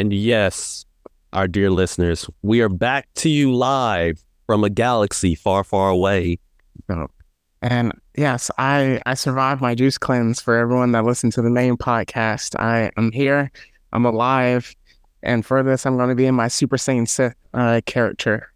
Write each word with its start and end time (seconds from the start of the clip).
And 0.00 0.14
yes, 0.14 0.86
our 1.34 1.46
dear 1.46 1.70
listeners, 1.70 2.26
we 2.40 2.62
are 2.62 2.70
back 2.70 3.06
to 3.16 3.28
you 3.28 3.52
live 3.54 4.24
from 4.46 4.64
a 4.64 4.70
galaxy 4.70 5.34
far, 5.34 5.62
far 5.62 5.90
away. 5.90 6.38
And 7.60 7.92
yes, 8.16 8.50
I 8.56 9.02
I 9.04 9.12
survived 9.12 9.60
my 9.60 9.74
juice 9.74 9.98
cleanse 9.98 10.40
for 10.40 10.56
everyone 10.56 10.92
that 10.92 11.04
listened 11.04 11.34
to 11.34 11.42
the 11.42 11.50
main 11.50 11.76
podcast. 11.76 12.58
I 12.58 12.90
am 12.96 13.12
here. 13.12 13.52
I'm 13.92 14.06
alive. 14.06 14.74
And 15.22 15.44
for 15.44 15.62
this, 15.62 15.84
I'm 15.84 15.98
going 15.98 16.08
to 16.08 16.14
be 16.14 16.24
in 16.24 16.34
my 16.34 16.48
Super 16.48 16.78
Saiyan 16.78 17.06
Sith 17.06 17.34
uh, 17.52 17.82
character. 17.84 18.50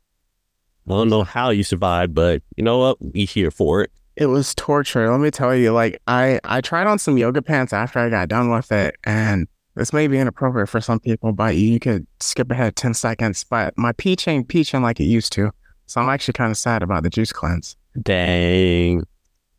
I 0.89 0.93
don't 0.93 1.11
know 1.11 1.25
how 1.25 1.51
you 1.51 1.63
survived, 1.63 2.15
but 2.15 2.43
you 2.57 2.65
know 2.65 2.79
what? 2.79 2.97
We 3.03 3.27
here 3.27 3.51
for 3.51 3.83
it. 3.83 3.91
It 4.17 4.27
was 4.27 4.55
torture. 4.55 5.11
Let 5.11 5.21
me 5.21 5.31
tell 5.31 5.55
you, 5.55 5.73
like 5.73 6.01
I 6.07 6.41
I 6.45 6.63
tried 6.63 6.87
on 6.87 6.99
some 6.99 7.19
yoga 7.19 7.43
pants 7.43 7.75
after 7.75 7.99
I 7.99 8.09
got 8.09 8.31
done 8.31 8.51
with 8.51 8.73
it, 8.73 8.97
and 9.05 9.47
this 9.77 9.93
may 9.93 10.07
be 10.07 10.19
inappropriate 10.19 10.69
for 10.69 10.81
some 10.81 11.01
people, 11.01 11.33
but 11.33 11.57
you 11.57 11.81
could 11.81 12.07
skip 12.21 12.51
ahead 12.51 12.77
10 12.77 12.95
seconds. 12.95 13.45
But 13.45 13.77
my 13.77 13.93
peach 13.93 14.29
ain't 14.29 14.49
peaching 14.49 14.83
like 14.83 15.01
it 15.01 15.05
used 15.05 15.33
to. 15.35 15.51
So 15.87 16.01
I'm 16.01 16.09
actually 16.09 16.35
kind 16.35 16.51
of 16.51 16.57
sad 16.57 16.83
about 16.83 17.03
the 17.03 17.11
juice 17.11 17.33
cleanse. 17.33 17.77
Dang. 18.01 19.03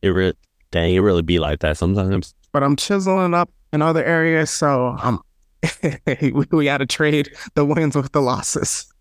It 0.01 0.09
re- 0.09 0.33
dang, 0.71 0.93
it 0.93 0.99
really 0.99 1.21
be 1.21 1.39
like 1.39 1.59
that 1.59 1.77
sometimes. 1.77 2.33
But 2.51 2.63
I'm 2.63 2.75
chiseling 2.75 3.33
up 3.33 3.49
in 3.73 3.81
other 3.81 4.03
areas, 4.03 4.49
so 4.49 4.95
um 5.01 5.21
we, 6.07 6.45
we 6.51 6.65
gotta 6.65 6.85
trade 6.85 7.31
the 7.55 7.65
wins 7.65 7.95
with 7.95 8.11
the 8.11 8.21
losses. 8.21 8.91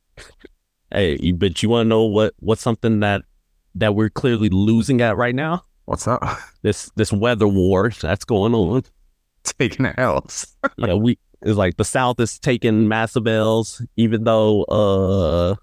Hey, 0.92 1.32
but 1.32 1.62
you 1.62 1.68
wanna 1.68 1.88
know 1.88 2.04
what 2.04 2.34
what's 2.38 2.62
something 2.62 3.00
that 3.00 3.22
that 3.74 3.94
we're 3.94 4.10
clearly 4.10 4.48
losing 4.48 5.00
at 5.00 5.16
right 5.16 5.34
now? 5.34 5.62
What's 5.84 6.08
up? 6.08 6.22
This 6.62 6.90
this 6.96 7.12
weather 7.12 7.46
war 7.46 7.90
that's 8.00 8.24
going 8.24 8.54
on. 8.54 8.84
Taking 9.58 9.86
L's. 9.86 10.56
yeah, 10.76 10.94
we 10.94 11.18
it's 11.42 11.56
like 11.56 11.76
the 11.76 11.84
South 11.84 12.18
is 12.20 12.38
taking 12.38 12.88
massive 12.88 13.26
L's, 13.26 13.82
even 13.96 14.24
though 14.24 14.64
uh 14.64 15.54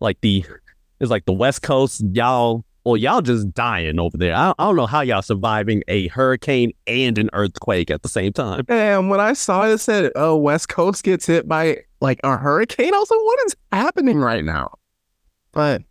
like 0.00 0.20
the 0.20 0.44
it's 1.00 1.10
like 1.10 1.24
the 1.26 1.32
West 1.32 1.62
Coast, 1.62 2.02
y'all 2.12 2.64
well, 2.84 2.98
y'all 2.98 3.22
just 3.22 3.52
dying 3.54 3.98
over 3.98 4.16
there. 4.18 4.34
I, 4.34 4.52
I 4.58 4.64
don't 4.64 4.76
know 4.76 4.86
how 4.86 5.00
y'all 5.00 5.22
surviving 5.22 5.82
a 5.88 6.08
hurricane 6.08 6.72
and 6.86 7.16
an 7.16 7.30
earthquake 7.32 7.90
at 7.90 8.02
the 8.02 8.10
same 8.10 8.32
time. 8.32 8.64
And 8.68 9.08
when 9.08 9.20
I 9.20 9.32
saw 9.32 9.66
it, 9.66 9.72
it 9.72 9.78
said, 9.78 10.12
"Oh, 10.14 10.36
West 10.36 10.68
Coast 10.68 11.02
gets 11.02 11.26
hit 11.26 11.48
by 11.48 11.78
like 12.00 12.20
a 12.24 12.36
hurricane." 12.36 12.92
I 12.92 12.98
was 12.98 13.10
like, 13.10 13.20
"What 13.20 13.46
is 13.46 13.56
happening 13.72 14.18
right 14.18 14.44
now?" 14.44 14.74
But 15.52 15.82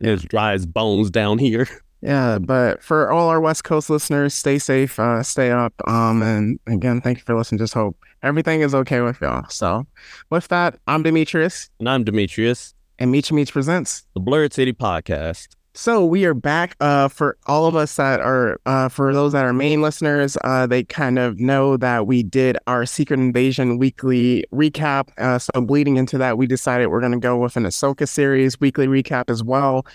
it's 0.00 0.24
dry 0.24 0.54
as 0.54 0.66
bones 0.66 1.10
down 1.10 1.38
here. 1.38 1.68
Yeah, 2.02 2.38
but 2.38 2.82
for 2.82 3.10
all 3.12 3.28
our 3.28 3.40
West 3.40 3.62
Coast 3.62 3.88
listeners, 3.88 4.34
stay 4.34 4.58
safe, 4.58 4.98
uh, 4.98 5.22
stay 5.22 5.52
up. 5.52 5.72
Um, 5.86 6.20
and 6.20 6.58
again, 6.66 7.00
thank 7.00 7.18
you 7.18 7.24
for 7.24 7.36
listening. 7.36 7.60
Just 7.60 7.74
hope 7.74 7.96
everything 8.24 8.60
is 8.60 8.74
okay 8.74 9.00
with 9.00 9.20
y'all. 9.20 9.48
So, 9.48 9.86
with 10.28 10.48
that, 10.48 10.78
I'm 10.88 11.04
Demetrius. 11.04 11.70
And 11.78 11.88
I'm 11.88 12.02
Demetrius. 12.02 12.74
And 12.98 13.12
Meech 13.12 13.30
Meech 13.30 13.52
presents 13.52 14.04
the 14.14 14.20
Blurred 14.20 14.52
City 14.52 14.72
Podcast. 14.72 15.54
So 15.74 16.04
we 16.04 16.26
are 16.26 16.34
back. 16.34 16.76
Uh, 16.80 17.08
for 17.08 17.38
all 17.46 17.64
of 17.64 17.74
us 17.74 17.96
that 17.96 18.20
are, 18.20 18.60
uh, 18.66 18.90
for 18.90 19.14
those 19.14 19.32
that 19.32 19.46
are 19.46 19.54
main 19.54 19.80
listeners, 19.80 20.36
uh, 20.44 20.66
they 20.66 20.84
kind 20.84 21.18
of 21.18 21.40
know 21.40 21.78
that 21.78 22.06
we 22.06 22.22
did 22.22 22.58
our 22.66 22.84
Secret 22.84 23.18
Invasion 23.18 23.78
weekly 23.78 24.44
recap. 24.52 25.08
Uh, 25.16 25.38
so 25.38 25.62
bleeding 25.62 25.96
into 25.96 26.18
that, 26.18 26.36
we 26.36 26.46
decided 26.46 26.88
we're 26.88 27.00
going 27.00 27.12
to 27.12 27.18
go 27.18 27.38
with 27.38 27.56
an 27.56 27.64
Ahsoka 27.64 28.06
series 28.06 28.60
weekly 28.60 28.86
recap 28.86 29.30
as 29.30 29.42
well. 29.42 29.86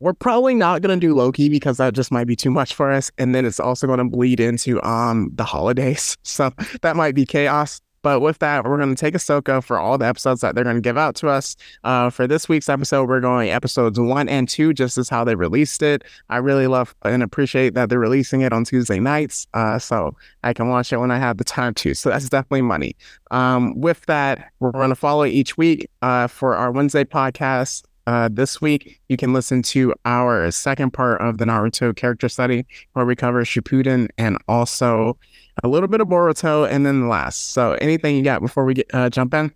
We're 0.00 0.12
probably 0.12 0.54
not 0.54 0.82
going 0.82 0.98
to 0.98 1.06
do 1.06 1.14
Loki 1.14 1.48
because 1.48 1.78
that 1.78 1.94
just 1.94 2.12
might 2.12 2.26
be 2.26 2.36
too 2.36 2.50
much 2.50 2.74
for 2.74 2.92
us. 2.92 3.10
And 3.18 3.34
then 3.34 3.44
it's 3.44 3.60
also 3.60 3.86
going 3.86 3.98
to 3.98 4.04
bleed 4.04 4.40
into 4.40 4.82
um 4.82 5.30
the 5.34 5.44
holidays. 5.44 6.16
So 6.36 6.52
that 6.82 6.96
might 6.96 7.14
be 7.14 7.24
chaos. 7.24 7.80
But 8.06 8.20
with 8.20 8.38
that, 8.38 8.64
we're 8.64 8.76
going 8.76 8.94
to 8.94 9.00
take 9.00 9.14
Ahsoka 9.14 9.64
for 9.64 9.80
all 9.80 9.98
the 9.98 10.06
episodes 10.06 10.40
that 10.40 10.54
they're 10.54 10.62
going 10.62 10.76
to 10.76 10.80
give 10.80 10.96
out 10.96 11.16
to 11.16 11.28
us. 11.28 11.56
Uh, 11.82 12.08
for 12.08 12.28
this 12.28 12.48
week's 12.48 12.68
episode, 12.68 13.08
we're 13.08 13.18
going 13.18 13.50
episodes 13.50 13.98
one 13.98 14.28
and 14.28 14.48
two, 14.48 14.72
just 14.72 14.96
as 14.96 15.08
how 15.08 15.24
they 15.24 15.34
released 15.34 15.82
it. 15.82 16.04
I 16.30 16.36
really 16.36 16.68
love 16.68 16.94
and 17.02 17.20
appreciate 17.20 17.74
that 17.74 17.88
they're 17.88 17.98
releasing 17.98 18.42
it 18.42 18.52
on 18.52 18.62
Tuesday 18.62 19.00
nights, 19.00 19.48
uh, 19.54 19.80
so 19.80 20.14
I 20.44 20.52
can 20.52 20.68
watch 20.68 20.92
it 20.92 20.98
when 20.98 21.10
I 21.10 21.18
have 21.18 21.38
the 21.38 21.42
time 21.42 21.74
to. 21.74 21.94
So 21.94 22.10
that's 22.10 22.28
definitely 22.28 22.62
money. 22.62 22.94
Um, 23.32 23.80
with 23.80 24.06
that, 24.06 24.52
we're 24.60 24.70
going 24.70 24.90
to 24.90 24.94
follow 24.94 25.24
each 25.24 25.56
week 25.56 25.90
uh, 26.02 26.28
for 26.28 26.54
our 26.54 26.70
Wednesday 26.70 27.02
podcast. 27.02 27.85
Uh, 28.06 28.28
this 28.30 28.60
week, 28.60 29.00
you 29.08 29.16
can 29.16 29.32
listen 29.32 29.62
to 29.62 29.92
our 30.04 30.50
second 30.52 30.92
part 30.92 31.20
of 31.20 31.38
the 31.38 31.44
Naruto 31.44 31.94
character 31.94 32.28
study, 32.28 32.64
where 32.92 33.04
we 33.04 33.16
cover 33.16 33.44
Shippuden 33.44 34.08
and 34.16 34.38
also 34.46 35.18
a 35.64 35.68
little 35.68 35.88
bit 35.88 36.00
of 36.00 36.06
Boruto, 36.06 36.68
and 36.70 36.86
then 36.86 37.00
the 37.00 37.06
last. 37.08 37.50
So, 37.50 37.72
anything 37.80 38.16
you 38.16 38.22
got 38.22 38.40
before 38.40 38.64
we 38.64 38.74
get 38.74 38.86
uh, 38.94 39.10
jump 39.10 39.34
in? 39.34 39.52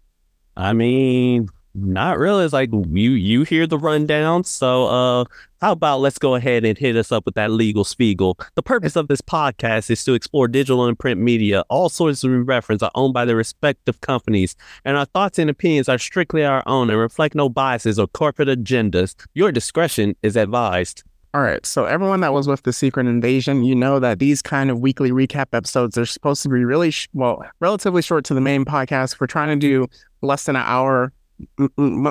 I 0.57 0.73
mean, 0.73 1.49
not 1.75 2.19
really. 2.19 2.45
It's 2.45 2.53
like 2.53 2.71
you 2.73 3.13
you 3.13 3.43
hear 3.45 3.67
the 3.67 3.79
rundown. 3.79 4.45
So, 4.45 4.87
uh, 4.87 5.25
how 5.61 5.73
about 5.73 6.01
let's 6.01 6.19
go 6.19 6.35
ahead 6.35 6.65
and 6.65 6.77
hit 6.77 6.97
us 6.97 7.13
up 7.13 7.27
with 7.27 7.35
that 7.35 7.51
legal 7.51 7.85
spiegel. 7.85 8.39
The 8.55 8.63
purpose 8.63 8.97
of 8.97 9.09
this 9.09 9.21
podcast 9.21 9.91
is 9.91 10.05
to 10.05 10.15
explore 10.15 10.49
digital 10.49 10.87
and 10.87 10.99
print 10.99 11.21
media. 11.21 11.63
All 11.69 11.89
sources 11.89 12.25
we 12.25 12.37
reference 12.37 12.83
are 12.83 12.91
owned 12.95 13.15
by 13.15 13.25
their 13.25 13.37
respective 13.37 14.01
companies, 14.01 14.57
and 14.85 14.97
our 14.97 15.05
thoughts 15.05 15.39
and 15.39 15.49
opinions 15.51 15.89
are 15.89 15.99
strictly 15.99 16.45
our 16.45 16.63
own 16.67 16.91
and 16.91 16.99
reflect 16.99 17.35
no 17.35 17.49
biases 17.49 17.99
or 17.99 18.07
corporate 18.09 18.49
agendas. 18.49 19.15
Your 19.35 19.53
discretion 19.53 20.17
is 20.23 20.37
advised. 20.37 21.05
All 21.33 21.43
right. 21.43 21.65
So 21.65 21.85
everyone 21.85 22.21
that 22.21 22.33
was 22.33 22.49
with 22.49 22.65
the 22.65 22.73
Secret 22.73 23.07
Invasion, 23.07 23.63
you 23.63 23.77
know 23.77 24.01
that 24.01 24.19
these 24.19 24.43
kind 24.43 24.69
of 24.69 24.81
weekly 24.81 25.13
recap 25.13 25.47
episodes 25.53 25.97
are 25.97 26.05
supposed 26.05 26.43
to 26.43 26.49
be 26.49 26.65
really 26.65 26.91
sh- 26.91 27.09
well, 27.13 27.45
relatively 27.61 28.03
short 28.03 28.25
to 28.25 28.35
the 28.35 28.41
main 28.41 28.65
podcast. 28.65 29.21
We're 29.21 29.29
trying 29.29 29.49
to 29.49 29.57
do 29.57 29.87
less 30.23 30.47
than 30.47 30.57
an 30.57 30.65
hour, 30.67 31.13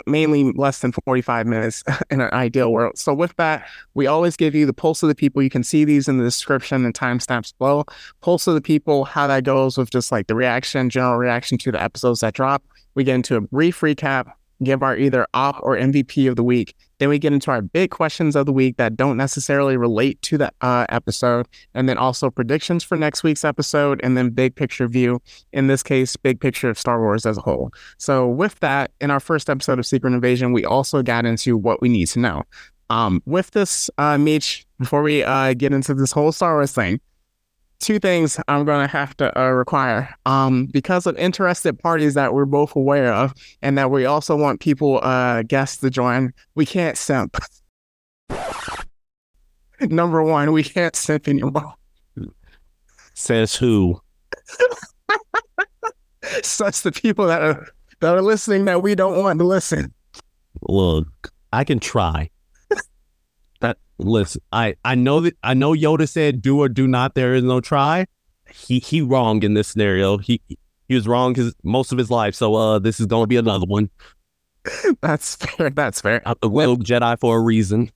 mainly 0.05 0.51
less 0.53 0.79
than 0.79 0.91
45 0.91 1.47
minutes 1.47 1.83
in 2.09 2.21
an 2.21 2.31
ideal 2.33 2.71
world. 2.71 2.97
So 2.97 3.13
with 3.13 3.35
that, 3.37 3.67
we 3.93 4.07
always 4.07 4.35
give 4.35 4.55
you 4.55 4.65
the 4.65 4.73
pulse 4.73 5.03
of 5.03 5.09
the 5.09 5.15
people. 5.15 5.41
You 5.41 5.49
can 5.49 5.63
see 5.63 5.85
these 5.85 6.07
in 6.07 6.17
the 6.17 6.23
description 6.23 6.85
and 6.85 6.93
timestamps 6.93 7.53
below. 7.57 7.85
Pulse 8.21 8.47
of 8.47 8.55
the 8.55 8.61
people, 8.61 9.05
how 9.05 9.27
that 9.27 9.43
goes 9.43 9.77
with 9.77 9.89
just 9.89 10.11
like 10.11 10.27
the 10.27 10.35
reaction, 10.35 10.89
general 10.89 11.17
reaction 11.17 11.57
to 11.59 11.71
the 11.71 11.81
episodes 11.81 12.21
that 12.21 12.33
drop. 12.33 12.63
We 12.95 13.03
get 13.03 13.15
into 13.15 13.35
a 13.35 13.41
brief 13.41 13.81
recap, 13.81 14.31
give 14.63 14.83
our 14.83 14.97
either 14.97 15.27
op 15.33 15.59
or 15.61 15.77
MVP 15.77 16.29
of 16.29 16.35
the 16.35 16.43
week. 16.43 16.75
Then 16.99 17.09
we 17.09 17.17
get 17.19 17.33
into 17.33 17.49
our 17.51 17.61
big 17.61 17.91
questions 17.91 18.35
of 18.35 18.45
the 18.45 18.53
week 18.53 18.77
that 18.77 18.95
don't 18.95 19.17
necessarily 19.17 19.77
relate 19.77 20.21
to 20.23 20.37
the 20.37 20.51
uh, 20.61 20.85
episode, 20.89 21.47
and 21.73 21.89
then 21.89 21.97
also 21.97 22.29
predictions 22.29 22.83
for 22.83 22.97
next 22.97 23.23
week's 23.23 23.43
episode, 23.43 23.99
and 24.03 24.15
then 24.15 24.29
big 24.29 24.55
picture 24.55 24.87
view. 24.87 25.21
In 25.53 25.67
this 25.67 25.81
case, 25.81 26.15
big 26.15 26.39
picture 26.39 26.69
of 26.69 26.77
Star 26.77 26.99
Wars 27.01 27.25
as 27.25 27.37
a 27.37 27.41
whole. 27.41 27.71
So, 27.97 28.27
with 28.27 28.59
that, 28.59 28.91
in 29.01 29.11
our 29.11 29.19
first 29.19 29.49
episode 29.49 29.79
of 29.79 29.85
Secret 29.85 30.13
Invasion, 30.13 30.53
we 30.53 30.65
also 30.65 31.01
got 31.01 31.25
into 31.25 31.57
what 31.57 31.81
we 31.81 31.89
need 31.89 32.07
to 32.09 32.19
know. 32.19 32.43
Um, 32.89 33.21
with 33.25 33.51
this, 33.51 33.89
uh, 33.97 34.17
Meech, 34.17 34.65
before 34.79 35.03
we 35.03 35.23
uh, 35.23 35.53
get 35.53 35.73
into 35.73 35.93
this 35.93 36.11
whole 36.11 36.31
Star 36.31 36.55
Wars 36.55 36.71
thing, 36.71 36.99
two 37.79 37.99
things 37.99 38.39
I'm 38.47 38.65
going 38.65 38.85
to 38.85 38.91
have 38.91 39.15
to 39.17 39.39
uh, 39.39 39.49
require 39.49 40.13
um, 40.25 40.65
because 40.67 41.05
of 41.07 41.17
interested 41.17 41.79
parties 41.79 42.13
that 42.13 42.33
we're 42.33 42.45
both 42.45 42.75
aware 42.75 43.13
of, 43.13 43.33
and 43.61 43.77
that 43.77 43.91
we 43.91 44.05
also 44.05 44.35
want 44.35 44.59
people, 44.59 44.99
uh, 45.03 45.43
guests 45.43 45.77
to 45.77 45.89
join. 45.89 46.33
We 46.55 46.65
can't 46.65 46.97
simp. 46.97 47.37
Number 49.81 50.21
one, 50.21 50.51
we 50.51 50.63
can't 50.63 50.95
simp 50.95 51.27
anymore. 51.27 51.73
Says 53.13 53.55
who? 53.55 54.01
Such 56.43 56.81
the 56.81 56.91
people 56.91 57.27
that 57.27 57.41
are 57.41 57.67
that 58.01 58.15
are 58.15 58.21
listening 58.21 58.65
that 58.65 58.81
we 58.81 58.95
don't 58.95 59.17
want 59.17 59.39
to 59.39 59.45
listen. 59.45 59.93
Look, 60.61 61.31
I 61.51 61.63
can 61.63 61.79
try. 61.79 62.29
Listen, 63.99 64.41
I 64.51 64.75
I 64.83 64.95
know 64.95 65.19
that 65.21 65.37
I 65.43 65.53
know 65.53 65.73
Yoda 65.73 66.07
said 66.07 66.41
do 66.41 66.59
or 66.59 66.69
do 66.69 66.87
not. 66.87 67.15
There 67.15 67.35
is 67.35 67.43
no 67.43 67.61
try. 67.61 68.07
He 68.51 68.79
he 68.79 69.01
wrong 69.01 69.43
in 69.43 69.53
this 69.53 69.67
scenario. 69.67 70.17
He 70.17 70.41
he 70.87 70.95
was 70.95 71.07
wrong 71.07 71.35
his 71.35 71.53
most 71.63 71.91
of 71.91 71.97
his 71.97 72.09
life. 72.09 72.33
So 72.33 72.55
uh, 72.55 72.79
this 72.79 72.99
is 72.99 73.05
gonna 73.05 73.27
be 73.27 73.37
another 73.37 73.65
one. 73.65 73.89
That's 75.01 75.35
fair. 75.35 75.69
That's 75.69 76.01
fair. 76.01 76.21
I'm 76.25 76.35
a 76.41 76.47
Jedi 76.47 77.19
for 77.19 77.37
a 77.37 77.39
reason. 77.39 77.91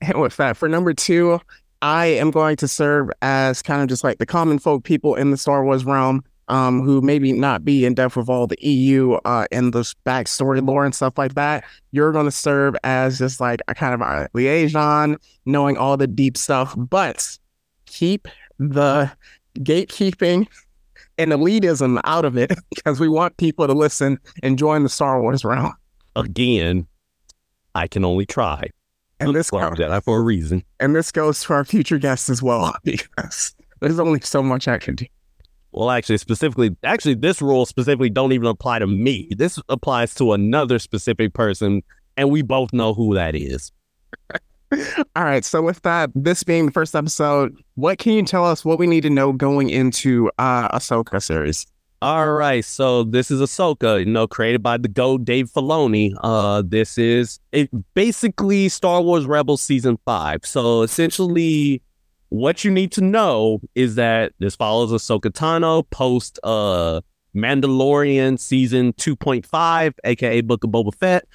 And 0.00 0.20
with 0.20 0.36
that, 0.38 0.56
for 0.56 0.68
number 0.68 0.92
two, 0.92 1.40
I 1.82 2.06
am 2.06 2.30
going 2.30 2.56
to 2.56 2.68
serve 2.68 3.10
as 3.22 3.62
kind 3.62 3.82
of 3.82 3.88
just 3.88 4.02
like 4.02 4.18
the 4.18 4.26
common 4.26 4.58
folk 4.58 4.84
people 4.84 5.14
in 5.14 5.30
the 5.30 5.36
Star 5.36 5.64
Wars 5.64 5.84
realm 5.84 6.24
um, 6.48 6.82
who 6.82 7.00
maybe 7.00 7.32
not 7.32 7.64
be 7.64 7.84
in 7.84 7.94
depth 7.94 8.16
with 8.16 8.28
all 8.28 8.46
the 8.46 8.58
EU 8.60 9.14
uh, 9.24 9.46
and 9.52 9.72
the 9.72 9.82
backstory 10.06 10.66
lore 10.66 10.84
and 10.84 10.94
stuff 10.94 11.16
like 11.16 11.34
that. 11.34 11.64
You're 11.92 12.12
going 12.12 12.26
to 12.26 12.30
serve 12.30 12.74
as 12.84 13.18
just 13.18 13.40
like 13.40 13.60
a 13.68 13.74
kind 13.74 13.94
of 13.94 14.00
a 14.00 14.28
liaison, 14.34 15.16
knowing 15.46 15.76
all 15.76 15.96
the 15.96 16.06
deep 16.06 16.36
stuff, 16.36 16.74
but 16.76 17.38
keep 17.86 18.28
the 18.58 19.10
gatekeeping 19.58 20.46
and 21.18 21.32
elitism 21.32 22.00
out 22.04 22.24
of 22.24 22.36
it 22.36 22.52
because 22.74 23.00
we 23.00 23.08
want 23.08 23.36
people 23.36 23.66
to 23.66 23.72
listen 23.72 24.18
and 24.42 24.58
join 24.58 24.82
the 24.82 24.88
Star 24.88 25.20
Wars 25.20 25.44
realm. 25.44 25.74
Again, 26.16 26.86
I 27.74 27.86
can 27.86 28.04
only 28.04 28.26
try. 28.26 28.70
And 29.20 29.34
this 29.34 29.50
goes, 29.50 29.62
Jedi 29.62 30.02
for 30.04 30.18
a 30.18 30.22
reason. 30.22 30.64
And 30.78 30.94
this 30.94 31.10
goes 31.10 31.42
to 31.42 31.52
our 31.52 31.64
future 31.64 31.98
guests 31.98 32.30
as 32.30 32.40
well 32.40 32.74
because 32.84 33.54
there's 33.80 33.98
only 33.98 34.20
so 34.20 34.42
much 34.42 34.68
I 34.68 34.78
can 34.78 34.94
do. 34.94 35.06
Well, 35.72 35.90
actually, 35.90 36.18
specifically, 36.18 36.76
actually, 36.82 37.14
this 37.14 37.42
rule 37.42 37.66
specifically 37.66 38.10
don't 38.10 38.32
even 38.32 38.48
apply 38.48 38.78
to 38.78 38.86
me. 38.86 39.28
This 39.36 39.60
applies 39.68 40.14
to 40.16 40.32
another 40.32 40.78
specific 40.78 41.34
person, 41.34 41.82
and 42.16 42.30
we 42.30 42.42
both 42.42 42.72
know 42.72 42.94
who 42.94 43.14
that 43.14 43.34
is. 43.34 43.72
All 45.16 45.24
right. 45.24 45.44
So 45.44 45.62
with 45.62 45.80
that, 45.82 46.10
this 46.14 46.42
being 46.42 46.66
the 46.66 46.72
first 46.72 46.94
episode, 46.94 47.56
what 47.76 47.98
can 47.98 48.12
you 48.12 48.22
tell 48.22 48.44
us 48.44 48.64
what 48.64 48.78
we 48.78 48.86
need 48.86 49.02
to 49.02 49.10
know 49.10 49.32
going 49.32 49.70
into 49.70 50.30
uh 50.38 50.68
Ahsoka 50.76 51.22
series? 51.22 51.66
All 52.00 52.30
right, 52.30 52.64
so 52.64 53.02
this 53.02 53.28
is 53.28 53.40
Ahsoka, 53.40 53.98
you 53.98 54.06
know, 54.06 54.28
created 54.28 54.62
by 54.62 54.76
the 54.76 54.86
GOAT 54.86 55.24
Dave 55.24 55.50
Filoni. 55.50 56.12
Uh, 56.22 56.62
this 56.64 56.96
is 56.96 57.40
it 57.50 57.70
basically 57.94 58.68
Star 58.68 59.02
Wars 59.02 59.26
Rebels 59.26 59.62
season 59.62 59.98
five. 60.04 60.46
So 60.46 60.82
essentially, 60.82 61.82
what 62.30 62.64
you 62.64 62.70
need 62.70 62.92
to 62.92 63.00
know 63.00 63.60
is 63.74 63.94
that 63.94 64.32
this 64.38 64.56
follows 64.56 64.90
Ahsoka 64.90 65.30
Tano 65.30 65.88
post 65.90 66.38
uh 66.42 67.00
Mandalorian 67.34 68.38
season 68.38 68.92
two 68.94 69.14
point 69.14 69.46
five, 69.46 69.94
aka 70.04 70.40
Book 70.40 70.64
of 70.64 70.70
Boba 70.70 70.94
Fett, 70.94 71.26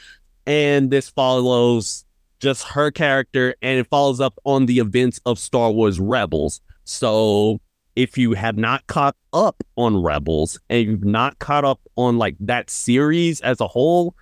and 0.45 0.91
this 0.91 1.09
follows 1.09 2.05
just 2.39 2.63
her 2.63 2.91
character, 2.91 3.55
and 3.61 3.79
it 3.79 3.87
follows 3.87 4.19
up 4.19 4.37
on 4.43 4.65
the 4.65 4.79
events 4.79 5.19
of 5.25 5.39
Star 5.39 5.71
Wars 5.71 5.99
Rebels. 5.99 6.61
So 6.83 7.61
if 7.95 8.17
you 8.17 8.33
have 8.33 8.57
not 8.57 8.85
caught 8.87 9.15
up 9.33 9.63
on 9.77 10.01
Rebels 10.01 10.59
and 10.69 10.83
you've 10.83 11.05
not 11.05 11.39
caught 11.39 11.63
up 11.63 11.79
on 11.95 12.17
like 12.17 12.35
that 12.39 12.69
series 12.69 13.39
as 13.41 13.61
a 13.61 13.67
whole, 13.67 14.15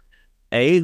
a 0.53 0.83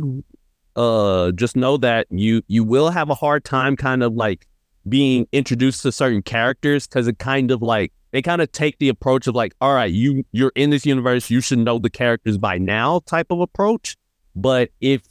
uh 0.75 1.31
just 1.33 1.55
know 1.55 1.77
that 1.77 2.07
you 2.09 2.41
you 2.47 2.63
will 2.63 2.89
have 2.89 3.09
a 3.09 3.15
hard 3.15 3.43
time 3.43 3.75
kind 3.75 4.03
of 4.03 4.13
like 4.13 4.47
being 4.89 5.27
introduced 5.31 5.81
to 5.83 5.91
certain 5.91 6.21
characters 6.21 6.87
because 6.87 7.07
it 7.07 7.19
kind 7.19 7.51
of 7.51 7.61
like 7.61 7.91
they 8.11 8.21
kind 8.21 8.41
of 8.41 8.51
take 8.51 8.77
the 8.79 8.89
approach 8.89 9.27
of 9.27 9.35
like 9.35 9.53
all 9.61 9.73
right 9.73 9.91
you 9.91 10.23
you're 10.31 10.51
in 10.55 10.69
this 10.69 10.85
universe 10.85 11.29
you 11.29 11.41
should 11.41 11.59
know 11.59 11.79
the 11.79 11.89
characters 11.89 12.37
by 12.37 12.57
now 12.57 12.99
type 13.05 13.27
of 13.31 13.39
approach 13.39 13.95
but 14.35 14.69
if 14.81 15.01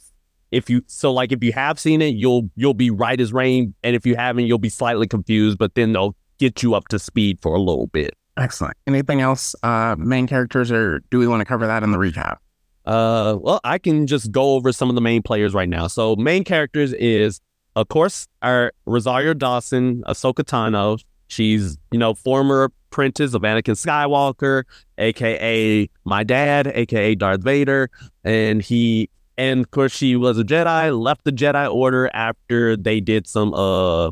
if 0.51 0.69
you 0.69 0.81
so 0.87 1.11
like 1.11 1.31
if 1.31 1.43
you 1.43 1.51
have 1.53 1.79
seen 1.79 2.01
it 2.01 2.15
you'll 2.15 2.49
you'll 2.55 2.73
be 2.73 2.89
right 2.89 3.19
as 3.19 3.33
rain 3.33 3.73
and 3.83 3.95
if 3.95 4.05
you 4.05 4.15
haven't 4.15 4.45
you'll 4.45 4.57
be 4.57 4.69
slightly 4.69 5.07
confused 5.07 5.57
but 5.57 5.75
then 5.75 5.93
they'll 5.93 6.15
get 6.37 6.63
you 6.63 6.75
up 6.75 6.87
to 6.89 6.99
speed 6.99 7.39
for 7.41 7.55
a 7.55 7.59
little 7.59 7.87
bit. 7.87 8.13
Excellent. 8.37 8.75
Anything 8.85 9.21
else, 9.21 9.55
uh, 9.63 9.95
main 9.97 10.27
characters, 10.27 10.71
or 10.71 10.99
do 11.09 11.17
we 11.17 11.27
want 11.27 11.41
to 11.41 11.45
cover 11.45 11.65
that 11.67 11.83
in 11.83 11.91
the 11.91 11.97
recap? 11.97 12.37
Uh, 12.85 13.37
well, 13.39 13.59
I 13.63 13.79
can 13.79 14.07
just 14.07 14.31
go 14.31 14.53
over 14.53 14.71
some 14.71 14.89
of 14.89 14.95
the 14.95 15.01
main 15.01 15.21
players 15.21 15.53
right 15.53 15.67
now. 15.67 15.87
So, 15.87 16.15
main 16.15 16.43
characters 16.43 16.93
is, 16.93 17.41
of 17.77 17.89
course, 17.89 18.27
our 18.41 18.73
Rosario 18.85 19.35
Dawson, 19.35 20.01
Ahsoka 20.07 20.43
Tano. 20.43 21.01
She's, 21.27 21.77
you 21.91 21.99
know, 21.99 22.15
former 22.15 22.63
apprentice 22.63 23.35
of 23.35 23.43
Anakin 23.43 23.75
Skywalker, 23.75 24.63
aka 24.97 25.87
my 26.03 26.23
dad, 26.23 26.67
aka 26.73 27.13
Darth 27.13 27.43
Vader, 27.43 27.91
and 28.23 28.63
he, 28.63 29.09
and 29.37 29.59
of 29.59 29.71
course, 29.71 29.95
she 29.95 30.15
was 30.15 30.39
a 30.39 30.43
Jedi. 30.43 30.99
Left 30.99 31.23
the 31.23 31.31
Jedi 31.31 31.71
Order 31.71 32.09
after 32.13 32.75
they 32.75 32.99
did 32.99 33.27
some 33.27 33.53
uh, 33.53 34.11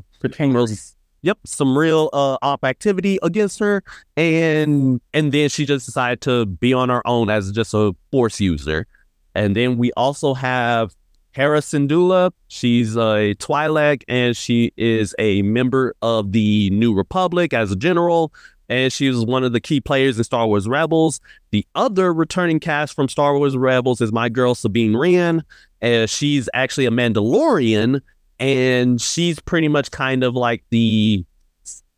yep, 1.24 1.40
some 1.44 1.76
real 1.76 2.12
uh, 2.14 2.38
op 2.44 2.64
activity 2.64 3.18
against 3.24 3.58
her, 3.58 3.82
and 4.16 5.02
and 5.12 5.32
then 5.32 5.50
she 5.50 5.66
just 5.66 5.88
decided 5.88 6.22
to 6.22 6.46
be 6.46 6.72
on 6.72 6.90
her 6.90 7.06
own 7.08 7.32
as 7.32 7.52
just 7.52 7.74
a 7.74 7.96
force 8.12 8.40
user. 8.40 8.86
And 9.34 9.56
then 9.56 9.78
we 9.78 9.92
also 9.94 10.36
have 10.36 10.96
Hera 11.36 11.60
Syndulla. 11.60 12.32
She's 12.48 12.96
a 12.96 13.36
Twi'lek, 13.36 14.04
and 14.08 14.36
she 14.36 14.72
is 14.78 15.14
a 15.20 15.42
member 15.42 15.94
of 16.02 16.32
the 16.32 16.70
New 16.72 16.94
Republic 16.94 17.54
as 17.54 17.72
a 17.72 17.76
general. 17.76 18.34
And 18.68 18.92
she 18.92 19.10
was 19.10 19.24
one 19.26 19.44
of 19.44 19.52
the 19.54 19.60
key 19.60 19.80
players 19.80 20.18
in 20.18 20.24
Star 20.24 20.48
Wars 20.48 20.68
Rebels. 20.68 21.20
The 21.52 21.68
other 21.76 22.12
returning 22.14 22.60
cast 22.60 22.96
from 22.96 23.10
Star 23.10 23.38
Wars 23.38 23.56
Rebels 23.56 24.02
is 24.02 24.12
my 24.12 24.30
girl 24.30 24.56
Sabine 24.56 24.98
Wren. 24.98 25.44
And 25.82 26.10
she's 26.10 26.50
actually 26.54 26.88
a 26.88 26.92
Mandalorian 26.92 28.02
and 28.40 29.02
she's 29.02 29.40
pretty 29.40 29.68
much 29.68 29.92
kind 29.92 30.24
of 30.24 30.36
like 30.36 30.64
the 30.70 31.26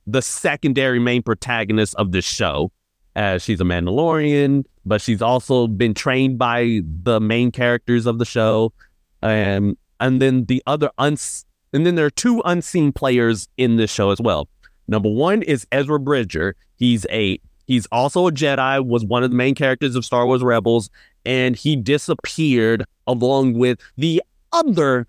the 0.05 0.21
secondary 0.21 0.99
main 0.99 1.21
protagonist 1.21 1.95
of 1.95 2.11
the 2.11 2.21
show. 2.21 2.71
As 3.15 3.41
she's 3.41 3.59
a 3.59 3.63
Mandalorian, 3.63 4.65
but 4.85 5.01
she's 5.01 5.23
also 5.23 5.65
been 5.65 5.95
trained 5.95 6.37
by 6.37 6.81
the 7.03 7.19
main 7.19 7.51
characters 7.51 8.05
of 8.05 8.19
the 8.19 8.25
show, 8.25 8.73
um, 9.21 9.77
and 9.99 10.21
then 10.21 10.45
the 10.45 10.61
other 10.65 10.91
uns 10.97 11.45
and 11.73 11.85
then 11.85 11.95
there 11.95 12.05
are 12.05 12.11
two 12.11 12.41
unseen 12.45 12.91
players 12.91 13.47
in 13.57 13.75
this 13.75 13.91
show 13.91 14.11
as 14.11 14.21
well. 14.21 14.47
Number 14.87 15.09
one 15.09 15.41
is 15.41 15.67
Ezra 15.71 15.99
Bridger. 15.99 16.55
He's 16.75 17.05
a 17.09 17.39
he's 17.65 17.85
also 17.91 18.27
a 18.27 18.31
Jedi, 18.31 18.85
was 18.85 19.03
one 19.03 19.23
of 19.23 19.31
the 19.31 19.35
main 19.35 19.55
characters 19.55 19.95
of 19.95 20.05
Star 20.05 20.25
Wars 20.25 20.43
Rebels, 20.43 20.89
and 21.25 21.55
he 21.55 21.75
disappeared 21.75 22.85
along 23.05 23.53
with 23.53 23.79
the 23.97 24.21
other 24.53 25.07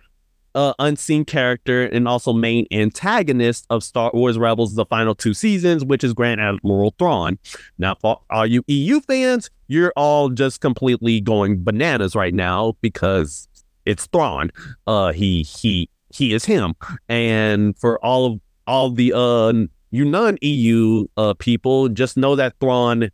uh, 0.55 0.73
unseen 0.79 1.25
character 1.25 1.85
and 1.85 2.09
also 2.09 2.33
main 2.33 2.67
antagonist 2.73 3.67
of 3.71 3.85
Star 3.85 4.11
Wars 4.13 4.39
Rebels, 4.39 4.75
the 4.75 4.87
final 4.87 5.15
two 5.15 5.35
seasons, 5.35 5.85
which 5.85 6.03
is 6.03 6.13
Grand 6.13 6.41
Admiral 6.41 6.95
Thrawn. 6.99 7.39
Now, 7.79 7.95
for 7.95 8.21
all 8.31 8.47
you 8.47 8.65
EU 8.67 9.01
fans, 9.01 9.51
you're 9.69 9.93
all 9.97 10.31
just 10.31 10.61
completely 10.61 11.21
going 11.21 11.63
bananas 11.63 12.17
right 12.17 12.35
now 12.35 12.77
because 12.81 13.48
it's 13.89 14.07
Thrawn. 14.07 14.51
Uh, 14.87 15.13
he 15.13 15.43
he 15.43 15.89
he 16.15 16.33
is 16.35 16.45
him, 16.45 16.75
and 17.09 17.77
for 17.79 17.99
all 18.05 18.27
of 18.27 18.41
all 18.67 18.91
the 18.91 19.13
uh 19.15 19.53
you 19.91 20.05
non 20.05 20.37
EU 20.43 21.07
uh 21.17 21.35
people, 21.35 21.89
just 21.89 22.17
know 22.17 22.37
that 22.37 22.55
Thrawn 22.61 23.11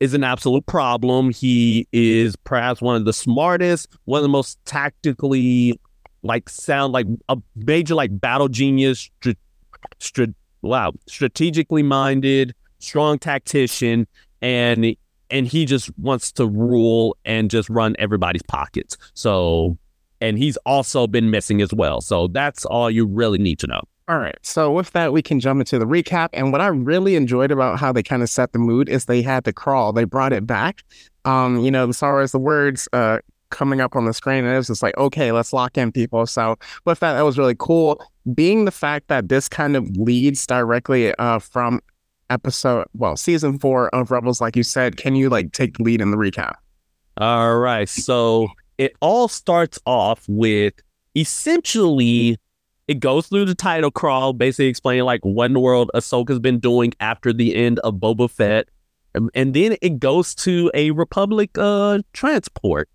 is 0.00 0.14
an 0.14 0.24
absolute 0.24 0.66
problem. 0.66 1.30
He 1.30 1.86
is 1.92 2.36
perhaps 2.36 2.80
one 2.80 2.96
of 2.96 3.04
the 3.04 3.12
smartest, 3.12 3.88
one 4.04 4.18
of 4.18 4.22
the 4.22 4.28
most 4.28 4.58
tactically 4.64 5.78
like 6.22 6.48
sound 6.48 6.92
like 6.92 7.06
a 7.28 7.36
major 7.54 7.94
like 7.94 8.18
battle 8.20 8.48
genius, 8.48 9.10
str- 9.98 10.24
wow, 10.62 10.92
strategically 11.06 11.82
minded, 11.82 12.54
strong 12.78 13.18
tactician, 13.18 14.06
and 14.42 14.96
and 15.30 15.46
he 15.46 15.64
just 15.64 15.96
wants 15.98 16.30
to 16.32 16.46
rule 16.46 17.16
and 17.24 17.50
just 17.50 17.68
run 17.68 17.96
everybody's 17.98 18.42
pockets. 18.42 18.96
So, 19.14 19.76
and 20.20 20.38
he's 20.38 20.56
also 20.58 21.06
been 21.06 21.30
missing 21.30 21.60
as 21.60 21.72
well. 21.72 22.00
So 22.00 22.28
that's 22.28 22.64
all 22.64 22.90
you 22.90 23.06
really 23.06 23.38
need 23.38 23.58
to 23.60 23.66
know. 23.66 23.82
All 24.08 24.18
right. 24.18 24.38
So 24.42 24.70
with 24.70 24.92
that, 24.92 25.12
we 25.12 25.20
can 25.20 25.40
jump 25.40 25.60
into 25.60 25.78
the 25.80 25.84
recap. 25.84 26.28
And 26.32 26.52
what 26.52 26.60
I 26.60 26.68
really 26.68 27.16
enjoyed 27.16 27.50
about 27.50 27.80
how 27.80 27.92
they 27.92 28.04
kind 28.04 28.22
of 28.22 28.30
set 28.30 28.52
the 28.52 28.58
mood 28.58 28.88
is 28.88 29.06
they 29.06 29.20
had 29.20 29.44
the 29.44 29.52
crawl. 29.52 29.92
They 29.92 30.04
brought 30.04 30.32
it 30.32 30.46
back. 30.46 30.84
Um, 31.24 31.58
you 31.58 31.72
know, 31.72 31.88
as 31.88 31.98
far 31.98 32.20
as 32.20 32.30
the 32.30 32.38
words, 32.38 32.88
uh, 32.92 33.18
coming 33.50 33.80
up 33.80 33.96
on 33.96 34.04
the 34.04 34.12
screen 34.12 34.44
and 34.44 34.52
it 34.52 34.56
was 34.56 34.66
just 34.66 34.82
like 34.82 34.96
okay 34.96 35.30
let's 35.30 35.52
lock 35.52 35.78
in 35.78 35.92
people 35.92 36.26
so 36.26 36.56
with 36.84 36.98
that 37.00 37.14
that 37.14 37.22
was 37.22 37.38
really 37.38 37.54
cool 37.56 38.04
being 38.34 38.64
the 38.64 38.70
fact 38.72 39.06
that 39.08 39.28
this 39.28 39.48
kind 39.48 39.76
of 39.76 39.88
leads 39.96 40.46
directly 40.46 41.14
uh, 41.14 41.38
from 41.38 41.80
episode 42.28 42.86
well 42.94 43.16
season 43.16 43.58
four 43.58 43.88
of 43.94 44.10
rebels 44.10 44.40
like 44.40 44.56
you 44.56 44.64
said 44.64 44.96
can 44.96 45.14
you 45.14 45.28
like 45.28 45.52
take 45.52 45.76
the 45.76 45.84
lead 45.84 46.00
in 46.00 46.10
the 46.10 46.16
recap 46.16 46.54
all 47.18 47.56
right 47.58 47.88
so 47.88 48.48
it 48.78 48.94
all 49.00 49.28
starts 49.28 49.78
off 49.86 50.24
with 50.28 50.74
essentially 51.16 52.38
it 52.88 53.00
goes 53.00 53.26
through 53.26 53.46
the 53.46 53.54
title 53.54 53.90
crawl 53.90 54.32
basically 54.32 54.66
explaining 54.66 55.04
like 55.04 55.20
what 55.24 55.46
in 55.46 55.54
the 55.54 55.60
world 55.60 55.90
ahsoka's 55.94 56.38
been 56.38 56.58
doing 56.58 56.92
after 57.00 57.32
the 57.32 57.54
end 57.54 57.78
of 57.80 57.94
boba 57.94 58.30
fett. 58.30 58.68
And 59.34 59.54
then 59.54 59.76
it 59.80 59.98
goes 59.98 60.34
to 60.36 60.70
a 60.74 60.90
republic 60.90 61.50
uh 61.56 62.00
transport. 62.12 62.88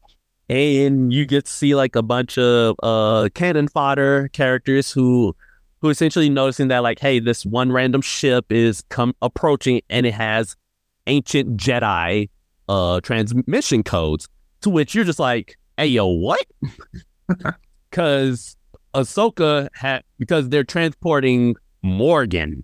And 0.50 1.12
you 1.12 1.26
get 1.26 1.46
to 1.46 1.52
see 1.52 1.76
like 1.76 1.96
a 1.96 2.04
bunch 2.04 2.38
of 2.38 2.76
uh 2.84 3.30
cannon 3.34 3.68
fodder 3.68 4.30
characters 4.30 4.92
who 4.92 5.36
who 5.82 5.90
essentially 5.90 6.30
noticing 6.30 6.68
that 6.68 6.84
like 6.84 7.00
hey 7.00 7.20
this 7.20 7.46
one 7.46 7.72
random 7.72 8.02
ship 8.02 8.52
is 8.52 8.84
come 8.90 9.16
approaching 9.22 9.82
and 9.90 10.06
it 10.06 10.14
has 10.14 10.56
ancient 11.08 11.58
jedi 11.58 12.30
uh 12.70 13.02
transmission 13.02 13.84
codes. 13.84 14.30
To 14.62 14.70
which 14.70 14.94
you're 14.94 15.06
just 15.06 15.20
like 15.20 15.58
hey 15.78 15.88
yo 15.88 16.08
what 16.08 16.46
because 17.90 18.56
ahsoka 18.94 19.68
had 19.74 20.04
because 20.20 20.50
they're 20.50 20.64
transporting 20.64 21.56
morgan 21.82 22.64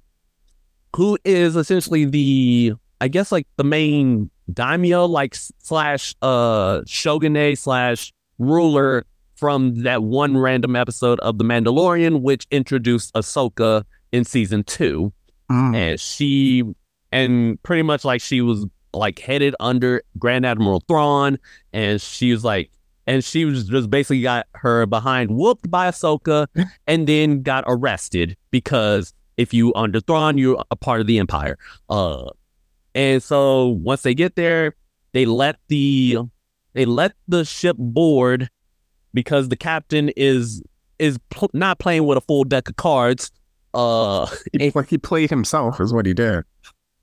who 0.95 1.17
is 1.23 1.55
essentially 1.55 2.05
the 2.05 2.73
i 3.01 3.07
guess 3.07 3.31
like 3.31 3.47
the 3.57 3.63
main 3.63 4.29
daimyo 4.53 5.05
like 5.05 5.35
slash 5.35 6.15
uh 6.21 6.81
shogunate 6.85 7.57
slash 7.57 8.13
ruler 8.39 9.05
from 9.37 9.83
that 9.83 10.03
one 10.03 10.35
random 10.35 10.75
episode 10.75 11.19
of 11.19 11.37
The 11.37 11.43
Mandalorian, 11.43 12.21
which 12.21 12.47
introduced 12.51 13.13
Ahsoka 13.13 13.83
in 14.11 14.25
season 14.25 14.63
two. 14.63 15.13
Mm. 15.49 15.75
And 15.75 15.99
she 15.99 16.63
and 17.11 17.61
pretty 17.63 17.83
much 17.83 18.03
like 18.03 18.19
she 18.19 18.41
was 18.41 18.65
like 18.93 19.19
headed 19.19 19.55
under 19.59 20.01
Grand 20.17 20.45
Admiral 20.45 20.83
Thrawn, 20.87 21.37
and 21.71 22.01
she 22.01 22.31
was 22.31 22.43
like 22.43 22.71
and 23.07 23.23
she 23.23 23.45
was 23.45 23.67
just 23.67 23.89
basically 23.89 24.21
got 24.21 24.45
her 24.53 24.85
behind 24.85 25.31
whooped 25.31 25.71
by 25.71 25.89
Ahsoka 25.89 26.47
and 26.87 27.07
then 27.07 27.41
got 27.41 27.63
arrested 27.67 28.37
because 28.51 29.13
if 29.37 29.53
you 29.53 29.73
under 29.75 29.99
Thrawn, 29.99 30.37
you're 30.37 30.63
a 30.69 30.75
part 30.75 31.01
of 31.01 31.07
the 31.07 31.17
Empire. 31.17 31.57
Uh 31.89 32.29
And 32.93 33.23
so 33.23 33.67
once 33.67 34.01
they 34.03 34.13
get 34.13 34.35
there, 34.35 34.75
they 35.13 35.25
let 35.25 35.57
the 35.69 36.19
they 36.73 36.85
let 36.85 37.13
the 37.27 37.43
ship 37.43 37.77
board 37.79 38.49
because 39.13 39.49
the 39.49 39.55
captain 39.55 40.09
is 40.09 40.61
is 40.99 41.17
pl- 41.29 41.49
not 41.53 41.79
playing 41.79 42.05
with 42.05 42.17
a 42.17 42.21
full 42.21 42.43
deck 42.43 42.69
of 42.69 42.75
cards. 42.75 43.31
Uh, 43.73 44.27
he, 44.53 44.71
he 44.89 44.97
played 44.97 45.29
himself, 45.29 45.79
is 45.79 45.93
what 45.93 46.05
he 46.05 46.13
did. 46.13 46.43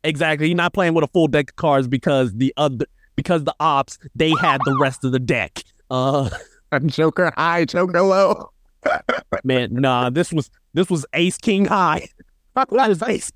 Exactly, 0.02 0.48
he's 0.48 0.56
not 0.56 0.72
playing 0.74 0.94
with 0.94 1.04
a 1.04 1.08
full 1.08 1.28
deck 1.28 1.50
of 1.50 1.56
cards 1.56 1.88
because 1.88 2.32
the 2.34 2.52
other 2.56 2.86
because 3.16 3.44
the 3.44 3.54
ops 3.60 3.98
they 4.14 4.32
had 4.40 4.60
the 4.64 4.76
rest 4.78 5.04
of 5.04 5.12
the 5.12 5.18
deck. 5.18 5.62
Uh, 5.90 6.30
I'm 6.72 6.88
Joker 6.88 7.32
high, 7.36 7.64
Joker 7.64 8.02
low. 8.02 8.50
man, 9.44 9.72
nah, 9.72 10.10
this 10.10 10.32
was 10.32 10.50
this 10.74 10.90
was 10.90 11.06
Ace 11.14 11.38
King 11.38 11.66
high. 11.66 12.08
That 12.54 12.70
was 12.70 13.02
Ace. 13.02 13.32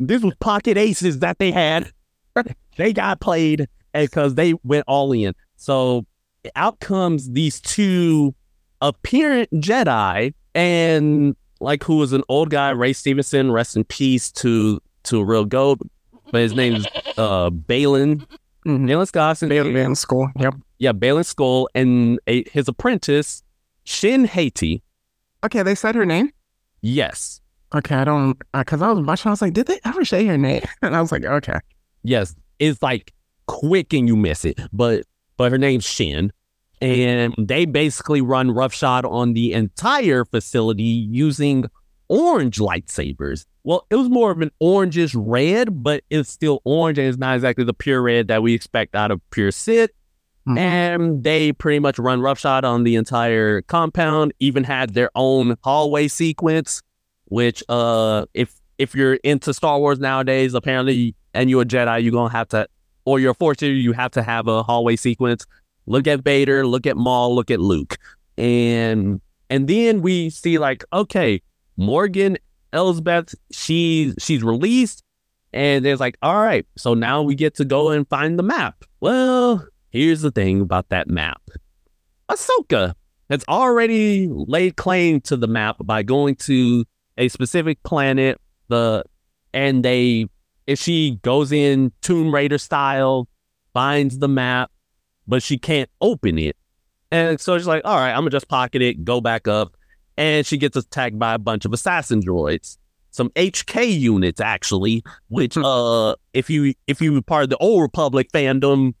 This 0.00 0.22
was 0.22 0.32
pocket 0.40 0.78
aces 0.78 1.18
that 1.18 1.38
they 1.38 1.52
had. 1.52 1.92
They 2.78 2.94
got 2.94 3.20
played 3.20 3.68
because 3.92 4.34
they 4.34 4.54
went 4.64 4.84
all 4.88 5.12
in. 5.12 5.34
So 5.56 6.06
out 6.56 6.80
comes 6.80 7.30
these 7.30 7.60
two 7.60 8.34
apparent 8.80 9.50
Jedi 9.52 10.32
and 10.54 11.36
like 11.60 11.84
who 11.84 11.98
was 11.98 12.14
an 12.14 12.22
old 12.30 12.48
guy, 12.48 12.70
Ray 12.70 12.94
Stevenson, 12.94 13.52
rest 13.52 13.76
in 13.76 13.84
peace 13.84 14.32
to 14.32 14.80
to 15.04 15.20
a 15.20 15.24
real 15.24 15.44
goat. 15.44 15.80
But 16.32 16.40
his 16.40 16.54
name 16.54 16.76
is 16.76 16.86
uh 17.18 17.50
Baylan. 17.50 18.26
Mm-hmm. 18.66 18.86
Baylan 18.86 19.10
Skoss. 19.10 19.48
Baylan 19.48 19.94
Skoll. 19.94 20.30
Yep. 20.40 20.54
Yeah, 20.78 20.92
Baylan 20.92 21.24
Skoll 21.24 21.66
and 21.74 22.18
a, 22.26 22.48
his 22.50 22.68
apprentice, 22.68 23.42
Shin 23.84 24.24
Hati. 24.24 24.82
Okay, 25.44 25.62
they 25.62 25.74
said 25.74 25.94
her 25.94 26.06
name? 26.06 26.30
Yes. 26.80 27.40
Okay, 27.74 27.94
I 27.94 28.04
don't 28.04 28.38
because 28.52 28.80
uh, 28.80 28.86
I 28.86 28.92
was 28.92 29.04
watching, 29.04 29.28
I 29.28 29.32
was 29.32 29.42
like, 29.42 29.52
did 29.52 29.66
they 29.66 29.80
ever 29.84 30.04
say 30.04 30.26
her 30.26 30.38
name? 30.38 30.62
And 30.82 30.94
I 30.96 31.00
was 31.00 31.12
like, 31.12 31.24
okay. 31.24 31.58
Yes. 32.02 32.34
It's 32.58 32.82
like 32.82 33.12
quick 33.46 33.92
and 33.92 34.06
you 34.06 34.16
miss 34.16 34.44
it. 34.44 34.60
But 34.72 35.04
but 35.36 35.50
her 35.50 35.58
name's 35.58 35.84
Shin. 35.84 36.32
And 36.80 37.34
they 37.38 37.64
basically 37.64 38.20
run 38.20 38.50
roughshod 38.50 39.06
on 39.06 39.32
the 39.32 39.54
entire 39.54 40.24
facility 40.26 40.82
using 40.82 41.64
orange 42.08 42.58
lightsabers. 42.58 43.46
Well, 43.64 43.86
it 43.90 43.96
was 43.96 44.08
more 44.08 44.30
of 44.30 44.40
an 44.40 44.50
orangish 44.62 45.14
red, 45.16 45.82
but 45.82 46.04
it's 46.10 46.30
still 46.30 46.60
orange 46.64 46.98
and 46.98 47.08
it's 47.08 47.18
not 47.18 47.34
exactly 47.34 47.64
the 47.64 47.74
pure 47.74 48.02
red 48.02 48.28
that 48.28 48.42
we 48.42 48.54
expect 48.54 48.94
out 48.94 49.10
of 49.10 49.20
pure 49.30 49.50
Sith. 49.50 49.90
Mm-hmm. 50.46 50.58
And 50.58 51.24
they 51.24 51.52
pretty 51.52 51.78
much 51.78 51.98
run 51.98 52.20
roughshod 52.20 52.64
on 52.64 52.84
the 52.84 52.96
entire 52.96 53.62
compound, 53.62 54.34
even 54.40 54.64
had 54.64 54.92
their 54.92 55.10
own 55.14 55.56
hallway 55.64 56.08
sequence, 56.08 56.82
which 57.26 57.62
uh 57.70 58.26
if 58.34 58.54
if 58.76 58.94
you're 58.94 59.14
into 59.14 59.54
Star 59.54 59.78
Wars 59.78 59.98
nowadays, 59.98 60.52
apparently 60.52 61.14
and 61.32 61.48
you're 61.48 61.62
a 61.62 61.64
Jedi, 61.64 62.02
you're 62.02 62.12
gonna 62.12 62.30
have 62.30 62.48
to 62.48 62.68
or 63.06 63.20
you're 63.20 63.30
a 63.30 63.34
force 63.34 63.62
you 63.62 63.92
have 63.92 64.10
to 64.12 64.22
have 64.22 64.46
a 64.46 64.62
hallway 64.62 64.96
sequence. 64.96 65.46
Look 65.86 66.06
at 66.06 66.22
Vader, 66.22 66.66
look 66.66 66.86
at 66.86 66.96
Maul, 66.96 67.34
look 67.34 67.50
at 67.50 67.60
Luke. 67.60 67.96
And 68.36 69.22
and 69.48 69.68
then 69.68 70.02
we 70.02 70.30
see 70.30 70.58
like, 70.58 70.84
okay, 70.92 71.40
Morgan 71.76 72.38
Elsbeth, 72.72 73.34
she 73.50 74.14
she's 74.18 74.42
released, 74.42 75.02
and 75.52 75.86
it's 75.86 76.00
like, 76.00 76.18
all 76.22 76.42
right, 76.42 76.66
so 76.76 76.94
now 76.94 77.22
we 77.22 77.34
get 77.34 77.54
to 77.56 77.64
go 77.64 77.90
and 77.90 78.08
find 78.08 78.38
the 78.38 78.42
map. 78.42 78.84
Well, 79.00 79.66
here's 79.90 80.22
the 80.22 80.30
thing 80.30 80.60
about 80.60 80.88
that 80.88 81.08
map. 81.08 81.40
Ahsoka 82.28 82.94
has 83.30 83.44
already 83.48 84.28
laid 84.30 84.76
claim 84.76 85.20
to 85.22 85.36
the 85.36 85.46
map 85.46 85.76
by 85.80 86.02
going 86.02 86.36
to 86.36 86.84
a 87.16 87.28
specific 87.28 87.82
planet, 87.82 88.40
the 88.68 89.04
and 89.52 89.84
they 89.84 90.26
if 90.66 90.78
she 90.80 91.18
goes 91.22 91.52
in 91.52 91.92
Tomb 92.00 92.34
Raider 92.34 92.58
style, 92.58 93.28
finds 93.72 94.18
the 94.18 94.28
map, 94.28 94.70
but 95.26 95.42
she 95.42 95.58
can't 95.58 95.90
open 96.00 96.38
it. 96.38 96.56
And 97.10 97.40
so 97.40 97.56
she's 97.58 97.66
like, 97.66 97.82
all 97.84 97.96
right, 97.96 98.10
I'm 98.10 98.20
gonna 98.20 98.30
just 98.30 98.48
pocket 98.48 98.82
it, 98.82 99.04
go 99.04 99.20
back 99.20 99.46
up. 99.46 99.76
And 100.16 100.46
she 100.46 100.56
gets 100.56 100.76
attacked 100.76 101.18
by 101.18 101.34
a 101.34 101.38
bunch 101.38 101.64
of 101.64 101.72
assassin 101.72 102.20
droids. 102.20 102.78
Some 103.10 103.30
HK 103.30 103.98
units, 103.98 104.40
actually, 104.40 105.04
which 105.28 105.56
uh 105.56 106.16
if 106.32 106.50
you 106.50 106.74
if 106.86 107.00
you 107.00 107.12
were 107.12 107.22
part 107.22 107.44
of 107.44 107.50
the 107.50 107.56
old 107.58 107.82
Republic 107.82 108.28
fandom, 108.32 108.94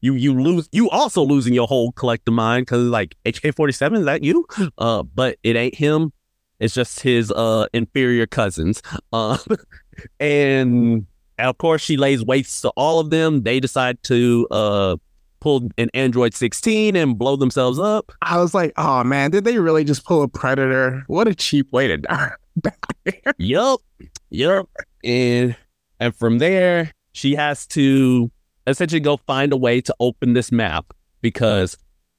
you 0.00 0.14
you 0.14 0.40
lose 0.40 0.68
you 0.70 0.88
also 0.90 1.22
losing 1.22 1.52
your 1.52 1.66
whole 1.66 1.90
collective 1.92 2.34
mind 2.34 2.66
because 2.66 2.86
like 2.86 3.16
HK 3.24 3.54
forty 3.56 3.72
seven, 3.72 3.98
is 4.00 4.04
that 4.04 4.22
you? 4.22 4.46
Uh 4.78 5.02
but 5.02 5.38
it 5.42 5.56
ain't 5.56 5.74
him. 5.74 6.12
It's 6.60 6.74
just 6.74 7.00
his 7.00 7.32
uh 7.32 7.66
inferior 7.72 8.26
cousins. 8.26 8.82
Uh 9.12 9.38
and 10.20 11.06
of 11.38 11.58
course 11.58 11.82
she 11.82 11.96
lays 11.96 12.24
waste 12.24 12.62
to 12.62 12.70
all 12.76 13.00
of 13.00 13.10
them. 13.10 13.42
They 13.42 13.58
decide 13.58 14.00
to 14.04 14.46
uh 14.52 14.96
pull 15.46 15.68
an 15.78 15.88
Android 15.94 16.34
16 16.34 16.96
and 16.96 17.16
blow 17.16 17.36
themselves 17.36 17.78
up. 17.78 18.10
I 18.20 18.40
was 18.40 18.52
like, 18.52 18.72
oh 18.76 19.04
man, 19.04 19.30
did 19.30 19.44
they 19.44 19.60
really 19.60 19.84
just 19.84 20.04
pull 20.04 20.22
a 20.22 20.26
predator? 20.26 21.04
What 21.06 21.28
a 21.28 21.36
cheap 21.36 21.72
way 21.72 21.86
to 21.86 21.96
die. 21.98 22.32
yup. 23.38 23.80
Yup. 24.30 24.68
And 25.04 25.54
and 26.00 26.16
from 26.16 26.38
there, 26.38 26.90
she 27.12 27.36
has 27.36 27.64
to 27.68 28.28
essentially 28.66 28.98
go 28.98 29.18
find 29.18 29.52
a 29.52 29.56
way 29.56 29.80
to 29.82 29.94
open 30.00 30.32
this 30.32 30.50
map 30.50 30.92
because 31.20 31.78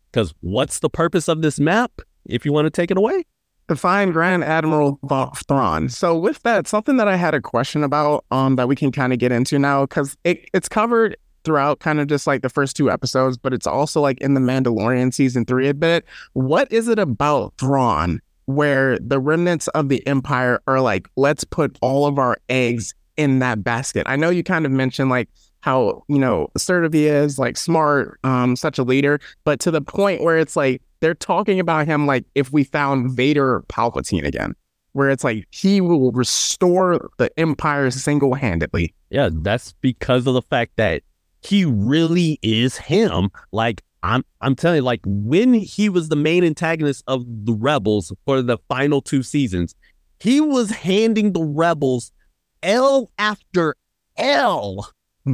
because 0.09 0.33
what's 0.39 0.79
the 0.79 0.89
purpose 0.89 1.27
of 1.27 1.41
this 1.41 1.59
map 1.59 1.91
if 2.27 2.45
you 2.45 2.53
want 2.53 2.65
to 2.65 2.69
take 2.69 2.91
it 2.91 2.97
away? 2.97 3.25
To 3.67 3.75
find 3.75 4.13
Grand 4.13 4.45
Admiral 4.45 5.01
Thrawn. 5.49 5.89
So 5.89 6.17
with 6.17 6.41
that, 6.43 6.65
something 6.65 6.95
that 6.95 7.09
I 7.09 7.17
had 7.17 7.33
a 7.33 7.41
question 7.41 7.83
about 7.83 8.23
um 8.31 8.55
that 8.55 8.69
we 8.69 8.75
can 8.77 8.93
kind 8.93 9.11
of 9.11 9.19
get 9.19 9.33
into 9.33 9.59
now 9.59 9.81
because 9.85 10.15
it, 10.23 10.49
it's 10.53 10.69
covered 10.69 11.17
throughout 11.47 11.79
kind 11.79 12.01
of 12.01 12.07
just 12.07 12.27
like 12.27 12.41
the 12.41 12.49
first 12.49 12.75
two 12.75 12.91
episodes, 12.91 13.37
but 13.37 13.53
it's 13.53 13.65
also 13.65 14.01
like 14.01 14.19
in 14.19 14.33
the 14.33 14.41
Mandalorian 14.41 15.13
season 15.13 15.45
three 15.45 15.69
a 15.69 15.73
bit. 15.73 16.03
What 16.33 16.69
is 16.73 16.89
it 16.89 16.99
about 16.99 17.53
Thrawn 17.57 18.19
where 18.47 18.99
the 18.99 19.17
remnants 19.17 19.69
of 19.69 19.87
the 19.87 20.05
Empire 20.05 20.61
are 20.67 20.81
like, 20.81 21.07
let's 21.15 21.45
put 21.45 21.77
all 21.81 22.05
of 22.05 22.19
our 22.19 22.37
eggs 22.49 22.93
in 23.15 23.39
that 23.39 23.63
basket? 23.63 24.03
I 24.07 24.17
know 24.17 24.29
you 24.29 24.43
kind 24.43 24.65
of 24.65 24.73
mentioned 24.73 25.09
like 25.09 25.29
how, 25.61 26.03
you 26.09 26.19
know, 26.19 26.49
assertive 26.53 26.91
he 26.91 27.07
is, 27.07 27.39
like 27.39 27.55
smart, 27.55 28.19
um, 28.25 28.57
such 28.57 28.77
a 28.77 28.83
leader, 28.83 29.21
but 29.45 29.61
to 29.61 29.71
the 29.71 29.81
point 29.81 30.21
where 30.21 30.37
it's 30.37 30.57
like 30.57 30.81
they're 30.99 31.15
talking 31.15 31.61
about 31.61 31.87
him 31.87 32.05
like 32.05 32.25
if 32.35 32.51
we 32.51 32.65
found 32.65 33.11
Vader 33.11 33.63
Palpatine 33.69 34.25
again 34.25 34.53
where 34.97 35.11
it's 35.11 35.23
like 35.23 35.45
he 35.51 35.79
will 35.79 36.11
restore 36.11 37.09
the 37.19 37.29
empire 37.39 37.91
single 37.91 38.33
handedly. 38.33 38.95
Yeah, 39.11 39.29
that's 39.31 39.73
because 39.79 40.25
of 40.25 40.33
the 40.33 40.41
fact 40.41 40.71
that 40.77 41.03
he 41.41 41.65
really 41.65 42.39
is 42.41 42.77
him. 42.77 43.29
Like 43.51 43.81
I'm 44.03 44.23
I'm 44.41 44.55
telling 44.55 44.77
you, 44.77 44.83
like 44.83 45.01
when 45.05 45.53
he 45.53 45.89
was 45.89 46.09
the 46.09 46.15
main 46.15 46.43
antagonist 46.43 47.03
of 47.07 47.25
the 47.27 47.53
rebels 47.53 48.13
for 48.25 48.41
the 48.41 48.57
final 48.67 49.01
two 49.01 49.23
seasons, 49.23 49.75
he 50.19 50.41
was 50.41 50.69
handing 50.69 51.33
the 51.33 51.43
rebels 51.43 52.11
L 52.63 53.11
after 53.17 53.75
L. 54.17 54.89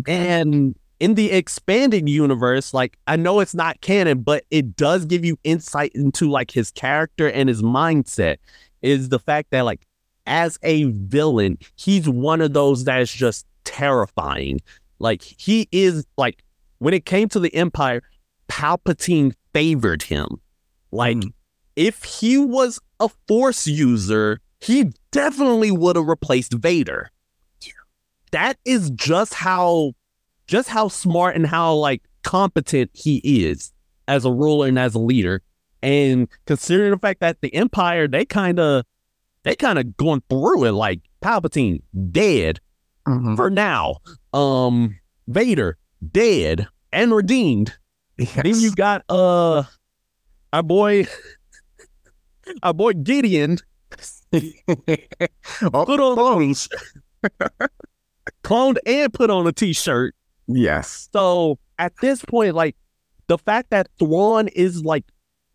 And 0.08 0.76
in 1.00 1.14
the 1.14 1.32
expanded 1.32 2.10
universe, 2.10 2.74
like 2.74 2.98
I 3.06 3.16
know 3.16 3.40
it's 3.42 3.54
not 3.54 3.82
canon, 3.82 4.22
but 4.22 4.46
it 4.50 4.76
does 4.76 5.06
give 5.06 5.24
you 5.24 5.38
insight 5.44 5.92
into 5.94 6.30
like 6.30 6.52
his 6.52 6.72
character 6.72 7.30
and 7.30 7.50
his 7.50 7.62
mindset. 7.62 8.38
Is 8.82 9.10
the 9.10 9.20
fact 9.20 9.52
that 9.52 9.62
like 9.62 9.86
as 10.26 10.58
a 10.64 10.86
villain, 10.86 11.58
he's 11.76 12.08
one 12.10 12.42
of 12.42 12.54
those 12.54 12.86
that 12.86 13.02
is 13.02 13.12
just 13.12 13.46
terrifying. 13.64 14.60
Like 15.04 15.22
he 15.22 15.68
is 15.74 16.06
like 16.18 16.46
when 16.80 16.94
it 16.94 17.06
came 17.06 17.28
to 17.30 17.40
the 17.40 17.54
Empire, 17.54 18.02
Palpatine 18.48 19.34
favored 19.54 20.02
him. 20.02 20.40
Like 20.92 21.18
mm. 21.18 21.34
if 21.76 22.06
he 22.06 22.38
was 22.38 22.80
a 23.02 23.10
Force 23.28 23.68
user, 23.68 24.40
he 24.62 24.94
definitely 25.12 25.72
would 25.72 25.98
have 25.98 26.08
replaced 26.08 26.54
Vader. 26.54 27.12
That 28.32 28.58
is 28.64 28.92
just 28.92 29.34
how 29.34 29.92
just 30.48 30.70
how 30.70 30.88
smart 30.88 31.36
and 31.36 31.46
how 31.46 31.74
like 31.74 32.02
competent 32.24 32.90
he 32.94 33.18
is 33.18 33.74
as 34.08 34.24
a 34.24 34.32
ruler 34.32 34.68
and 34.68 34.80
as 34.80 34.96
a 34.96 35.00
leader. 35.00 35.42
And 35.82 36.30
considering 36.46 36.92
the 36.92 36.98
fact 36.98 37.20
that 37.20 37.42
the 37.42 37.54
Empire, 37.54 38.08
they 38.08 38.24
kind 38.24 38.58
of 38.58 38.86
they 39.44 39.58
kind 39.58 39.78
of 39.78 39.98
going 39.98 40.24
through 40.30 40.64
it 40.64 40.72
like 40.72 41.02
Palpatine 41.22 41.82
dead 42.12 42.62
mm-hmm. 43.08 43.36
for 43.36 43.50
now. 43.50 43.98
Um, 44.34 45.00
Vader 45.28 45.78
dead 46.12 46.68
and 46.92 47.14
redeemed. 47.14 47.78
Yes. 48.18 48.34
Then 48.36 48.60
you 48.60 48.72
got 48.72 49.04
uh 49.10 49.64
our 50.52 50.64
boy, 50.64 51.08
our 52.64 52.74
boy 52.74 52.94
Gideon. 52.94 53.58
oh, 54.34 55.86
put 55.86 56.00
on 56.00 56.16
clones, 56.16 56.70
cloned 58.44 58.78
and 58.86 59.14
put 59.14 59.30
on 59.30 59.46
a 59.46 59.52
t-shirt. 59.52 60.16
Yes. 60.48 61.10
So 61.14 61.60
at 61.78 61.94
this 62.02 62.26
point, 62.26 62.56
like 62.56 62.76
the 63.28 63.38
fact 63.38 63.70
that 63.70 63.88
Thrawn 64.00 64.48
is 64.50 64.84
like 64.84 65.06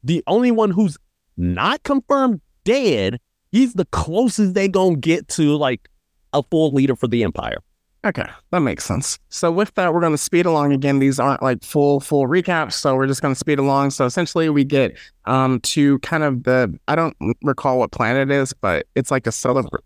the 0.04 0.22
only 0.26 0.52
one 0.52 0.70
who's 0.70 0.96
not 1.36 1.82
confirmed 1.82 2.40
dead, 2.64 3.18
he's 3.50 3.74
the 3.74 3.86
closest 3.86 4.54
they 4.54 4.68
gonna 4.68 4.96
get 4.96 5.26
to 5.28 5.56
like 5.56 5.88
a 6.32 6.42
full 6.42 6.70
leader 6.72 6.96
for 6.96 7.08
the 7.08 7.24
Empire. 7.24 7.58
Okay, 8.04 8.26
that 8.50 8.60
makes 8.60 8.84
sense. 8.84 9.18
So 9.28 9.50
with 9.50 9.74
that, 9.74 9.92
we're 9.92 10.00
going 10.00 10.12
to 10.12 10.18
speed 10.18 10.46
along 10.46 10.72
again. 10.72 11.00
These 11.00 11.18
aren't 11.18 11.42
like 11.42 11.64
full 11.64 11.98
full 11.98 12.28
recaps, 12.28 12.74
so 12.74 12.94
we're 12.94 13.08
just 13.08 13.20
going 13.20 13.34
to 13.34 13.38
speed 13.38 13.58
along. 13.58 13.90
So 13.90 14.06
essentially, 14.06 14.48
we 14.48 14.64
get 14.64 14.96
um 15.24 15.60
to 15.60 15.98
kind 15.98 16.22
of 16.22 16.44
the 16.44 16.78
I 16.86 16.94
don't 16.94 17.16
recall 17.42 17.80
what 17.80 17.90
planet 17.90 18.30
it 18.30 18.34
is, 18.34 18.52
but 18.52 18.86
it's 18.94 19.10
like 19.10 19.26
a 19.26 19.30
celebr 19.30 19.78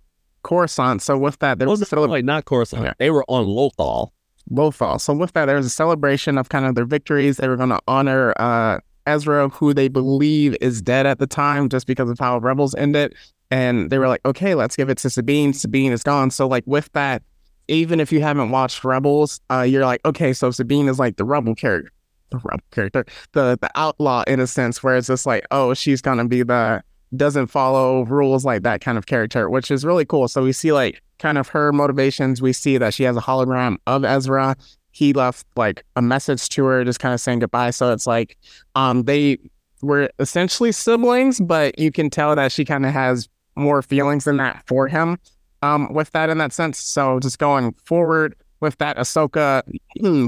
Coruscant. 0.43 1.01
So 1.01 1.17
with 1.17 1.39
that, 1.39 1.59
there 1.59 1.69
was 1.69 1.81
a 1.81 1.87
celebration. 1.87 2.13
Wait, 2.13 2.25
not 2.25 2.45
Coruscant. 2.45 2.97
They 2.99 3.11
were 3.11 3.25
on 3.29 3.47
Lothal. 3.47 4.11
Lothal. 4.51 5.01
So 5.01 5.15
with 5.15 5.33
that, 5.33 5.47
there 5.47 5.57
was 5.57 5.67
a 5.67 5.71
celebration 5.71 6.37
of 6.37 6.51
kind 6.51 6.67
of 6.67 6.75
their 6.75 6.85
victories. 6.85 7.39
They 7.39 7.49
were 7.49 7.57
going 7.57 7.71
to 7.71 7.81
honor 7.89 8.35
uh 8.39 8.79
Ezra, 9.07 9.49
who 9.49 9.75
they 9.75 9.89
believe 9.89 10.57
is 10.61 10.81
dead 10.81 11.07
at 11.07 11.19
the 11.19 11.27
time, 11.27 11.69
just 11.69 11.87
because 11.87 12.11
of 12.11 12.19
how 12.19 12.39
Rebels 12.39 12.75
ended. 12.75 13.15
And 13.53 13.91
they 13.91 13.99
were 13.99 14.09
like, 14.09 14.25
okay, 14.25 14.55
let's 14.55 14.77
give 14.77 14.89
it 14.89 14.97
to 14.99 15.11
Sabine. 15.11 15.53
Sabine 15.53 15.93
is 15.93 16.03
gone. 16.03 16.31
So 16.31 16.49
like 16.49 16.65
with 16.67 16.91
that, 16.93 17.23
even 17.69 18.01
if 18.01 18.11
you 18.11 18.23
haven't 18.23 18.51
watched 18.51 18.83
Rebels, 18.83 19.41
uh, 19.51 19.61
you're 19.61 19.85
like, 19.85 20.01
okay, 20.07 20.33
so 20.33 20.51
Sabine 20.51 20.89
is 20.89 20.99
like 20.99 21.19
the 21.19 21.25
rebel 21.25 21.55
character, 21.55 21.93
the 22.31 22.39
rebel 22.39 22.65
character, 22.71 23.05
the 23.33 23.59
the 23.61 23.71
outlaw 23.75 24.25
in 24.27 24.41
a 24.41 24.47
sense, 24.47 24.83
where 24.83 24.97
it's 24.97 25.07
just 25.07 25.27
like, 25.27 25.47
oh, 25.51 25.75
she's 25.75 26.01
gonna 26.01 26.27
be 26.27 26.43
the 26.43 26.83
doesn't 27.15 27.49
follow 27.49 28.07
rules 28.07 28.47
like 28.47 28.63
that 28.63 28.81
kind 28.81 28.97
of 28.97 29.05
character, 29.05 29.51
which 29.51 29.71
is 29.71 29.85
really 29.85 30.07
cool. 30.07 30.29
So 30.29 30.43
we 30.43 30.53
see 30.53 30.73
like 30.73 31.03
kind 31.19 31.37
of 31.37 31.47
her 31.49 31.75
motivations. 31.75 32.41
We 32.41 32.55
see 32.55 32.79
that 32.79 32.95
she 32.95 33.03
has 33.03 33.19
a 33.19 33.21
hologram 33.21 33.77
of 33.87 34.03
Ezra. 34.03 34.57
He 34.93 35.13
left 35.13 35.47
like 35.57 35.85
a 35.95 36.01
message 36.01 36.49
to 36.51 36.65
her, 36.65 36.85
just 36.85 37.01
kind 37.01 37.13
of 37.13 37.21
saying 37.21 37.41
goodbye. 37.41 37.71
So 37.71 37.93
it's 37.93 38.07
like, 38.07 38.39
um, 38.77 39.03
they 39.03 39.39
were 39.83 40.11
essentially 40.19 40.73
siblings, 40.73 41.39
but 41.39 41.79
you 41.79 41.93
can 41.93 42.09
tell 42.09 42.35
that 42.35 42.51
she 42.51 42.65
kind 42.65 42.87
of 42.87 42.93
has 42.93 43.29
more 43.55 43.83
feelings 43.83 44.25
than 44.25 44.39
that 44.39 44.63
for 44.67 44.89
him 44.89 45.19
um, 45.63 45.93
with 45.93 46.11
that 46.13 46.29
in 46.29 46.39
that 46.39 46.53
sense. 46.53 46.79
So 46.79 47.21
just 47.21 47.39
going 47.39 47.73
forward 47.85 48.35
with 48.61 48.79
that, 48.79 48.97
Ahsoka 48.97 49.63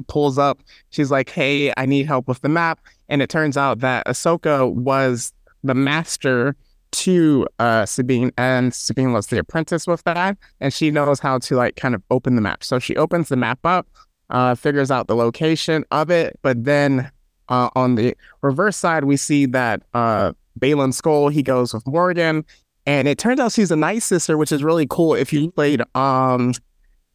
pulls 0.08 0.38
up. 0.38 0.60
She's 0.90 1.10
like, 1.10 1.28
"Hey, 1.28 1.72
I 1.76 1.86
need 1.86 2.06
help 2.06 2.26
with 2.28 2.40
the 2.40 2.48
map," 2.48 2.80
and 3.08 3.20
it 3.20 3.28
turns 3.28 3.56
out 3.56 3.80
that 3.80 4.06
Ahsoka 4.06 4.72
was 4.72 5.32
the 5.62 5.74
master 5.74 6.56
to 6.92 7.46
uh, 7.58 7.84
Sabine, 7.86 8.30
and 8.38 8.72
Sabine 8.72 9.12
was 9.12 9.26
the 9.26 9.38
apprentice 9.38 9.86
with 9.86 10.02
that, 10.04 10.38
and 10.60 10.72
she 10.72 10.90
knows 10.90 11.18
how 11.18 11.38
to 11.38 11.56
like 11.56 11.76
kind 11.76 11.94
of 11.94 12.02
open 12.10 12.36
the 12.36 12.40
map. 12.40 12.62
So 12.64 12.78
she 12.78 12.96
opens 12.96 13.28
the 13.28 13.36
map 13.36 13.58
up, 13.64 13.88
uh, 14.30 14.54
figures 14.54 14.90
out 14.90 15.08
the 15.08 15.16
location 15.16 15.84
of 15.90 16.10
it, 16.10 16.38
but 16.42 16.64
then 16.64 17.10
uh, 17.48 17.68
on 17.74 17.96
the 17.96 18.16
reverse 18.42 18.76
side, 18.76 19.04
we 19.04 19.16
see 19.16 19.46
that 19.46 19.82
uh, 19.92 20.32
Baylan 20.58 20.92
Skoll 20.92 21.32
he 21.32 21.42
goes 21.42 21.74
with 21.74 21.86
Morgan, 21.86 22.44
and 22.86 23.08
it 23.08 23.18
turns 23.18 23.40
out 23.40 23.52
she's 23.52 23.70
a 23.70 23.76
night 23.76 24.02
sister, 24.02 24.36
which 24.36 24.52
is 24.52 24.62
really 24.62 24.86
cool. 24.88 25.14
If 25.14 25.32
you 25.32 25.50
played 25.50 25.82
um, 25.94 26.52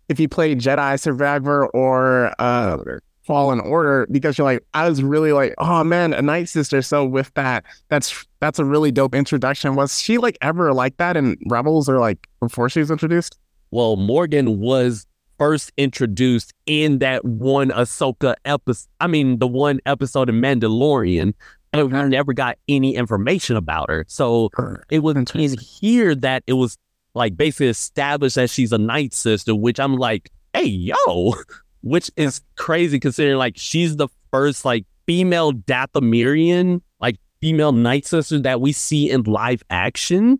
if 0.07 0.19
you 0.19 0.27
played 0.27 0.59
Jedi 0.59 0.99
Survivor 0.99 1.67
or 1.67 2.33
uh 2.39 2.77
Fallen 3.23 3.59
Order, 3.59 4.07
because 4.09 4.39
you're 4.39 4.45
like, 4.45 4.65
I 4.73 4.89
was 4.89 5.03
really 5.03 5.33
like, 5.33 5.53
oh 5.59 5.83
man, 5.83 6.13
a 6.13 6.21
night 6.21 6.49
sister. 6.49 6.81
So 6.81 7.05
with 7.05 7.31
that, 7.35 7.63
that's 7.87 8.25
that's 8.39 8.57
a 8.57 8.65
really 8.65 8.91
dope 8.91 9.13
introduction. 9.13 9.75
Was 9.75 10.01
she 10.01 10.17
like 10.17 10.37
ever 10.41 10.73
like 10.73 10.97
that 10.97 11.15
in 11.15 11.37
Rebels 11.45 11.87
or 11.87 11.99
like 11.99 12.27
before 12.39 12.69
she 12.69 12.79
was 12.79 12.89
introduced? 12.89 13.37
Well, 13.69 13.97
Morgan 13.97 14.59
was 14.59 15.05
first 15.37 15.71
introduced 15.77 16.53
in 16.65 16.99
that 16.99 17.23
one 17.23 17.69
Ahsoka 17.69 18.33
episode. 18.45 18.89
I 18.99 19.05
mean, 19.05 19.37
the 19.37 19.47
one 19.47 19.79
episode 19.85 20.29
of 20.29 20.33
Mandalorian, 20.35 21.33
and 21.73 21.91
we 21.91 22.03
never 22.03 22.33
got 22.33 22.57
any 22.67 22.95
information 22.95 23.55
about 23.55 23.89
her. 23.89 24.05
So 24.07 24.49
it 24.89 24.99
was 24.99 25.15
in 25.15 25.57
here 25.59 26.15
that 26.15 26.43
it 26.47 26.53
was 26.53 26.77
like 27.13 27.37
basically 27.37 27.67
established 27.67 28.35
that 28.35 28.49
she's 28.49 28.71
a 28.71 28.77
night 28.77 29.13
sister, 29.13 29.55
which 29.55 29.79
I'm 29.79 29.95
like, 29.95 30.31
hey, 30.53 30.65
yo, 30.65 31.35
which 31.81 32.11
is 32.15 32.41
crazy 32.55 32.99
considering 32.99 33.37
like 33.37 33.57
she's 33.57 33.97
the 33.97 34.07
first 34.31 34.65
like 34.65 34.85
female 35.05 35.53
Dathomirian, 35.53 36.81
like 36.99 37.17
female 37.41 37.71
night 37.71 38.05
sister 38.05 38.39
that 38.39 38.61
we 38.61 38.71
see 38.71 39.09
in 39.09 39.23
live 39.23 39.63
action. 39.69 40.39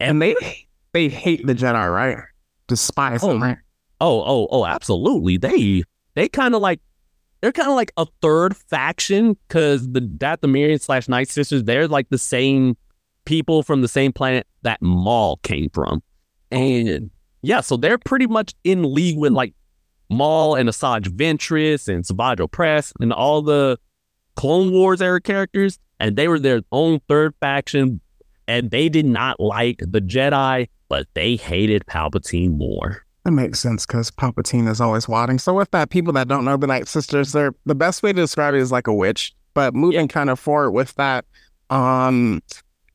And 0.00 0.20
they 0.20 0.34
they 0.92 1.08
hate 1.08 1.46
the 1.46 1.54
Jedi, 1.54 1.92
right? 1.94 2.18
Despise 2.68 3.22
Oh, 3.22 3.28
them, 3.28 3.42
right? 3.42 3.58
Oh, 4.00 4.22
oh, 4.22 4.48
oh, 4.50 4.66
absolutely. 4.66 5.36
They 5.36 5.84
they 6.14 6.28
kind 6.28 6.54
of 6.54 6.62
like 6.62 6.80
they're 7.44 7.52
kind 7.52 7.68
of 7.68 7.74
like 7.74 7.92
a 7.98 8.06
third 8.22 8.56
faction 8.56 9.36
because 9.46 9.92
the 9.92 10.00
Dathomirian 10.00 10.80
slash 10.80 11.10
Night 11.10 11.28
Sisters, 11.28 11.64
they're 11.64 11.86
like 11.86 12.08
the 12.08 12.16
same 12.16 12.74
people 13.26 13.62
from 13.62 13.82
the 13.82 13.88
same 13.88 14.14
planet 14.14 14.46
that 14.62 14.80
Maul 14.80 15.36
came 15.42 15.68
from. 15.68 16.02
And 16.50 17.10
yeah, 17.42 17.60
so 17.60 17.76
they're 17.76 17.98
pretty 17.98 18.26
much 18.26 18.54
in 18.64 18.94
league 18.94 19.18
with 19.18 19.32
like 19.32 19.52
Maul 20.08 20.54
and 20.54 20.70
Asajj 20.70 21.08
Ventress 21.08 21.86
and 21.86 22.06
Savage 22.06 22.38
Opress 22.38 22.94
and 22.98 23.12
all 23.12 23.42
the 23.42 23.78
Clone 24.36 24.72
Wars 24.72 25.02
era 25.02 25.20
characters. 25.20 25.78
And 26.00 26.16
they 26.16 26.28
were 26.28 26.38
their 26.38 26.62
own 26.72 27.00
third 27.08 27.34
faction. 27.40 28.00
And 28.48 28.70
they 28.70 28.88
did 28.88 29.04
not 29.04 29.38
like 29.38 29.80
the 29.80 30.00
Jedi, 30.00 30.70
but 30.88 31.08
they 31.12 31.36
hated 31.36 31.84
Palpatine 31.84 32.56
more. 32.56 33.03
That 33.24 33.32
makes 33.32 33.58
sense 33.58 33.86
because 33.86 34.10
Palpatine 34.10 34.68
is 34.68 34.80
always 34.80 35.08
watching. 35.08 35.38
So 35.38 35.54
with 35.54 35.70
that, 35.70 35.88
people 35.88 36.12
that 36.12 36.28
don't 36.28 36.44
know 36.44 36.58
the 36.58 36.66
Night 36.66 36.88
Sisters, 36.88 37.32
they're 37.32 37.54
the 37.64 37.74
best 37.74 38.02
way 38.02 38.12
to 38.12 38.20
describe 38.20 38.54
it 38.54 38.60
is 38.60 38.70
like 38.70 38.86
a 38.86 38.92
witch. 38.92 39.34
But 39.54 39.74
moving 39.74 40.08
kind 40.08 40.28
of 40.28 40.38
forward 40.38 40.72
with 40.72 40.94
that, 40.96 41.24
um, 41.70 42.42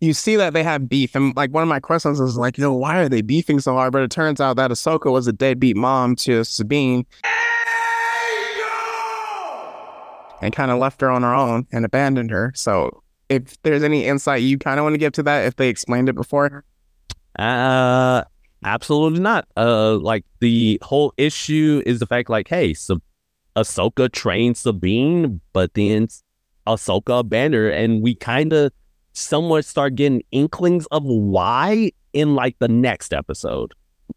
you 0.02 0.14
see 0.14 0.36
that 0.36 0.54
they 0.54 0.62
have 0.62 0.88
beef, 0.88 1.16
and 1.16 1.36
like 1.36 1.52
one 1.52 1.64
of 1.64 1.70
my 1.70 1.80
questions 1.80 2.20
is 2.20 2.38
like, 2.38 2.58
you 2.58 2.64
know, 2.64 2.74
why 2.74 3.00
are 3.00 3.10
they 3.10 3.22
beefing 3.22 3.60
so 3.60 3.74
hard? 3.74 3.92
But 3.92 4.04
it 4.04 4.12
turns 4.12 4.40
out 4.40 4.56
that 4.58 4.70
Ahsoka 4.70 5.12
was 5.12 5.26
a 5.28 5.34
deadbeat 5.34 5.76
mom 5.76 6.16
to 6.18 6.44
Sabine, 6.44 7.06
and 10.42 10.54
kind 10.54 10.70
of 10.70 10.78
left 10.80 11.02
her 11.02 11.10
on 11.10 11.24
her 11.24 11.34
own 11.34 11.66
and 11.72 11.86
abandoned 11.86 12.30
her. 12.32 12.52
So 12.56 13.04
if 13.30 13.62
there's 13.64 13.84
any 13.84 14.06
insight 14.06 14.42
you 14.42 14.58
kind 14.58 14.80
of 14.80 14.84
want 14.84 14.94
to 14.94 15.00
give 15.00 15.14
to 15.14 15.24
that, 15.24 15.46
if 15.46 15.56
they 15.56 15.70
explained 15.70 16.08
it 16.08 16.16
before, 16.16 16.64
Uh, 17.38 18.24
absolutely 18.64 19.20
not. 19.20 19.48
Uh, 19.58 19.98
like 19.98 20.26
the 20.40 20.80
whole 20.82 21.14
issue 21.18 21.82
is 21.86 22.00
the 22.00 22.06
fact, 22.06 22.30
like, 22.30 22.48
hey, 22.48 22.74
so 22.74 23.00
Ahsoka 23.56 24.12
trained 24.12 24.58
Sabine, 24.58 25.42
but 25.54 25.74
then 25.74 26.08
Ahsoka 26.68 27.20
abandoned 27.20 27.56
her, 27.56 27.70
and 27.70 28.02
we 28.02 28.16
kind 28.16 28.54
of 28.54 28.72
somewhat 29.14 29.66
start 29.66 29.96
getting 29.96 30.24
inklings 30.32 30.86
of 30.88 31.04
why 31.04 31.92
in 32.14 32.36
like 32.36 32.58
the 32.60 32.68
next 32.68 33.14
episode. 33.14 33.74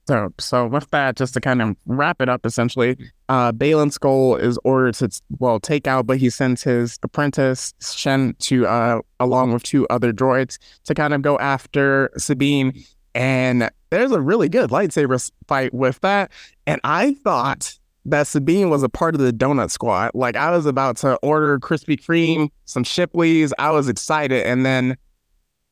So, 0.09 0.33
so 0.39 0.67
with 0.67 0.91
that, 0.91 1.17
just 1.17 1.35
to 1.35 1.41
kind 1.41 1.63
of 1.63 1.77
wrap 1.87 2.21
it 2.21 2.29
up, 2.29 2.45
essentially, 2.47 2.97
uh, 3.29 3.53
Baylan 3.53 3.97
Skoll 3.97 4.41
is 4.41 4.59
ordered 4.65 4.95
to 4.97 5.11
well 5.39 5.61
take 5.61 5.87
out, 5.87 6.07
but 6.07 6.19
he 6.19 6.31
sends 6.31 6.63
his 6.63 6.99
apprentice 7.03 7.75
Shin 7.81 8.35
to, 8.41 8.67
uh, 8.67 9.01
along 9.21 9.53
with 9.53 9.63
two 9.63 9.87
other 9.89 10.13
droids, 10.13 10.59
to 10.85 10.95
kind 10.95 11.15
of 11.15 11.23
go 11.23 11.39
after 11.39 12.11
Sabine. 12.17 12.73
And 13.15 13.71
there's 13.91 14.13
a 14.13 14.21
really 14.21 14.49
good 14.49 14.71
lightsaber 14.71 15.31
fight 15.47 15.75
with 15.75 16.01
that. 16.01 16.33
And 16.67 16.81
I 16.85 17.15
thought 17.15 17.79
that 18.05 18.27
Sabine 18.27 18.71
was 18.71 18.83
a 18.83 18.89
part 18.89 19.15
of 19.15 19.21
the 19.21 19.33
Donut 19.33 19.71
Squad. 19.71 20.13
Like 20.15 20.37
I 20.37 20.51
was 20.51 20.67
about 20.67 20.97
to 20.99 21.17
order 21.17 21.59
Krispy 21.59 22.01
Kreme, 22.01 22.51
some 22.65 22.85
Shipleys. 22.85 23.53
I 23.59 23.71
was 23.71 23.89
excited, 23.89 24.47
and 24.47 24.67
then 24.67 24.97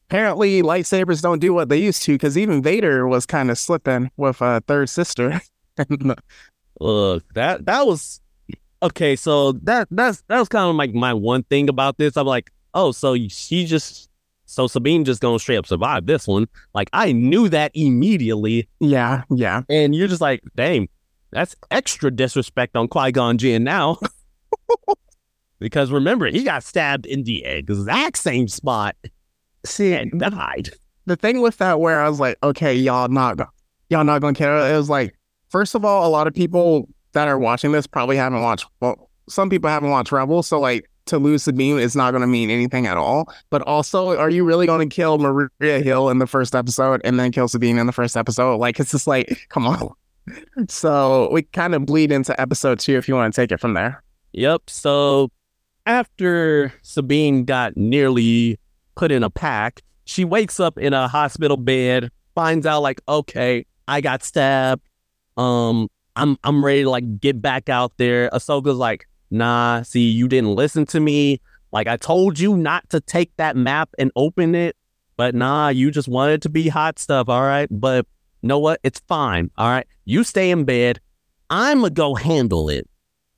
apparently 0.09 0.63
lightsabers 0.63 1.23
don't 1.23 1.39
do 1.39 1.55
what 1.55 1.69
they 1.69 1.79
used 1.79 2.03
to 2.03 2.15
because 2.15 2.37
even 2.37 2.63
Vader 2.63 3.07
was 3.07 3.27
kind 3.27 3.51
of 3.51 3.59
slipping 3.59 4.11
with 4.17 4.41
a 4.41 4.61
third 4.67 4.89
sister. 4.89 5.41
Look, 6.81 7.25
that 7.35 7.67
that 7.67 7.87
was 7.87 8.21
okay. 8.83 9.17
So 9.17 9.53
that 9.53 9.89
that's 9.91 10.23
that 10.29 10.39
was 10.39 10.49
kind 10.49 10.69
of 10.69 10.77
like 10.77 10.95
my 10.95 11.15
one 11.15 11.43
thing 11.45 11.69
about 11.69 11.99
this. 11.99 12.17
I'm 12.17 12.27
like, 12.27 12.51
oh, 12.75 12.93
so 12.93 13.17
she 13.29 13.65
just 13.67 14.10
so 14.51 14.67
Sabine 14.67 15.05
just 15.05 15.21
gonna 15.21 15.39
straight 15.39 15.59
up 15.59 15.67
survive 15.67 16.07
this 16.07 16.27
one. 16.27 16.49
Like 16.75 16.91
I 16.93 17.13
knew 17.13 17.49
that 17.49 17.71
immediately, 17.75 18.69
yeah, 18.81 19.23
yeah. 19.31 19.63
and 19.69 19.95
you're 19.95 20.09
just 20.09 20.21
like, 20.21 20.43
dang, 20.57 20.89
that's 21.31 21.55
extra 21.71 22.11
disrespect 22.11 22.77
on 22.77 22.89
Qui 22.89 23.13
Gon 23.13 23.39
Jinn 23.39 23.63
now. 23.63 23.99
because 25.61 25.93
remember, 25.93 26.27
he 26.27 26.43
got 26.43 26.65
stabbed 26.65 27.07
in 27.07 27.23
the 27.23 27.45
exact 27.45 28.19
same 28.19 28.49
spot 28.49 28.97
See, 29.65 29.93
and 29.93 30.19
died. 30.19 30.71
the 31.07 31.17
thing 31.17 31.41
with 31.41 31.59
that 31.59 31.79
where 31.79 32.03
I 32.03 32.09
was 32.09 32.19
like, 32.19 32.37
okay, 32.43 32.75
y'all 32.75 33.09
not 33.09 33.39
y'all 33.89 34.05
not 34.05 34.21
gonna 34.21 34.35
care. 34.35 34.73
It 34.73 34.77
was 34.77 34.91
like, 34.91 35.15
first 35.49 35.77
of 35.77 35.85
all, 35.85 36.07
a 36.07 36.11
lot 36.11 36.27
of 36.27 36.35
people 36.35 36.89
that 37.13 37.29
are 37.29 37.39
watching 37.39 37.71
this 37.71 37.87
probably 37.87 38.17
haven't 38.17 38.43
watched. 38.43 38.67
Well, 38.81 39.11
some 39.29 39.49
people 39.49 39.71
haven't 39.71 39.91
watched 39.91 40.11
Rebels, 40.11 40.49
so 40.49 40.59
like 40.59 40.90
to 41.11 41.19
lose 41.19 41.43
Sabine 41.45 41.79
is 41.79 41.95
not 41.95 42.13
gonna 42.13 42.27
mean 42.27 42.51
anything 42.51 42.87
at 42.87 42.97
all. 42.97 43.33
But 43.51 43.63
also, 43.63 44.17
are 44.17 44.31
you 44.31 44.45
really 44.45 44.67
gonna 44.67 44.87
kill 44.87 45.19
Maria 45.19 45.81
Hill 45.81 46.09
in 46.09 46.19
the 46.19 46.27
first 46.27 46.55
episode 46.55 47.01
and 47.05 47.21
then 47.21 47.33
kill 47.33 47.49
Sabine 47.49 47.79
in 47.79 47.87
the 47.87 47.93
first 47.93 48.17
episode? 48.17 48.57
Like, 48.57 48.81
it's 48.81 48.91
just 48.91 49.07
like, 49.07 49.47
come 49.49 49.67
on. 49.67 49.91
So 50.69 51.29
we 51.33 51.43
kind 51.43 51.75
of 51.75 51.87
bleed 51.87 52.13
into 52.13 52.39
episode 52.41 52.79
two 52.79 52.97
if 52.97 53.09
you 53.09 53.15
want 53.15 53.35
to 53.35 53.41
take 53.41 53.53
it 53.53 53.59
from 53.59 53.75
there. 53.75 54.03
Yep. 54.33 54.71
So 54.71 55.31
after 55.87 56.73
Sabine 56.83 57.45
got 57.45 57.77
nearly 57.77 58.59
put 58.95 59.11
in 59.11 59.23
a 59.23 59.31
pack, 59.31 59.83
she 60.05 60.25
wakes 60.25 60.61
up 60.61 60.79
in 60.79 60.93
a 60.93 61.09
hospital 61.09 61.57
bed, 61.57 62.11
finds 62.35 62.67
out 62.67 62.83
like, 62.83 63.01
okay, 63.09 63.67
I 63.89 64.01
got 64.01 64.23
stabbed. 64.23 64.87
Um, 65.37 65.89
I'm 66.17 66.37
I'm 66.45 66.65
ready 66.65 66.83
to 66.83 66.91
like 66.91 67.21
get 67.21 67.41
back 67.41 67.69
out 67.69 67.93
there. 67.97 68.29
Ahsoka's 68.31 68.77
like, 68.77 69.07
nah, 69.31 69.83
see, 69.83 70.09
you 70.09 70.29
didn't 70.29 70.55
listen 70.55 70.87
to 70.87 71.01
me. 71.01 71.41
Like 71.73 71.87
I 71.87 71.97
told 71.97 72.39
you 72.39 72.57
not 72.57 72.89
to 72.91 73.01
take 73.01 73.31
that 73.37 73.57
map 73.57 73.91
and 73.99 74.11
open 74.17 74.55
it, 74.55 74.77
but 75.17 75.35
nah, 75.35 75.69
you 75.69 75.91
just 75.91 76.09
wanted 76.09 76.43
to 76.43 76.49
be 76.49 76.69
hot 76.69 76.99
stuff. 76.99 77.29
All 77.29 77.43
right. 77.43 77.69
But 77.71 78.07
know 78.43 78.59
what? 78.59 78.81
It's 78.83 79.01
fine. 79.07 79.51
All 79.57 79.69
right. 79.69 79.87
You 80.05 80.25
stay 80.25 80.51
in 80.51 80.65
bed. 80.65 81.01
I'm 81.51 81.81
gonna 81.81 81.91
go 81.91 82.15
handle 82.15 82.69
it. 82.69 82.89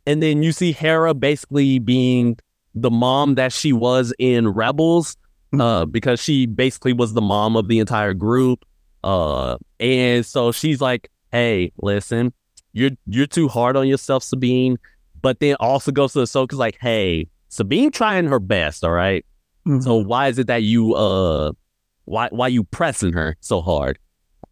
And 0.06 0.22
then 0.22 0.42
you 0.42 0.52
see 0.52 0.72
Hera 0.72 1.14
basically 1.14 1.78
being 1.78 2.38
the 2.74 2.90
mom 2.90 3.34
that 3.34 3.52
she 3.52 3.72
was 3.72 4.12
in 4.18 4.48
Rebels, 4.48 5.16
uh, 5.58 5.84
because 5.84 6.20
she 6.20 6.46
basically 6.46 6.92
was 6.92 7.12
the 7.12 7.20
mom 7.20 7.56
of 7.56 7.68
the 7.68 7.78
entire 7.78 8.14
group. 8.14 8.64
Uh, 9.04 9.58
and 9.80 10.24
so 10.24 10.52
she's 10.52 10.80
like, 10.80 11.10
"Hey, 11.30 11.72
listen, 11.78 12.32
you're 12.72 12.92
you're 13.06 13.26
too 13.26 13.48
hard 13.48 13.76
on 13.76 13.88
yourself, 13.88 14.22
Sabine." 14.22 14.78
But 15.22 15.40
then 15.40 15.56
also 15.60 15.92
goes 15.92 16.12
to 16.14 16.18
the 16.20 16.24
Ahsoka's 16.24 16.58
like, 16.58 16.78
"Hey, 16.80 17.28
Sabine 17.48 17.90
trying 17.90 18.26
her 18.26 18.38
best, 18.40 18.84
all 18.84 18.92
right? 18.92 19.24
Mhm. 19.66 19.82
So 19.82 19.96
why 19.96 20.28
is 20.28 20.38
it 20.38 20.48
that 20.48 20.62
you 20.64 20.94
uh, 20.94 21.52
why 22.04 22.28
why 22.32 22.48
you 22.48 22.64
pressing 22.64 23.12
her 23.14 23.36
so 23.40 23.60
hard?" 23.62 23.98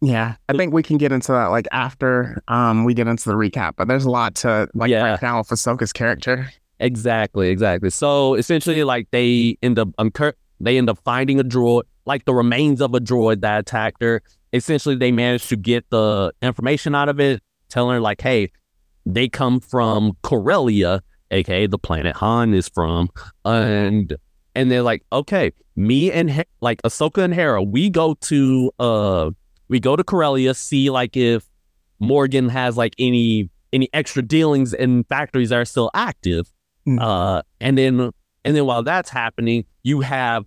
Yeah, 0.01 0.35
I 0.49 0.53
think 0.53 0.73
we 0.73 0.81
can 0.81 0.97
get 0.97 1.11
into 1.11 1.31
that 1.33 1.47
like 1.47 1.67
after 1.71 2.41
um 2.47 2.85
we 2.85 2.93
get 2.95 3.07
into 3.07 3.29
the 3.29 3.35
recap, 3.35 3.73
but 3.75 3.87
there's 3.87 4.05
a 4.05 4.09
lot 4.09 4.33
to 4.35 4.67
like 4.73 4.89
Yeah. 4.89 5.01
break 5.11 5.21
down 5.21 5.37
with 5.37 5.49
Ahsoka's 5.49 5.93
character. 5.93 6.49
Exactly, 6.79 7.49
exactly. 7.49 7.91
So 7.91 8.33
essentially, 8.33 8.83
like 8.83 9.07
they 9.11 9.57
end 9.61 9.77
up 9.77 9.89
uncur- 9.99 10.33
they 10.59 10.77
end 10.79 10.89
up 10.89 10.97
finding 11.03 11.39
a 11.39 11.43
droid, 11.43 11.83
like 12.05 12.25
the 12.25 12.33
remains 12.33 12.81
of 12.81 12.95
a 12.95 12.99
droid 12.99 13.41
that 13.41 13.59
attacked 13.59 14.01
her. 14.01 14.23
Essentially, 14.53 14.95
they 14.95 15.11
managed 15.11 15.49
to 15.49 15.55
get 15.55 15.87
the 15.91 16.33
information 16.41 16.95
out 16.95 17.07
of 17.09 17.19
it, 17.19 17.41
telling 17.69 17.93
her 17.93 17.99
like, 18.01 18.19
"Hey, 18.21 18.49
they 19.05 19.27
come 19.29 19.59
from 19.59 20.13
Corellia, 20.23 21.01
aka 21.31 21.67
the 21.67 21.77
planet 21.79 22.15
Han 22.17 22.53
is 22.53 22.69
from," 22.69 23.09
and 23.45 24.15
and 24.55 24.69
they're 24.71 24.83
like, 24.83 25.03
"Okay, 25.11 25.51
me 25.75 26.11
and 26.11 26.29
He- 26.31 26.43
like 26.61 26.81
Ahsoka 26.83 27.23
and 27.23 27.33
Hera, 27.33 27.63
we 27.63 27.89
go 27.89 28.15
to 28.21 28.71
uh, 28.79 29.31
we 29.67 29.79
go 29.79 29.95
to 29.95 30.03
Corellia, 30.03 30.53
see 30.53 30.89
like 30.89 31.15
if 31.17 31.45
Morgan 31.99 32.49
has 32.49 32.77
like 32.77 32.93
any 32.99 33.49
any 33.73 33.89
extra 33.93 34.21
dealings 34.21 34.73
in 34.73 35.03
factories 35.05 35.49
that 35.49 35.57
are 35.57 35.65
still 35.65 35.91
active." 35.93 36.51
Mm. 36.87 36.99
Uh, 37.01 37.41
and 37.59 37.77
then 37.77 38.11
and 38.43 38.55
then 38.55 38.65
while 38.65 38.83
that's 38.83 39.09
happening, 39.09 39.65
you 39.83 40.01
have 40.01 40.45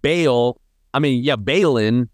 Bale. 0.00 0.60
I 0.94 0.98
mean, 0.98 1.22
yeah, 1.24 1.36
Baylan. 1.36 2.08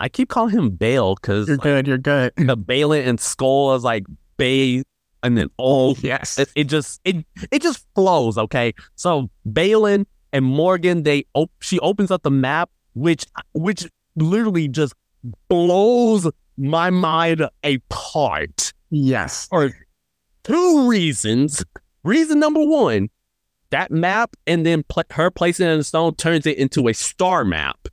I 0.00 0.08
keep 0.08 0.28
calling 0.28 0.54
him 0.54 0.70
Bale 0.70 1.16
because 1.16 1.48
You're 1.48 1.56
good. 1.56 1.88
You're 1.88 1.98
good. 1.98 2.32
the 2.36 2.56
Baylan 2.56 3.04
and 3.08 3.18
Skull 3.18 3.74
is 3.74 3.82
like 3.82 4.04
Bay, 4.36 4.84
and 5.22 5.36
then 5.36 5.48
all 5.56 5.96
Yes. 6.02 6.38
it, 6.38 6.50
it 6.54 6.64
just 6.64 7.00
it 7.04 7.24
it 7.50 7.62
just 7.62 7.86
flows. 7.94 8.38
Okay, 8.38 8.74
so 8.96 9.30
Baylan 9.48 10.06
and 10.32 10.44
Morgan, 10.44 11.02
they 11.02 11.24
op- 11.34 11.50
she 11.60 11.78
opens 11.80 12.10
up 12.10 12.22
the 12.22 12.30
map, 12.30 12.70
which 12.94 13.24
which 13.52 13.86
literally 14.16 14.68
just 14.68 14.92
blows 15.48 16.30
my 16.56 16.90
mind 16.90 17.46
apart 17.64 18.72
Yes. 18.90 19.48
or 19.50 19.70
two 20.44 20.88
reasons. 20.88 21.64
Reason 22.04 22.38
number 22.38 22.64
one, 22.64 23.08
that 23.70 23.90
map 23.90 24.34
and 24.46 24.64
then 24.64 24.82
pl- 24.88 25.02
her 25.10 25.30
placing 25.30 25.66
it 25.66 25.70
in 25.72 25.78
the 25.78 25.84
stone 25.84 26.14
turns 26.14 26.46
it 26.46 26.56
into 26.58 26.88
a 26.88 26.94
star 26.94 27.44
map, 27.44 27.88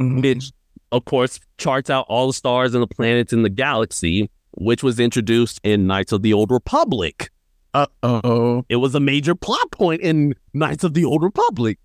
Mhm. 0.00 0.22
which 0.22 0.50
of 0.90 1.04
course 1.04 1.38
charts 1.58 1.90
out 1.90 2.06
all 2.08 2.28
the 2.28 2.32
stars 2.32 2.72
and 2.74 2.82
the 2.82 2.86
planets 2.86 3.32
in 3.32 3.42
the 3.42 3.50
galaxy, 3.50 4.30
which 4.60 4.82
was 4.82 4.98
introduced 5.00 5.60
in 5.62 5.86
Knights 5.86 6.12
of 6.12 6.22
the 6.22 6.32
Old 6.32 6.50
Republic. 6.50 7.30
Uh 7.74 7.86
oh. 8.02 8.64
It 8.68 8.76
was 8.76 8.94
a 8.94 9.00
major 9.00 9.34
plot 9.34 9.70
point 9.72 10.00
in 10.00 10.34
Knights 10.54 10.84
of 10.84 10.94
the 10.94 11.04
Old 11.04 11.22
Republic. 11.22 11.78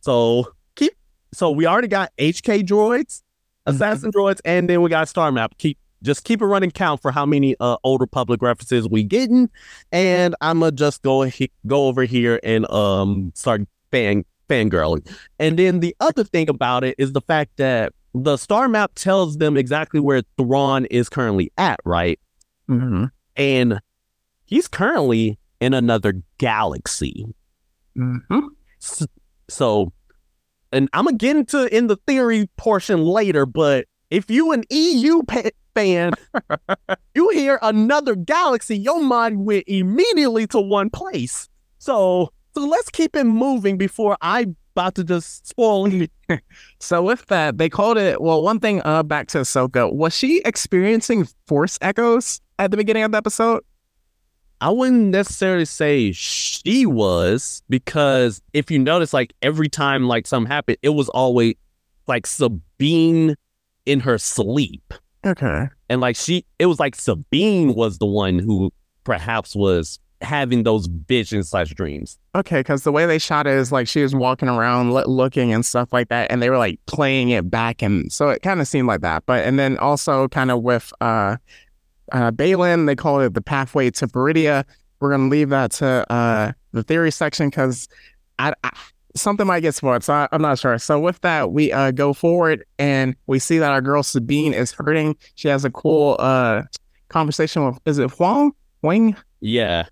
So 0.00 0.52
keep 0.76 0.92
so 1.32 1.50
we 1.50 1.66
already 1.66 1.88
got 1.88 2.12
HK 2.18 2.62
droids, 2.62 3.22
assassin 3.66 4.12
droids, 4.12 4.40
and 4.44 4.68
then 4.68 4.82
we 4.82 4.90
got 4.90 5.08
star 5.08 5.32
map. 5.32 5.56
Keep 5.58 5.78
just 6.02 6.24
keep 6.24 6.40
a 6.40 6.46
running 6.46 6.70
count 6.70 7.02
for 7.02 7.10
how 7.10 7.26
many 7.26 7.56
uh, 7.60 7.76
Old 7.84 8.00
Republic 8.00 8.40
references 8.42 8.88
we 8.88 9.02
getting, 9.02 9.50
and 9.92 10.34
I'ma 10.40 10.70
just 10.70 11.02
go 11.02 11.22
he- 11.22 11.52
go 11.66 11.86
over 11.86 12.04
here 12.04 12.40
and 12.42 12.70
um 12.70 13.32
start 13.34 13.62
fan 13.90 14.24
fangirling. 14.48 15.08
And 15.38 15.58
then 15.58 15.80
the 15.80 15.94
other 16.00 16.24
thing 16.24 16.48
about 16.48 16.84
it 16.84 16.94
is 16.98 17.12
the 17.12 17.20
fact 17.20 17.56
that 17.56 17.92
the 18.14 18.36
star 18.36 18.68
map 18.68 18.92
tells 18.94 19.36
them 19.38 19.56
exactly 19.56 20.00
where 20.00 20.22
Thrawn 20.36 20.84
is 20.86 21.08
currently 21.08 21.52
at, 21.58 21.80
right? 21.84 22.18
hmm 22.66 23.04
And 23.36 23.80
he's 24.44 24.68
currently 24.68 25.38
in 25.60 25.74
another 25.74 26.14
galaxy. 26.38 27.26
hmm 27.96 28.18
S- 28.80 29.06
So, 29.48 29.92
and 30.72 30.88
I'm 30.92 31.04
gonna 31.04 31.16
get 31.16 31.36
into 31.36 31.74
in 31.76 31.86
the 31.88 31.96
theory 32.06 32.48
portion 32.56 33.02
later, 33.02 33.46
but 33.46 33.86
if 34.10 34.30
you 34.30 34.52
an 34.52 34.64
EU 34.70 35.22
pa- 35.24 35.50
fan, 35.74 36.12
you 37.14 37.28
hear 37.30 37.58
another 37.62 38.14
galaxy, 38.16 38.76
your 38.78 39.00
mind 39.02 39.44
went 39.44 39.64
immediately 39.66 40.46
to 40.48 40.60
one 40.60 40.90
place. 40.90 41.48
So, 41.78 42.32
so 42.54 42.66
let's 42.66 42.90
keep 42.90 43.14
it 43.16 43.24
moving 43.24 43.76
before 43.78 44.16
I 44.20 44.46
about 44.72 44.94
to 44.96 45.04
just 45.04 45.46
spoil 45.46 45.86
it. 45.92 46.10
So 46.78 47.02
with 47.02 47.26
that, 47.26 47.58
they 47.58 47.68
called 47.68 47.98
it. 47.98 48.20
Well, 48.22 48.42
one 48.42 48.60
thing. 48.60 48.80
Uh, 48.84 49.02
back 49.02 49.26
to 49.28 49.38
Ahsoka. 49.38 49.92
Was 49.92 50.16
she 50.16 50.40
experiencing 50.44 51.28
force 51.46 51.78
echoes 51.82 52.40
at 52.58 52.70
the 52.70 52.76
beginning 52.76 53.02
of 53.02 53.12
the 53.12 53.18
episode? 53.18 53.62
I 54.60 54.70
wouldn't 54.70 55.08
necessarily 55.08 55.64
say 55.64 56.12
she 56.12 56.86
was 56.86 57.62
because 57.68 58.42
if 58.52 58.70
you 58.70 58.78
notice, 58.78 59.12
like 59.12 59.32
every 59.42 59.68
time 59.68 60.04
like 60.04 60.26
something 60.26 60.50
happened, 60.50 60.78
it 60.82 60.90
was 60.90 61.08
always 61.08 61.54
like 62.06 62.26
Sabine 62.26 63.34
in 63.86 64.00
her 64.00 64.18
sleep. 64.18 64.94
Okay. 65.24 65.68
And 65.88 66.00
like 66.00 66.16
she, 66.16 66.44
it 66.58 66.66
was 66.66 66.78
like 66.78 66.94
Sabine 66.94 67.74
was 67.74 67.98
the 67.98 68.06
one 68.06 68.38
who 68.38 68.70
perhaps 69.04 69.56
was 69.56 69.98
having 70.20 70.62
those 70.62 70.86
visions 70.86 71.48
slash 71.48 71.70
dreams. 71.70 72.18
Okay, 72.34 72.60
because 72.60 72.84
the 72.84 72.92
way 72.92 73.06
they 73.06 73.18
shot 73.18 73.46
it 73.46 73.54
is 73.54 73.72
like 73.72 73.88
she 73.88 74.02
was 74.02 74.14
walking 74.14 74.48
around 74.48 74.92
lo- 74.92 75.04
looking 75.06 75.52
and 75.52 75.64
stuff 75.64 75.92
like 75.92 76.08
that, 76.08 76.30
and 76.30 76.42
they 76.42 76.50
were 76.50 76.58
like 76.58 76.78
playing 76.86 77.30
it 77.30 77.50
back, 77.50 77.82
and 77.82 78.12
so 78.12 78.28
it 78.28 78.42
kind 78.42 78.60
of 78.60 78.68
seemed 78.68 78.88
like 78.88 79.00
that. 79.00 79.24
But 79.26 79.44
and 79.44 79.58
then 79.58 79.78
also 79.78 80.28
kind 80.28 80.50
of 80.50 80.62
with 80.62 80.92
uh, 81.00 81.36
uh, 82.12 82.30
Baylan, 82.32 82.86
they 82.86 82.96
call 82.96 83.20
it 83.20 83.34
the 83.34 83.42
pathway 83.42 83.90
to 83.92 84.06
Peridea. 84.06 84.64
We're 85.00 85.10
gonna 85.10 85.28
leave 85.28 85.48
that 85.48 85.72
to 85.72 86.10
uh 86.12 86.52
the 86.72 86.82
theory 86.82 87.10
section 87.10 87.48
because 87.48 87.88
I, 88.38 88.52
I 88.62 88.70
something 89.16 89.46
might 89.46 89.60
get 89.60 89.74
spoiled, 89.74 90.04
so 90.04 90.12
I, 90.12 90.28
I'm 90.32 90.42
not 90.42 90.58
sure. 90.58 90.78
So 90.78 91.00
with 91.00 91.20
that, 91.22 91.52
we 91.52 91.72
uh 91.72 91.90
go 91.90 92.12
forward 92.12 92.64
and 92.78 93.16
we 93.26 93.38
see 93.38 93.58
that 93.58 93.70
our 93.70 93.80
girl 93.80 94.02
Sabine 94.02 94.52
is 94.52 94.72
hurting. 94.72 95.16
She 95.34 95.48
has 95.48 95.64
a 95.64 95.70
cool 95.70 96.16
uh 96.18 96.62
conversation 97.08 97.64
with 97.64 97.78
is 97.86 97.98
it 97.98 98.10
Huang 98.10 98.52
Wing? 98.82 99.16
Yeah. 99.40 99.86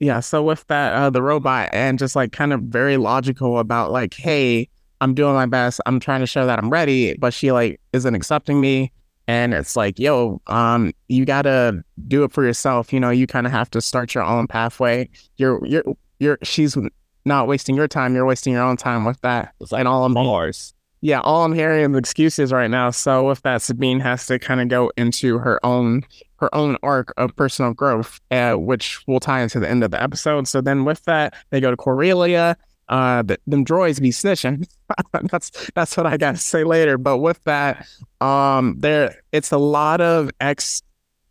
Yeah, 0.00 0.20
so 0.20 0.42
with 0.42 0.64
that, 0.68 0.92
uh, 0.92 1.10
the 1.10 1.22
robot, 1.22 1.70
and 1.72 1.98
just 1.98 2.14
like 2.14 2.30
kind 2.32 2.52
of 2.52 2.60
very 2.62 2.96
logical 2.96 3.58
about 3.58 3.90
like, 3.90 4.14
hey, 4.14 4.68
I'm 5.00 5.12
doing 5.14 5.34
my 5.34 5.46
best. 5.46 5.80
I'm 5.86 5.98
trying 6.00 6.20
to 6.20 6.26
show 6.26 6.46
that 6.46 6.58
I'm 6.58 6.70
ready, 6.70 7.14
but 7.14 7.34
she 7.34 7.50
like 7.52 7.80
isn't 7.92 8.14
accepting 8.14 8.60
me. 8.60 8.92
And 9.26 9.52
it's 9.52 9.76
like, 9.76 9.98
yo, 9.98 10.40
um, 10.46 10.92
you 11.08 11.24
gotta 11.24 11.82
do 12.06 12.24
it 12.24 12.32
for 12.32 12.44
yourself. 12.44 12.92
You 12.92 13.00
know, 13.00 13.10
you 13.10 13.26
kind 13.26 13.46
of 13.46 13.52
have 13.52 13.70
to 13.70 13.80
start 13.80 14.14
your 14.14 14.24
own 14.24 14.46
pathway. 14.46 15.08
You're, 15.36 15.64
you're, 15.66 15.84
you're. 16.18 16.38
She's 16.42 16.76
not 17.24 17.46
wasting 17.46 17.74
your 17.76 17.88
time. 17.88 18.14
You're 18.14 18.24
wasting 18.24 18.52
your 18.54 18.62
own 18.62 18.76
time 18.76 19.04
with 19.04 19.20
that. 19.20 19.52
It's 19.60 19.70
like 19.72 19.80
And 19.80 19.88
all 19.88 20.04
I'm 20.04 20.12
Mars. 20.14 20.72
yeah, 21.02 21.20
all 21.20 21.44
I'm 21.44 21.52
hearing 21.52 21.90
is 21.92 21.98
excuses 21.98 22.52
right 22.52 22.70
now. 22.70 22.90
So 22.90 23.26
with 23.28 23.42
that, 23.42 23.60
Sabine 23.62 24.00
has 24.00 24.26
to 24.26 24.38
kind 24.38 24.60
of 24.60 24.68
go 24.68 24.90
into 24.96 25.38
her 25.38 25.64
own 25.64 26.04
her 26.38 26.54
own 26.54 26.76
arc 26.82 27.12
of 27.16 27.34
personal 27.36 27.72
growth, 27.72 28.20
uh, 28.30 28.54
which 28.54 29.06
will 29.06 29.20
tie 29.20 29.42
into 29.42 29.60
the 29.60 29.68
end 29.68 29.84
of 29.84 29.90
the 29.90 30.02
episode. 30.02 30.48
So 30.48 30.60
then 30.60 30.84
with 30.84 31.04
that, 31.04 31.34
they 31.50 31.60
go 31.60 31.70
to 31.70 31.76
Corellia. 31.76 32.56
Uh, 32.88 33.22
the, 33.22 33.38
them 33.46 33.64
droids 33.64 34.00
be 34.00 34.10
snitching. 34.10 34.66
that's 35.30 35.70
that's 35.74 35.96
what 35.96 36.06
I 36.06 36.16
got 36.16 36.32
to 36.32 36.40
say 36.40 36.64
later. 36.64 36.96
But 36.96 37.18
with 37.18 37.42
that, 37.44 37.86
um, 38.20 38.76
there 38.78 39.20
it's 39.32 39.52
a 39.52 39.58
lot 39.58 40.00
of 40.00 40.30
ex 40.40 40.82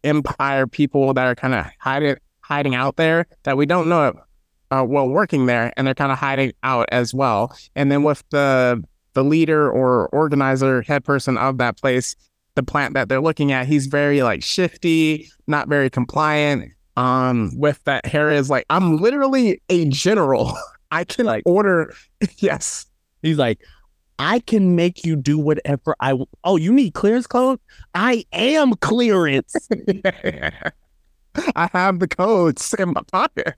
Empire 0.03 0.67
people 0.67 1.13
that 1.15 1.25
are 1.25 1.35
kind 1.35 1.53
of 1.53 1.65
hiding 1.79 2.15
hiding 2.41 2.75
out 2.75 2.95
there 2.95 3.25
that 3.43 3.57
we 3.57 3.65
don't 3.65 3.89
know. 3.89 4.13
Uh, 4.69 4.85
well, 4.87 5.07
working 5.07 5.45
there, 5.45 5.73
and 5.75 5.87
they're 5.87 5.95
kind 5.95 6.11
of 6.11 6.17
hiding 6.17 6.53
out 6.63 6.87
as 6.91 7.13
well. 7.13 7.55
And 7.75 7.91
then 7.91 8.03
with 8.03 8.23
the 8.29 8.83
the 9.13 9.23
leader 9.23 9.69
or 9.69 10.07
organizer, 10.09 10.83
head 10.83 11.03
person 11.03 11.37
of 11.37 11.57
that 11.57 11.77
place, 11.77 12.15
the 12.57 12.63
plant 12.63 12.93
that 12.95 13.07
they're 13.07 13.21
looking 13.21 13.53
at, 13.53 13.65
he's 13.67 13.85
very 13.87 14.21
like 14.21 14.43
shifty, 14.43 15.29
not 15.47 15.69
very 15.69 15.89
compliant. 15.89 16.73
Um, 16.97 17.51
with 17.55 17.81
that, 17.85 18.05
Hera 18.05 18.33
is 18.35 18.49
like, 18.49 18.65
I'm 18.69 18.97
literally 18.97 19.61
a 19.69 19.85
general. 19.85 20.57
I 20.91 21.03
can 21.05 21.25
Like- 21.25 21.43
order. 21.45 21.93
yes. 22.37 22.85
He's 23.21 23.37
like, 23.37 23.59
I 24.19 24.39
can 24.39 24.75
make 24.75 25.05
you 25.05 25.15
do 25.15 25.37
whatever 25.37 25.95
I. 25.99 26.09
W- 26.09 26.25
oh, 26.43 26.55
you 26.57 26.73
need 26.73 26.93
clearance 26.95 27.27
code? 27.27 27.59
I 27.93 28.25
am 28.33 28.73
clearance. 28.75 29.55
I 31.55 31.69
have 31.71 31.99
the 31.99 32.07
codes 32.07 32.73
in 32.79 32.93
my 32.93 33.01
pocket. 33.11 33.53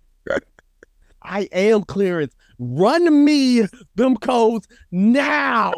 I 1.21 1.47
am 1.53 1.83
clearance. 1.83 2.33
Run 2.57 3.23
me 3.23 3.67
them 3.95 4.17
codes 4.17 4.67
now. 4.91 5.73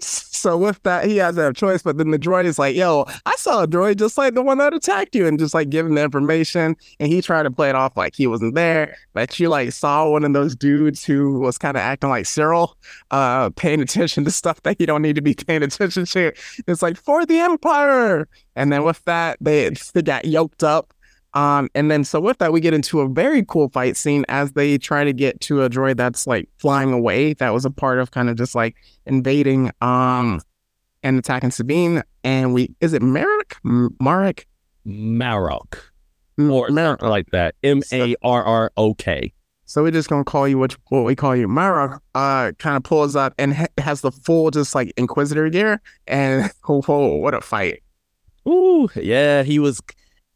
So 0.00 0.56
with 0.56 0.82
that, 0.84 1.04
he 1.04 1.18
has 1.18 1.36
a 1.36 1.52
choice. 1.52 1.82
But 1.82 1.98
then 1.98 2.10
the 2.10 2.18
droid 2.18 2.44
is 2.46 2.58
like, 2.58 2.74
"Yo, 2.74 3.04
I 3.26 3.36
saw 3.36 3.62
a 3.62 3.68
droid 3.68 3.96
just 3.96 4.16
like 4.16 4.34
the 4.34 4.42
one 4.42 4.58
that 4.58 4.72
attacked 4.72 5.14
you," 5.14 5.26
and 5.26 5.38
just 5.38 5.52
like 5.52 5.68
giving 5.68 5.94
the 5.94 6.02
information. 6.02 6.76
And 6.98 7.08
he 7.12 7.20
tried 7.20 7.42
to 7.42 7.50
play 7.50 7.68
it 7.68 7.74
off 7.74 7.96
like 7.96 8.14
he 8.14 8.26
wasn't 8.26 8.54
there, 8.54 8.96
but 9.12 9.38
you 9.38 9.48
like 9.48 9.72
saw 9.72 10.08
one 10.08 10.24
of 10.24 10.32
those 10.32 10.56
dudes 10.56 11.04
who 11.04 11.38
was 11.40 11.58
kind 11.58 11.76
of 11.76 11.82
acting 11.82 12.08
like 12.10 12.24
Syril, 12.24 12.74
uh, 13.10 13.50
paying 13.50 13.80
attention 13.82 14.24
to 14.24 14.30
stuff 14.30 14.62
that 14.62 14.80
you 14.80 14.86
don't 14.86 15.02
need 15.02 15.16
to 15.16 15.22
be 15.22 15.34
paying 15.34 15.62
attention 15.62 16.06
to. 16.06 16.32
It's 16.66 16.82
like 16.82 16.96
for 16.96 17.26
the 17.26 17.38
Empire. 17.38 18.28
And 18.56 18.72
then 18.72 18.84
with 18.84 19.04
that, 19.04 19.38
they, 19.40 19.70
they 19.94 20.02
got 20.02 20.24
yoked 20.24 20.62
up 20.62 20.92
um, 21.34 21.68
and 21.74 21.90
then 21.90 22.04
so 22.04 22.20
with 22.20 22.38
that, 22.38 22.52
we 22.52 22.60
get 22.60 22.74
into 22.74 23.00
a 23.00 23.08
very 23.08 23.44
cool 23.44 23.68
fight 23.68 23.96
scene 23.96 24.24
as 24.28 24.52
they 24.52 24.78
try 24.78 25.04
to 25.04 25.12
get 25.12 25.40
to 25.42 25.62
a 25.62 25.70
droid 25.70 25.96
that's 25.96 26.26
like 26.26 26.48
flying 26.58 26.92
away. 26.92 27.34
That 27.34 27.50
was 27.50 27.64
a 27.64 27.70
part 27.70 27.98
of 27.98 28.10
kind 28.10 28.28
of 28.28 28.36
just 28.36 28.54
like 28.54 28.76
invading 29.06 29.70
um 29.80 30.40
and 31.02 31.18
attacking 31.18 31.52
Sabine. 31.52 32.02
And 32.24 32.52
we 32.52 32.74
is 32.80 32.92
it 32.92 33.02
Marek? 33.02 33.56
Marek? 33.62 34.46
Marrok. 34.84 35.92
Or 36.38 36.68
Marrok 36.70 37.02
like 37.02 37.30
that. 37.30 37.54
M 37.62 37.82
A 37.92 38.16
R 38.22 38.42
R 38.42 38.72
O 38.76 38.94
K. 38.94 39.32
So 39.66 39.84
we're 39.84 39.92
just 39.92 40.08
gonna 40.08 40.24
call 40.24 40.48
you 40.48 40.58
what 40.58 40.76
what 40.88 41.04
we 41.04 41.14
call 41.14 41.36
you. 41.36 41.46
Marrok 41.46 42.02
uh 42.16 42.50
kind 42.58 42.76
of 42.76 42.82
pulls 42.82 43.14
up 43.14 43.34
and 43.38 43.54
ha- 43.54 43.66
has 43.78 44.00
the 44.00 44.10
full 44.10 44.50
just 44.50 44.74
like 44.74 44.92
Inquisitor 44.96 45.48
gear 45.48 45.80
and 46.08 46.50
whoa, 46.64 46.82
oh 46.88 47.16
what 47.16 47.34
a 47.34 47.40
fight. 47.40 47.84
Ooh, 48.48 48.88
yeah, 48.96 49.44
he 49.44 49.60
was 49.60 49.80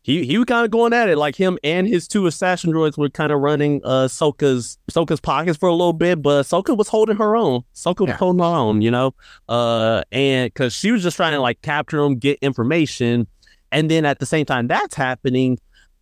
he 0.04 0.26
he 0.26 0.36
was 0.36 0.44
kind 0.44 0.66
of 0.66 0.70
going 0.70 0.92
at 0.92 1.08
it 1.08 1.16
like 1.16 1.34
him 1.34 1.58
and 1.64 1.88
his 1.88 2.06
two 2.06 2.26
assassin 2.26 2.70
droids 2.70 2.98
were 2.98 3.08
kind 3.08 3.32
of 3.32 3.40
running 3.40 3.80
uh 3.84 4.06
Soka's 4.06 4.76
Soka's 4.90 5.18
pockets 5.18 5.56
for 5.56 5.68
a 5.68 5.72
little 5.72 5.94
bit, 5.94 6.20
but 6.20 6.42
Soka 6.42 6.76
was 6.76 6.88
holding 6.88 7.16
her 7.16 7.34
own. 7.34 7.62
Soka 7.74 8.00
was 8.00 8.10
yeah. 8.10 8.16
holding 8.16 8.40
her 8.40 8.44
own, 8.44 8.82
you 8.82 8.90
know, 8.90 9.14
uh, 9.48 10.02
and 10.12 10.52
because 10.52 10.74
she 10.74 10.92
was 10.92 11.02
just 11.02 11.16
trying 11.16 11.32
to 11.32 11.40
like 11.40 11.62
capture 11.62 12.00
him, 12.00 12.16
get 12.16 12.38
information, 12.42 13.26
and 13.72 13.90
then 13.90 14.04
at 14.04 14.18
the 14.18 14.26
same 14.26 14.44
time 14.44 14.68
that's 14.68 14.94
happening, 14.94 15.58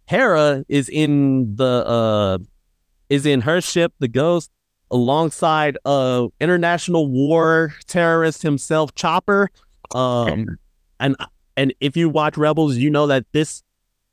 Hera 0.06 0.64
is 0.68 0.88
in 0.88 1.54
the 1.54 1.86
uh 1.86 2.38
is 3.08 3.24
in 3.24 3.40
her 3.42 3.60
ship, 3.60 3.92
the 4.00 4.08
Ghost, 4.08 4.50
alongside 4.90 5.78
uh 5.84 6.26
international 6.40 7.06
war 7.06 7.72
terrorist 7.86 8.42
himself, 8.42 8.96
Chopper, 8.96 9.48
um, 9.94 10.58
and 10.98 11.14
and 11.56 11.72
if 11.78 11.96
you 11.96 12.08
watch 12.08 12.36
Rebels, 12.36 12.78
you 12.78 12.90
know 12.90 13.06
that 13.06 13.26
this 13.30 13.62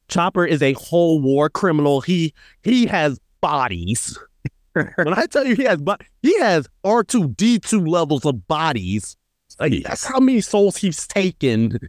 Chopper 0.10 0.46
is 0.46 0.62
a 0.62 0.74
whole 0.74 1.22
war 1.22 1.50
criminal. 1.50 2.02
He 2.02 2.34
he 2.64 2.86
has 2.88 3.20
bodies. 3.42 4.18
when 4.74 5.14
I 5.14 5.26
tell 5.26 5.46
you 5.46 5.56
he 5.56 5.64
has 5.64 5.82
but 5.82 6.02
he 6.22 6.38
has 6.40 6.68
R 6.84 7.04
two 7.04 7.30
D 7.30 7.60
two 7.60 7.86
levels 7.86 8.26
of 8.26 8.48
bodies. 8.48 9.16
Like. 9.60 9.84
That's 9.84 10.06
how 10.06 10.20
many 10.20 10.42
souls 10.42 10.78
he's 10.78 11.06
taken 11.08 11.80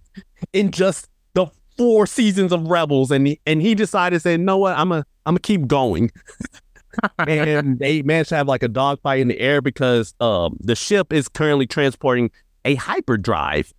in 0.52 0.70
just 0.72 1.08
the 1.34 1.46
four 1.76 2.06
seasons 2.06 2.52
of 2.52 2.66
Rebels, 2.66 3.10
and 3.10 3.26
he, 3.26 3.40
and 3.46 3.62
he 3.62 3.74
decided 3.74 4.16
to 4.16 4.20
say, 4.20 4.36
"No, 4.36 4.58
what? 4.58 4.76
I'm 4.76 4.90
a 4.92 5.04
I'm 5.24 5.34
gonna 5.34 5.40
keep 5.40 5.66
going." 5.66 6.10
and 7.18 7.78
they 7.78 8.02
managed 8.02 8.30
to 8.30 8.36
have 8.36 8.48
like 8.48 8.62
a 8.62 8.68
dogfight 8.68 9.20
in 9.20 9.28
the 9.28 9.38
air 9.38 9.60
because 9.62 10.14
um, 10.20 10.56
the 10.60 10.74
ship 10.74 11.12
is 11.12 11.28
currently 11.28 11.66
transporting 11.66 12.30
a 12.64 12.74
hyperdrive 12.74 13.72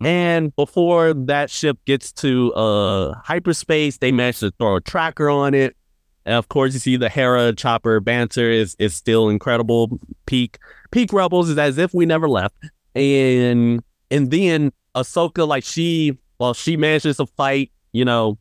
and 0.00 0.54
before 0.56 1.14
that 1.14 1.50
ship 1.50 1.78
gets 1.86 2.12
to 2.14 2.52
uh, 2.54 3.14
hyperspace, 3.14 3.98
they 3.98 4.12
manage 4.12 4.40
to 4.40 4.50
throw 4.58 4.76
a 4.76 4.80
tracker 4.80 5.30
on 5.30 5.54
it. 5.54 5.76
And 6.26 6.34
of 6.34 6.48
course, 6.48 6.74
you 6.74 6.80
see 6.80 6.96
the 6.96 7.08
Hera 7.08 7.54
chopper 7.54 8.00
banter 8.00 8.50
is 8.50 8.76
is 8.78 8.94
still 8.94 9.28
incredible. 9.28 10.00
Peak 10.26 10.58
peak 10.90 11.12
Rebels 11.12 11.48
is 11.48 11.56
as 11.56 11.78
if 11.78 11.94
we 11.94 12.04
never 12.04 12.28
left. 12.28 12.56
And 12.94 13.82
and 14.10 14.30
then 14.30 14.72
Ahsoka, 14.94 15.46
like 15.46 15.64
she 15.64 16.18
well, 16.38 16.52
she 16.52 16.76
manages 16.76 17.18
to 17.18 17.26
fight, 17.26 17.70
you 17.92 18.04
know, 18.04 18.38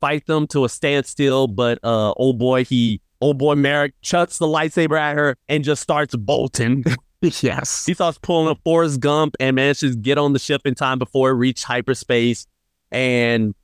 fight 0.00 0.26
them 0.26 0.46
to 0.48 0.64
a 0.64 0.68
standstill, 0.68 1.48
but 1.48 1.78
uh 1.84 2.12
old 2.12 2.38
boy 2.38 2.64
he 2.64 3.00
old 3.20 3.38
boy 3.38 3.54
Merrick 3.54 3.92
chucks 4.00 4.38
the 4.38 4.46
lightsaber 4.46 4.98
at 4.98 5.14
her 5.14 5.36
and 5.48 5.62
just 5.62 5.82
starts 5.82 6.16
bolting. 6.16 6.84
yes. 7.42 7.86
He 7.86 7.94
starts 7.94 8.18
pulling 8.18 8.50
a 8.50 8.54
Forrest 8.64 9.00
Gump 9.00 9.36
and 9.40 9.56
manages 9.56 9.94
to 9.94 10.00
get 10.00 10.18
on 10.18 10.32
the 10.32 10.38
ship 10.38 10.62
in 10.64 10.74
time 10.74 10.98
before 10.98 11.30
it 11.30 11.34
reached 11.34 11.64
hyperspace. 11.64 12.46
And 12.90 13.54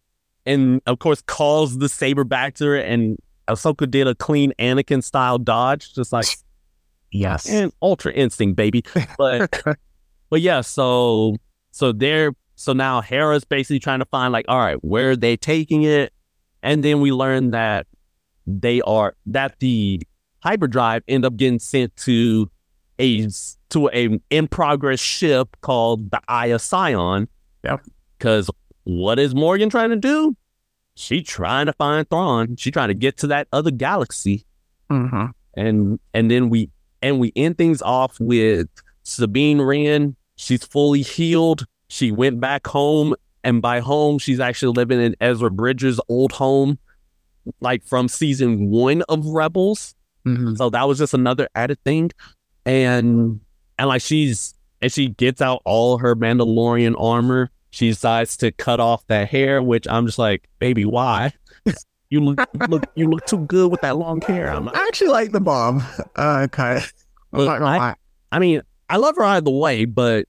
and 0.46 0.82
of 0.86 0.98
course 0.98 1.22
calls 1.22 1.78
the 1.78 1.88
saber 1.88 2.24
back 2.24 2.54
to 2.56 2.66
her 2.66 2.76
and 2.76 3.16
Ahsoka 3.48 3.90
did 3.90 4.06
a 4.06 4.14
clean 4.14 4.52
Anakin 4.58 5.02
style 5.02 5.38
dodge, 5.38 5.94
just 5.94 6.12
like 6.12 6.26
Yes. 7.14 7.48
And 7.48 7.72
ultra 7.80 8.12
instinct, 8.12 8.56
baby. 8.56 8.82
But 9.16 9.62
but 10.30 10.40
yeah, 10.40 10.62
so 10.62 11.36
so 11.70 11.92
they're 11.92 12.32
so 12.56 12.72
now 12.72 13.00
Hera's 13.00 13.44
basically 13.44 13.78
trying 13.78 14.00
to 14.00 14.04
find 14.06 14.32
like, 14.32 14.46
all 14.48 14.58
right, 14.58 14.82
where 14.84 15.12
are 15.12 15.16
they 15.16 15.36
taking 15.36 15.84
it? 15.84 16.12
And 16.62 16.82
then 16.82 17.00
we 17.00 17.12
learn 17.12 17.52
that 17.52 17.86
they 18.46 18.80
are 18.80 19.14
that 19.26 19.60
the 19.60 20.00
hyperdrive 20.40 21.02
end 21.06 21.24
up 21.24 21.36
getting 21.36 21.60
sent 21.60 21.94
to 21.96 22.50
a 22.98 23.28
to 23.70 23.88
a 23.90 24.20
in 24.30 24.48
progress 24.48 25.00
ship 25.00 25.56
called 25.60 26.10
the 26.10 26.20
Eye 26.28 26.46
of 26.46 26.62
Sion. 26.62 27.28
Yep. 27.64 27.82
Because 28.18 28.50
what 28.84 29.18
is 29.18 29.34
Morgan 29.34 29.70
trying 29.70 29.90
to 29.90 29.96
do? 29.96 30.36
She 30.94 31.22
trying 31.22 31.66
to 31.66 31.72
find 31.72 32.08
Thrawn. 32.08 32.56
She 32.56 32.70
trying 32.70 32.88
to 32.88 32.94
get 32.94 33.16
to 33.18 33.26
that 33.28 33.48
other 33.52 33.70
galaxy. 33.70 34.46
Mm-hmm. 34.90 35.26
And 35.54 35.98
and 36.12 36.30
then 36.30 36.50
we 36.50 36.70
and 37.02 37.18
we 37.18 37.32
end 37.36 37.58
things 37.58 37.82
off 37.82 38.18
with 38.20 38.68
Sabine 39.02 39.60
Wren. 39.60 40.16
She's 40.36 40.64
fully 40.64 41.02
healed. 41.02 41.66
She 41.88 42.10
went 42.10 42.40
back 42.40 42.66
home, 42.66 43.14
and 43.44 43.62
by 43.62 43.80
home, 43.80 44.18
she's 44.18 44.40
actually 44.40 44.72
living 44.72 45.00
in 45.00 45.14
Ezra 45.20 45.50
Bridger's 45.50 46.00
old 46.08 46.32
home, 46.32 46.78
like 47.60 47.84
from 47.84 48.08
season 48.08 48.70
one 48.70 49.02
of 49.02 49.24
Rebels. 49.26 49.94
Mm-hmm. 50.26 50.54
So 50.54 50.70
that 50.70 50.88
was 50.88 50.98
just 50.98 51.14
another 51.14 51.48
added 51.54 51.78
thing 51.84 52.10
and 52.64 53.40
and 53.78 53.88
like 53.88 54.02
she's 54.02 54.54
and 54.80 54.92
she 54.92 55.08
gets 55.08 55.40
out 55.40 55.62
all 55.64 55.98
her 55.98 56.14
Mandalorian 56.14 56.94
armor. 56.98 57.50
She 57.70 57.88
decides 57.88 58.36
to 58.38 58.52
cut 58.52 58.80
off 58.80 59.06
that 59.08 59.28
hair, 59.28 59.62
which 59.62 59.88
I'm 59.88 60.06
just 60.06 60.18
like, 60.18 60.48
baby, 60.58 60.84
why? 60.84 61.32
you 62.10 62.20
look, 62.20 62.38
look, 62.68 62.84
you 62.94 63.08
look 63.08 63.26
too 63.26 63.38
good 63.46 63.72
with 63.72 63.80
that 63.80 63.96
long 63.96 64.20
hair. 64.20 64.48
I'm 64.48 64.66
like, 64.66 64.76
I 64.76 64.86
actually 64.86 65.08
like 65.08 65.32
the 65.32 65.40
bomb. 65.40 65.82
Uh, 66.14 66.46
of. 66.52 67.80
I, 67.80 67.94
I 68.30 68.38
mean, 68.38 68.62
I 68.88 68.96
love 68.96 69.16
her 69.16 69.24
either 69.24 69.50
way, 69.50 69.86
but 69.86 70.28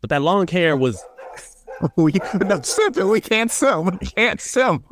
but 0.00 0.10
that 0.10 0.20
long 0.20 0.46
hair 0.48 0.76
was. 0.76 1.02
we 1.96 2.12
no 2.44 2.60
simple. 2.60 3.08
We 3.08 3.20
can't 3.20 3.50
sim. 3.50 3.84
We 3.84 4.06
can't 4.06 4.40
sim. 4.40 4.84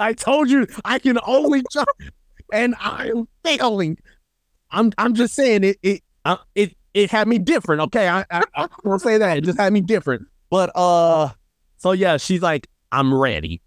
I 0.00 0.12
told 0.12 0.48
you 0.48 0.66
I 0.84 0.98
can 0.98 1.18
only 1.26 1.62
jump, 1.70 1.88
and 2.52 2.74
I'm 2.80 3.28
failing. 3.44 3.98
I'm 4.70 4.92
I'm 4.98 5.14
just 5.14 5.34
saying 5.34 5.64
it. 5.64 5.78
It 5.82 6.02
I, 6.26 6.38
it 6.54 6.76
it 6.92 7.10
had 7.10 7.28
me 7.28 7.38
different. 7.38 7.82
Okay, 7.82 8.08
I, 8.08 8.24
I 8.30 8.42
I 8.54 8.68
won't 8.84 9.00
say 9.00 9.18
that. 9.18 9.38
It 9.38 9.44
just 9.44 9.58
had 9.58 9.72
me 9.72 9.80
different. 9.80 10.26
But 10.50 10.70
uh, 10.74 11.30
so 11.76 11.92
yeah, 11.92 12.16
she's 12.16 12.42
like, 12.42 12.68
I'm 12.92 13.14
ready, 13.14 13.62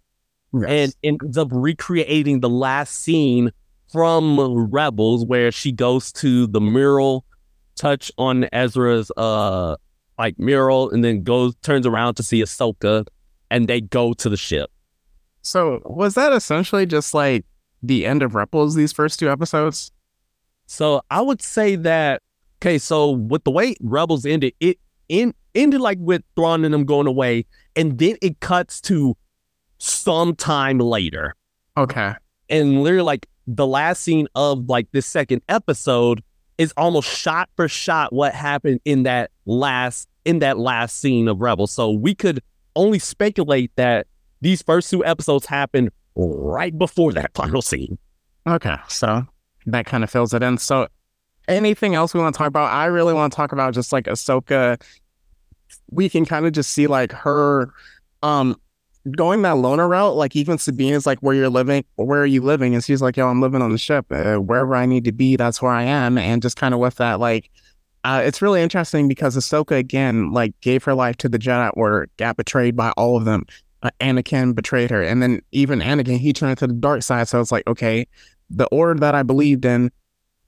yes. 0.52 0.64
and 1.02 1.20
ends 1.22 1.38
up 1.38 1.48
recreating 1.50 2.40
the 2.40 2.48
last 2.50 2.98
scene 2.98 3.50
from 3.90 4.68
Rebels 4.70 5.24
where 5.24 5.50
she 5.50 5.72
goes 5.72 6.12
to 6.12 6.46
the 6.46 6.60
mural, 6.60 7.24
touch 7.76 8.12
on 8.18 8.46
Ezra's 8.52 9.10
uh 9.16 9.76
like 10.18 10.38
mural, 10.38 10.90
and 10.90 11.02
then 11.02 11.22
goes 11.22 11.54
turns 11.62 11.86
around 11.86 12.14
to 12.14 12.22
see 12.22 12.42
Ahsoka, 12.42 13.06
and 13.50 13.68
they 13.68 13.80
go 13.80 14.12
to 14.12 14.28
the 14.28 14.36
ship. 14.36 14.70
So 15.42 15.80
was 15.86 16.14
that 16.14 16.32
essentially 16.32 16.84
just 16.84 17.14
like 17.14 17.46
the 17.82 18.04
end 18.04 18.22
of 18.22 18.34
Rebels? 18.34 18.74
These 18.74 18.92
first 18.92 19.18
two 19.18 19.30
episodes. 19.30 19.92
So 20.66 21.00
I 21.10 21.20
would 21.20 21.42
say 21.42 21.76
that 21.76 22.22
Okay, 22.62 22.78
so 22.78 23.12
with 23.12 23.44
the 23.44 23.50
way 23.50 23.74
Rebels 23.80 24.26
ended, 24.26 24.52
it 24.60 24.78
in, 25.08 25.34
ended 25.54 25.80
like 25.80 25.98
with 26.00 26.22
Thrawn 26.36 26.64
and 26.64 26.74
them 26.74 26.84
going 26.84 27.06
away, 27.06 27.46
and 27.74 27.98
then 27.98 28.16
it 28.20 28.40
cuts 28.40 28.82
to 28.82 29.16
some 29.78 30.34
time 30.34 30.78
later. 30.78 31.34
Okay. 31.76 32.14
And 32.50 32.82
literally 32.82 33.04
like 33.04 33.26
the 33.46 33.66
last 33.66 34.02
scene 34.02 34.28
of 34.34 34.68
like 34.68 34.88
this 34.92 35.06
second 35.06 35.40
episode 35.48 36.22
is 36.58 36.74
almost 36.76 37.08
shot 37.08 37.48
for 37.56 37.66
shot 37.66 38.12
what 38.12 38.34
happened 38.34 38.80
in 38.84 39.04
that 39.04 39.30
last 39.46 40.08
in 40.26 40.40
that 40.40 40.58
last 40.58 41.00
scene 41.00 41.28
of 41.28 41.40
Rebels. 41.40 41.72
So 41.72 41.90
we 41.90 42.14
could 42.14 42.42
only 42.76 42.98
speculate 42.98 43.72
that 43.76 44.06
these 44.42 44.60
first 44.60 44.90
two 44.90 45.02
episodes 45.04 45.46
happened 45.46 45.90
right 46.14 46.76
before 46.76 47.12
that 47.14 47.32
final 47.34 47.62
scene. 47.62 47.96
Okay, 48.46 48.76
so 48.88 49.26
that 49.66 49.86
kind 49.86 50.04
of 50.04 50.10
fills 50.10 50.34
it 50.34 50.42
in. 50.42 50.58
So 50.58 50.88
anything 51.50 51.94
else 51.94 52.14
we 52.14 52.20
want 52.20 52.34
to 52.34 52.38
talk 52.38 52.48
about? 52.48 52.72
I 52.72 52.86
really 52.86 53.12
want 53.12 53.32
to 53.32 53.36
talk 53.36 53.52
about 53.52 53.74
just 53.74 53.92
like 53.92 54.06
Ahsoka. 54.06 54.80
We 55.90 56.08
can 56.08 56.24
kind 56.24 56.46
of 56.46 56.52
just 56.52 56.72
see 56.72 56.86
like 56.86 57.12
her 57.12 57.72
um 58.22 58.56
going 59.10 59.42
that 59.42 59.56
loner 59.56 59.88
route, 59.88 60.16
like 60.16 60.36
even 60.36 60.58
Sabine 60.58 60.92
is 60.92 61.06
like, 61.06 61.18
where 61.20 61.34
you're 61.34 61.48
living, 61.48 61.84
where 61.96 62.20
are 62.20 62.26
you 62.26 62.42
living? 62.42 62.74
And 62.74 62.84
she's 62.84 63.00
like, 63.00 63.16
yo, 63.16 63.28
I'm 63.28 63.40
living 63.40 63.62
on 63.62 63.72
the 63.72 63.78
ship. 63.78 64.06
Uh, 64.10 64.36
wherever 64.36 64.74
I 64.74 64.86
need 64.86 65.04
to 65.04 65.12
be, 65.12 65.36
that's 65.36 65.62
where 65.62 65.72
I 65.72 65.84
am. 65.84 66.18
And 66.18 66.42
just 66.42 66.56
kind 66.56 66.74
of 66.74 66.80
with 66.80 66.96
that, 66.96 67.18
like, 67.18 67.50
uh, 68.04 68.22
it's 68.24 68.42
really 68.42 68.62
interesting 68.62 69.08
because 69.08 69.36
Ahsoka 69.36 69.76
again, 69.76 70.32
like, 70.32 70.58
gave 70.60 70.84
her 70.84 70.94
life 70.94 71.16
to 71.18 71.28
the 71.28 71.38
Jedi 71.38 71.70
Order, 71.74 72.08
got 72.18 72.36
betrayed 72.36 72.76
by 72.76 72.90
all 72.92 73.16
of 73.16 73.24
them. 73.24 73.46
Uh, 73.82 73.90
Anakin 74.00 74.54
betrayed 74.54 74.90
her, 74.90 75.02
and 75.02 75.22
then 75.22 75.40
even 75.52 75.80
Anakin, 75.80 76.18
he 76.18 76.34
turned 76.34 76.58
to 76.58 76.66
the 76.66 76.74
dark 76.74 77.02
side. 77.02 77.28
So 77.28 77.40
it's 77.40 77.50
like, 77.50 77.66
okay, 77.66 78.06
the 78.50 78.66
order 78.66 79.00
that 79.00 79.14
I 79.14 79.22
believed 79.22 79.64
in 79.64 79.90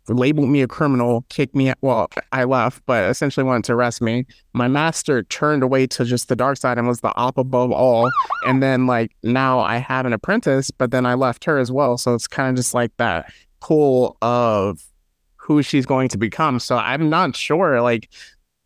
labeled 0.08 0.48
me 0.48 0.62
a 0.62 0.68
criminal, 0.68 1.24
kicked 1.28 1.54
me. 1.54 1.70
out. 1.70 1.78
Well, 1.80 2.08
I 2.32 2.44
left, 2.44 2.82
but 2.86 3.08
essentially 3.08 3.44
wanted 3.44 3.64
to 3.64 3.74
arrest 3.74 4.02
me. 4.02 4.26
My 4.52 4.68
master 4.68 5.22
turned 5.24 5.62
away 5.62 5.86
to 5.88 6.04
just 6.04 6.28
the 6.28 6.36
dark 6.36 6.56
side 6.58 6.78
and 6.78 6.88
was 6.88 7.00
the 7.00 7.14
op 7.16 7.38
above 7.38 7.70
all. 7.70 8.10
And 8.46 8.62
then, 8.62 8.86
like, 8.86 9.12
now 9.22 9.60
I 9.60 9.76
have 9.76 10.06
an 10.06 10.12
apprentice, 10.12 10.70
but 10.70 10.90
then 10.90 11.06
I 11.06 11.14
left 11.14 11.44
her 11.44 11.58
as 11.58 11.70
well. 11.70 11.98
So 11.98 12.14
it's 12.14 12.26
kind 12.26 12.50
of 12.50 12.56
just 12.56 12.74
like 12.74 12.90
that 12.96 13.32
pull 13.60 14.16
of 14.22 14.82
who 15.36 15.62
she's 15.62 15.86
going 15.86 16.08
to 16.08 16.18
become. 16.18 16.58
So 16.58 16.76
I'm 16.76 17.08
not 17.08 17.36
sure, 17.36 17.80
like, 17.80 18.08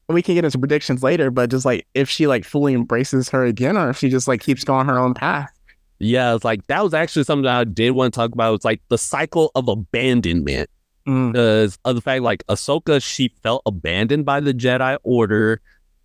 we 0.09 0.23
can 0.23 0.35
get 0.35 0.45
into 0.45 0.59
predictions 0.59 1.03
later, 1.03 1.31
but 1.31 1.51
just 1.51 1.65
like 1.65 1.87
if 1.95 2.09
she 2.09 2.27
like 2.27 2.45
fully 2.45 2.75
embraces 2.75 3.29
her 3.31 3.45
again 3.45 3.77
or 3.77 3.91
if 3.91 3.99
she 3.99 4.09
just 4.09 4.29
like 4.29 4.41
keeps 4.41 4.65
going 4.65 4.87
her 4.87 4.99
own 4.99 5.15
path. 5.15 5.51
Yeah, 5.99 6.35
it's 6.35 6.45
like 6.45 6.67
that 6.67 6.83
was 6.85 6.95
actually 6.95 7.25
something 7.25 7.47
I 7.47 7.65
did 7.65 7.93
want 7.93 8.13
to 8.15 8.19
talk 8.19 8.33
about. 8.33 8.55
It's 8.55 8.65
like 8.65 8.83
the 8.89 8.99
cycle 8.99 9.51
of 9.55 9.67
abandonment 9.69 10.71
Mm. 11.07 11.33
because 11.33 11.79
of 11.85 11.95
the 11.95 12.01
fact 12.01 12.23
like 12.23 12.45
Ahsoka, 12.49 13.03
she 13.03 13.29
felt 13.43 13.63
abandoned 13.65 14.25
by 14.25 14.41
the 14.41 14.53
Jedi 14.53 14.99
Order, 15.05 15.61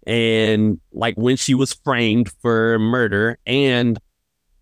and 0.06 0.80
like 0.92 1.16
when 1.16 1.36
she 1.36 1.54
was 1.56 1.74
framed 1.74 2.32
for 2.42 2.78
murder, 2.80 3.38
and 3.46 4.00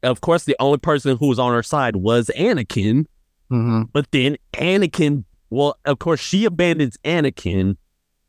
of 0.04 0.22
course 0.22 0.46
the 0.46 0.56
only 0.60 0.78
person 0.78 1.18
who 1.18 1.28
was 1.28 1.40
on 1.40 1.54
her 1.54 1.64
side 1.64 1.98
was 1.98 2.32
Anakin. 2.38 3.06
hmm 3.50 3.84
But 3.92 4.12
then 4.12 4.38
Anakin, 4.54 5.26
well, 5.50 5.78
of 5.86 6.00
course 6.00 6.20
she 6.20 6.46
abandons 6.46 6.98
Anakin, 7.04 7.76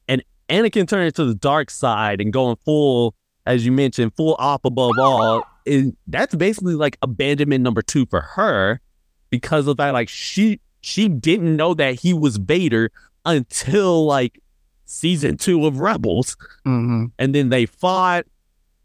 and 0.09 0.23
Anakin 0.49 0.89
turns 0.89 1.13
to 1.15 1.25
the 1.25 1.35
dark 1.35 1.71
side 1.71 2.21
and 2.21 2.33
going 2.33 2.57
full, 2.65 3.15
as 3.47 3.65
you 3.65 3.71
mentioned, 3.71 4.15
full 4.17 4.35
op 4.39 4.65
above 4.65 4.99
all. 4.99 5.45
And 5.67 5.97
that's 6.09 6.35
basically 6.35 6.75
like 6.75 6.97
abandonment 7.03 7.63
number 7.63 7.83
two 7.83 8.07
for 8.07 8.21
her, 8.21 8.81
because 9.31 9.69
of 9.69 9.77
that, 9.77 9.93
like 9.93 10.09
she 10.09 10.59
she 10.81 11.09
didn't 11.09 11.57
know 11.57 11.75
that 11.75 12.01
he 12.01 12.13
was 12.13 12.37
Vader 12.37 12.91
until 13.25 14.05
like 14.07 14.41
season 14.85 15.37
two 15.37 15.67
of 15.67 15.79
Rebels, 15.81 16.37
hmm 16.65 17.07
and 17.19 17.35
then 17.35 17.49
they 17.51 17.67
fought. 17.67 18.27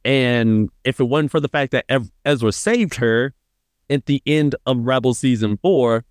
And 0.03 0.69
if 0.83 0.99
it 0.99 1.05
wasn't 1.05 1.31
for 1.31 1.39
the 1.39 1.47
fact 1.47 1.71
that 1.71 1.85
Ezra 2.23 2.51
saved 2.51 2.95
her 2.95 3.33
at 3.89 4.05
the 4.05 4.21
end 4.27 4.55
of 4.67 4.85
Rebels 4.85 5.17
season 5.17 5.57
four, 5.57 6.05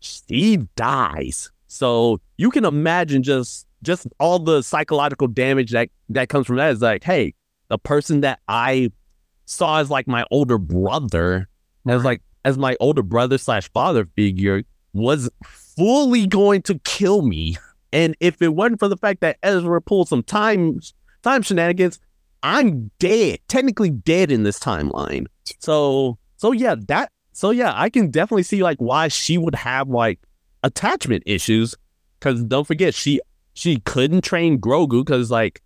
Steve 0.00 0.66
dies. 0.74 1.52
So 1.68 2.20
you 2.38 2.50
can 2.50 2.64
imagine 2.64 3.22
just 3.22 3.66
just 3.82 4.06
all 4.18 4.38
the 4.38 4.62
psychological 4.62 5.28
damage 5.28 5.70
that 5.72 5.90
that 6.08 6.28
comes 6.28 6.46
from 6.46 6.56
that 6.56 6.72
is 6.72 6.82
like, 6.82 7.04
hey, 7.04 7.34
the 7.68 7.78
person 7.78 8.20
that 8.22 8.40
I 8.48 8.90
saw 9.44 9.78
as 9.78 9.90
like 9.90 10.08
my 10.08 10.24
older 10.30 10.58
brother, 10.58 11.48
as 11.86 12.04
like 12.04 12.22
as 12.44 12.58
my 12.58 12.76
older 12.80 13.02
brother 13.02 13.38
slash 13.38 13.70
father 13.72 14.06
figure, 14.16 14.62
was 14.96 15.30
fully 15.44 16.26
going 16.26 16.62
to 16.62 16.78
kill 16.80 17.22
me. 17.22 17.56
And 17.92 18.16
if 18.20 18.42
it 18.42 18.54
wasn't 18.54 18.80
for 18.80 18.88
the 18.88 18.96
fact 18.96 19.20
that 19.20 19.38
Ezra 19.42 19.80
pulled 19.80 20.08
some 20.08 20.22
time 20.22 20.80
time 21.22 21.42
shenanigans, 21.42 22.00
I'm 22.42 22.90
dead, 22.98 23.40
technically 23.48 23.90
dead 23.90 24.30
in 24.30 24.42
this 24.42 24.58
timeline. 24.58 25.26
So 25.60 26.18
so 26.36 26.52
yeah, 26.52 26.76
that 26.88 27.10
so 27.32 27.50
yeah, 27.50 27.72
I 27.74 27.90
can 27.90 28.10
definitely 28.10 28.42
see 28.44 28.62
like 28.62 28.78
why 28.78 29.08
she 29.08 29.38
would 29.38 29.54
have 29.54 29.88
like 29.88 30.20
attachment 30.62 31.22
issues. 31.26 31.74
Cause 32.20 32.42
don't 32.42 32.66
forget, 32.66 32.94
she 32.94 33.20
she 33.54 33.80
couldn't 33.80 34.22
train 34.22 34.58
Grogu 34.58 35.04
because 35.04 35.30
like, 35.30 35.62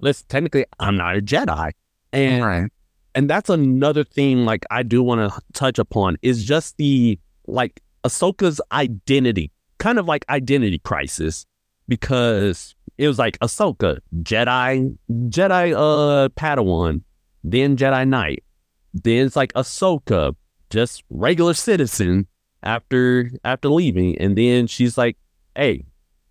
let's 0.00 0.22
technically 0.22 0.64
I'm 0.78 0.96
not 0.96 1.16
a 1.16 1.20
Jedi. 1.20 1.72
And 2.12 2.44
right. 2.44 2.70
and 3.14 3.28
that's 3.28 3.50
another 3.50 4.04
thing 4.04 4.44
like 4.44 4.64
I 4.70 4.82
do 4.82 5.02
want 5.02 5.32
to 5.32 5.40
touch 5.52 5.78
upon 5.78 6.16
is 6.22 6.44
just 6.44 6.76
the 6.76 7.18
like 7.46 7.80
Ahsoka's 8.04 8.60
identity, 8.72 9.50
kind 9.78 9.98
of 9.98 10.06
like 10.06 10.24
identity 10.28 10.78
crisis, 10.78 11.46
because 11.88 12.74
it 12.98 13.08
was 13.08 13.18
like 13.18 13.38
Ahsoka, 13.40 13.98
Jedi, 14.22 14.96
Jedi 15.10 15.72
uh 15.74 16.28
Padawan, 16.30 17.02
then 17.42 17.76
Jedi 17.76 18.06
Knight, 18.06 18.44
then 18.92 19.26
it's 19.26 19.36
like 19.36 19.52
Ahsoka, 19.54 20.34
just 20.70 21.02
regular 21.10 21.54
citizen 21.54 22.26
after 22.62 23.30
after 23.44 23.68
leaving, 23.68 24.16
and 24.18 24.36
then 24.36 24.66
she's 24.66 24.96
like, 24.96 25.16
hey, 25.56 25.84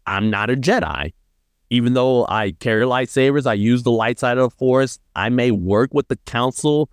I'm 0.06 0.30
not 0.30 0.50
a 0.50 0.56
Jedi. 0.56 1.14
Even 1.70 1.94
though 1.94 2.26
I 2.28 2.52
carry 2.52 2.86
lightsabers, 2.86 3.48
I 3.48 3.54
use 3.54 3.82
the 3.84 3.92
light 3.92 4.20
side 4.20 4.38
of 4.38 4.52
the 4.52 4.56
force. 4.56 5.00
I 5.16 5.30
may 5.30 5.50
work 5.50 5.94
with 5.94 6.08
the 6.08 6.18
council 6.18 6.90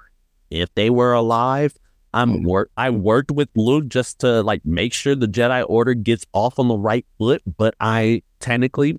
if 0.50 0.74
they 0.74 0.88
were 0.88 1.12
alive. 1.12 1.74
I'm 2.12 2.42
work. 2.42 2.70
I 2.76 2.90
worked 2.90 3.30
with 3.30 3.48
Luke 3.54 3.88
just 3.88 4.18
to 4.20 4.42
like 4.42 4.64
make 4.64 4.92
sure 4.92 5.14
the 5.14 5.28
Jedi 5.28 5.64
Order 5.68 5.94
gets 5.94 6.26
off 6.32 6.58
on 6.58 6.68
the 6.68 6.76
right 6.76 7.06
foot. 7.18 7.42
But 7.56 7.74
I 7.80 8.22
technically 8.40 8.96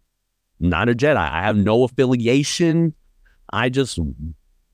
not 0.59 0.89
a 0.89 0.93
Jedi. 0.93 1.17
I 1.17 1.41
have 1.41 1.57
no 1.57 1.83
affiliation. 1.83 2.93
I 3.51 3.69
just, 3.69 3.99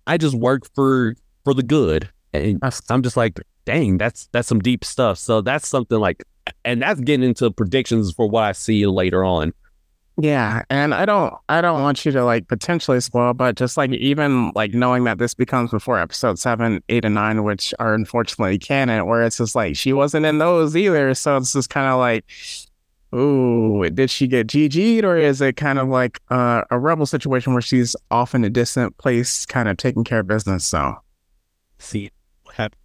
I 0.05 0.17
just 0.17 0.35
work 0.35 0.63
for 0.75 1.15
for 1.43 1.53
the 1.53 1.63
good. 1.63 2.09
And 2.33 2.59
I'm 2.89 3.01
just 3.01 3.17
like, 3.17 3.39
dang, 3.65 3.97
that's 3.97 4.27
that's 4.31 4.47
some 4.47 4.59
deep 4.59 4.85
stuff. 4.85 5.17
So 5.17 5.41
that's 5.41 5.67
something 5.67 5.99
like, 5.99 6.23
and 6.63 6.81
that's 6.81 6.99
getting 6.99 7.27
into 7.27 7.49
predictions 7.51 8.11
for 8.11 8.29
what 8.29 8.43
I 8.43 8.51
see 8.51 8.85
later 8.85 9.23
on. 9.23 9.53
Yeah, 10.19 10.63
and 10.71 10.95
I 10.95 11.05
don't 11.05 11.31
I 11.47 11.61
don't 11.61 11.83
want 11.83 12.03
you 12.03 12.11
to 12.11 12.25
like 12.25 12.47
potentially 12.47 12.99
spoil, 13.01 13.35
but 13.35 13.55
just 13.55 13.77
like 13.77 13.91
even 13.91 14.51
like 14.55 14.73
knowing 14.73 15.03
that 15.03 15.19
this 15.19 15.35
becomes 15.35 15.69
before 15.69 15.99
episode 15.99 16.39
seven, 16.39 16.81
eight, 16.89 17.05
and 17.05 17.13
nine, 17.13 17.43
which 17.43 17.71
are 17.77 17.93
unfortunately 17.93 18.57
canon, 18.57 19.05
where 19.05 19.21
it's 19.23 19.37
just 19.37 19.53
like 19.55 19.75
she 19.75 19.93
wasn't 19.93 20.25
in 20.25 20.39
those 20.39 20.75
either. 20.75 21.13
So 21.13 21.37
it's 21.37 21.53
just 21.53 21.69
kind 21.69 21.85
of 21.87 21.99
like, 21.99 22.25
ooh, 23.13 23.87
did 23.91 24.09
she 24.09 24.25
get 24.27 24.47
GG'd 24.47 25.05
or 25.05 25.17
is 25.17 25.39
it 25.39 25.55
kind 25.55 25.77
of 25.77 25.87
like 25.87 26.19
uh, 26.29 26.63
a 26.71 26.79
rebel 26.79 27.05
situation 27.05 27.53
where 27.53 27.61
she's 27.61 27.95
off 28.09 28.33
in 28.33 28.43
a 28.43 28.49
distant 28.49 28.97
place, 28.97 29.45
kind 29.45 29.69
of 29.69 29.77
taking 29.77 30.03
care 30.03 30.19
of 30.21 30.27
business? 30.27 30.65
So 30.65 30.95
see 31.77 32.09
what 32.43 32.55
happened. 32.55 32.79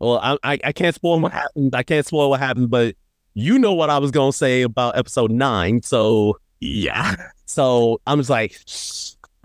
Well, 0.00 0.18
I, 0.42 0.58
I 0.62 0.72
can't 0.72 0.94
spoil 0.94 1.18
what 1.20 1.32
happened. 1.32 1.74
I 1.74 1.82
can't 1.82 2.04
spoil 2.04 2.28
what 2.28 2.40
happened, 2.40 2.68
but 2.70 2.94
you 3.32 3.58
know 3.58 3.72
what 3.72 3.88
I 3.90 3.98
was 3.98 4.10
gonna 4.10 4.32
say 4.32 4.62
about 4.62 4.98
episode 4.98 5.30
nine. 5.30 5.82
So 5.82 6.36
yeah. 6.60 7.14
So 7.46 8.00
I'm 8.06 8.18
just 8.18 8.30
like, 8.30 8.56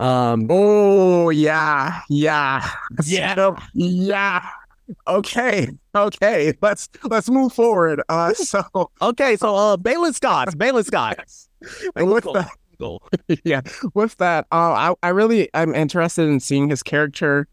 um, 0.00 0.46
Oh 0.50 1.30
yeah, 1.30 2.00
yeah, 2.08 2.68
Yeah. 3.04 3.34
So, 3.34 3.56
yeah. 3.74 4.48
Okay, 5.06 5.68
okay. 5.94 6.52
Let's 6.60 6.88
let's 7.04 7.30
move 7.30 7.52
forward. 7.52 8.02
Uh, 8.08 8.34
so 8.34 8.64
okay. 9.00 9.36
So 9.36 9.54
uh, 9.54 9.76
Baylan 9.76 10.18
Skoll, 10.18 10.46
Baylan 10.54 10.84
Skoll. 10.84 11.14
with 11.94 12.24
that, 12.24 12.50
go. 12.78 13.00
with 13.94 14.16
that, 14.16 14.46
uh, 14.50 14.72
I 14.72 14.94
I 15.02 15.08
really 15.10 15.48
I'm 15.54 15.74
interested 15.74 16.28
in 16.28 16.40
seeing 16.40 16.70
his 16.70 16.82
character. 16.82 17.46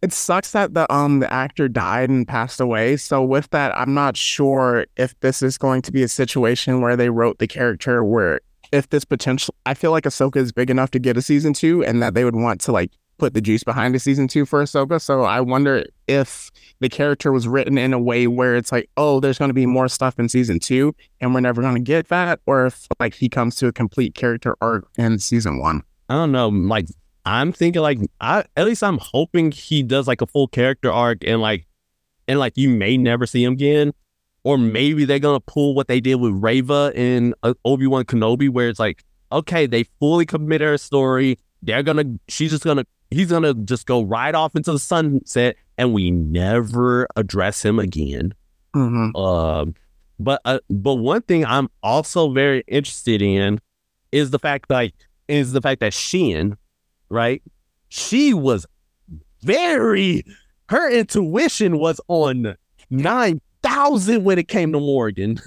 It 0.00 0.12
sucks 0.12 0.52
that 0.52 0.74
the 0.74 0.92
um 0.92 1.20
the 1.20 1.32
actor 1.32 1.68
died 1.68 2.10
and 2.10 2.26
passed 2.26 2.60
away. 2.60 2.96
So 2.96 3.22
with 3.22 3.50
that, 3.50 3.76
I'm 3.76 3.94
not 3.94 4.16
sure 4.16 4.86
if 4.96 5.18
this 5.20 5.42
is 5.42 5.58
going 5.58 5.82
to 5.82 5.92
be 5.92 6.02
a 6.02 6.08
situation 6.08 6.80
where 6.80 6.96
they 6.96 7.10
wrote 7.10 7.38
the 7.38 7.46
character 7.46 8.04
where 8.04 8.40
if 8.72 8.88
this 8.90 9.04
potential, 9.04 9.54
I 9.66 9.74
feel 9.74 9.90
like 9.90 10.04
Ahsoka 10.04 10.36
is 10.36 10.52
big 10.52 10.70
enough 10.70 10.90
to 10.92 10.98
get 10.98 11.16
a 11.16 11.22
season 11.22 11.52
two, 11.52 11.84
and 11.84 12.02
that 12.02 12.14
they 12.14 12.24
would 12.24 12.36
want 12.36 12.60
to 12.62 12.72
like 12.72 12.90
put 13.18 13.34
the 13.34 13.40
juice 13.40 13.64
behind 13.64 13.94
a 13.96 13.98
season 13.98 14.28
two 14.28 14.46
for 14.46 14.62
Ahsoka. 14.62 15.00
So 15.00 15.22
I 15.22 15.40
wonder 15.40 15.84
if 16.06 16.50
the 16.80 16.88
character 16.88 17.32
was 17.32 17.48
written 17.48 17.76
in 17.76 17.92
a 17.92 17.98
way 17.98 18.26
where 18.26 18.56
it's 18.56 18.70
like, 18.70 18.88
oh, 18.96 19.20
there's 19.20 19.38
going 19.38 19.48
to 19.50 19.54
be 19.54 19.66
more 19.66 19.88
stuff 19.88 20.18
in 20.18 20.28
season 20.28 20.60
two, 20.60 20.94
and 21.20 21.34
we're 21.34 21.40
never 21.40 21.60
going 21.60 21.74
to 21.74 21.80
get 21.80 22.08
that, 22.08 22.40
or 22.46 22.66
if 22.66 22.86
like 23.00 23.14
he 23.14 23.28
comes 23.28 23.56
to 23.56 23.66
a 23.66 23.72
complete 23.72 24.14
character 24.14 24.56
arc 24.60 24.88
in 24.96 25.18
season 25.18 25.58
one. 25.58 25.82
I 26.08 26.14
don't 26.14 26.32
know. 26.32 26.48
Like 26.48 26.86
I'm 27.24 27.52
thinking, 27.52 27.82
like 27.82 27.98
I 28.20 28.44
at 28.56 28.66
least 28.66 28.82
I'm 28.82 28.98
hoping 28.98 29.50
he 29.52 29.82
does 29.82 30.08
like 30.08 30.22
a 30.22 30.26
full 30.26 30.48
character 30.48 30.90
arc 30.90 31.18
and 31.26 31.40
like 31.40 31.66
and 32.26 32.38
like 32.38 32.54
you 32.56 32.70
may 32.70 32.96
never 32.96 33.26
see 33.26 33.44
him 33.44 33.54
again, 33.54 33.92
or 34.48 34.56
maybe 34.56 35.04
they're 35.04 35.18
gonna 35.18 35.40
pull 35.40 35.74
what 35.74 35.88
they 35.88 36.00
did 36.00 36.14
with 36.14 36.32
Reva 36.32 36.90
in 36.94 37.34
uh, 37.42 37.52
Obi 37.66 37.86
Wan 37.86 38.06
Kenobi, 38.06 38.48
where 38.48 38.70
it's 38.70 38.80
like, 38.80 39.04
okay, 39.30 39.66
they 39.66 39.82
fully 40.00 40.24
committed 40.24 40.66
her 40.66 40.78
story. 40.78 41.38
They're 41.60 41.82
gonna, 41.82 42.04
she's 42.28 42.50
just 42.52 42.64
gonna, 42.64 42.86
he's 43.10 43.28
gonna 43.28 43.52
just 43.52 43.84
go 43.86 44.00
right 44.00 44.34
off 44.34 44.56
into 44.56 44.72
the 44.72 44.78
sunset, 44.78 45.56
and 45.76 45.92
we 45.92 46.10
never 46.10 47.06
address 47.14 47.62
him 47.62 47.78
again. 47.78 48.32
Mm-hmm. 48.74 49.14
Um, 49.16 49.74
but 50.18 50.40
uh, 50.46 50.60
but 50.70 50.94
one 50.94 51.20
thing 51.20 51.44
I'm 51.44 51.68
also 51.82 52.30
very 52.30 52.64
interested 52.68 53.20
in 53.20 53.60
is 54.12 54.30
the 54.30 54.38
fact 54.38 54.70
like 54.70 54.94
is 55.28 55.52
the 55.52 55.60
fact 55.60 55.80
that 55.80 55.92
Shin, 55.92 56.56
right? 57.10 57.42
She 57.90 58.32
was 58.32 58.64
very 59.42 60.24
her 60.70 60.90
intuition 60.90 61.78
was 61.78 62.00
on 62.08 62.56
nine 62.88 63.42
thousand 63.62 64.24
when 64.24 64.38
it 64.38 64.48
came 64.48 64.72
to 64.72 64.80
Morgan 64.80 65.40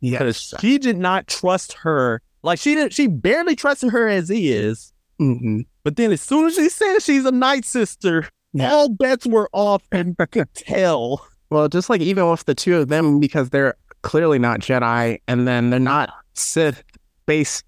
Yes. 0.00 0.54
she 0.60 0.78
did 0.78 0.98
not 0.98 1.26
trust 1.26 1.72
her. 1.72 2.20
Like 2.42 2.58
she 2.60 2.74
didn't, 2.74 2.92
she 2.92 3.06
barely 3.06 3.56
trusted 3.56 3.90
her 3.90 4.06
as 4.08 4.28
he 4.28 4.52
is. 4.52 4.92
hmm 5.18 5.60
But 5.84 5.96
then 5.96 6.12
as 6.12 6.20
soon 6.20 6.46
as 6.46 6.54
she 6.54 6.68
said 6.68 7.00
she's 7.00 7.24
a 7.24 7.32
night 7.32 7.64
sister, 7.64 8.28
Yeah. 8.52 8.70
all 8.70 8.88
bets 8.90 9.26
were 9.26 9.48
off 9.52 9.82
and 9.90 10.16
could 10.30 10.52
tell. 10.54 11.26
Well, 11.50 11.68
just 11.68 11.88
like 11.90 12.00
even 12.00 12.28
with 12.30 12.44
the 12.44 12.54
two 12.54 12.76
of 12.76 12.88
them, 12.88 13.18
because 13.20 13.50
they're 13.50 13.74
clearly 14.02 14.38
not 14.38 14.60
Jedi, 14.60 15.18
and 15.26 15.48
then 15.48 15.70
they're 15.70 15.80
not 15.80 16.10
Sith 16.34 16.84
based, 17.26 17.64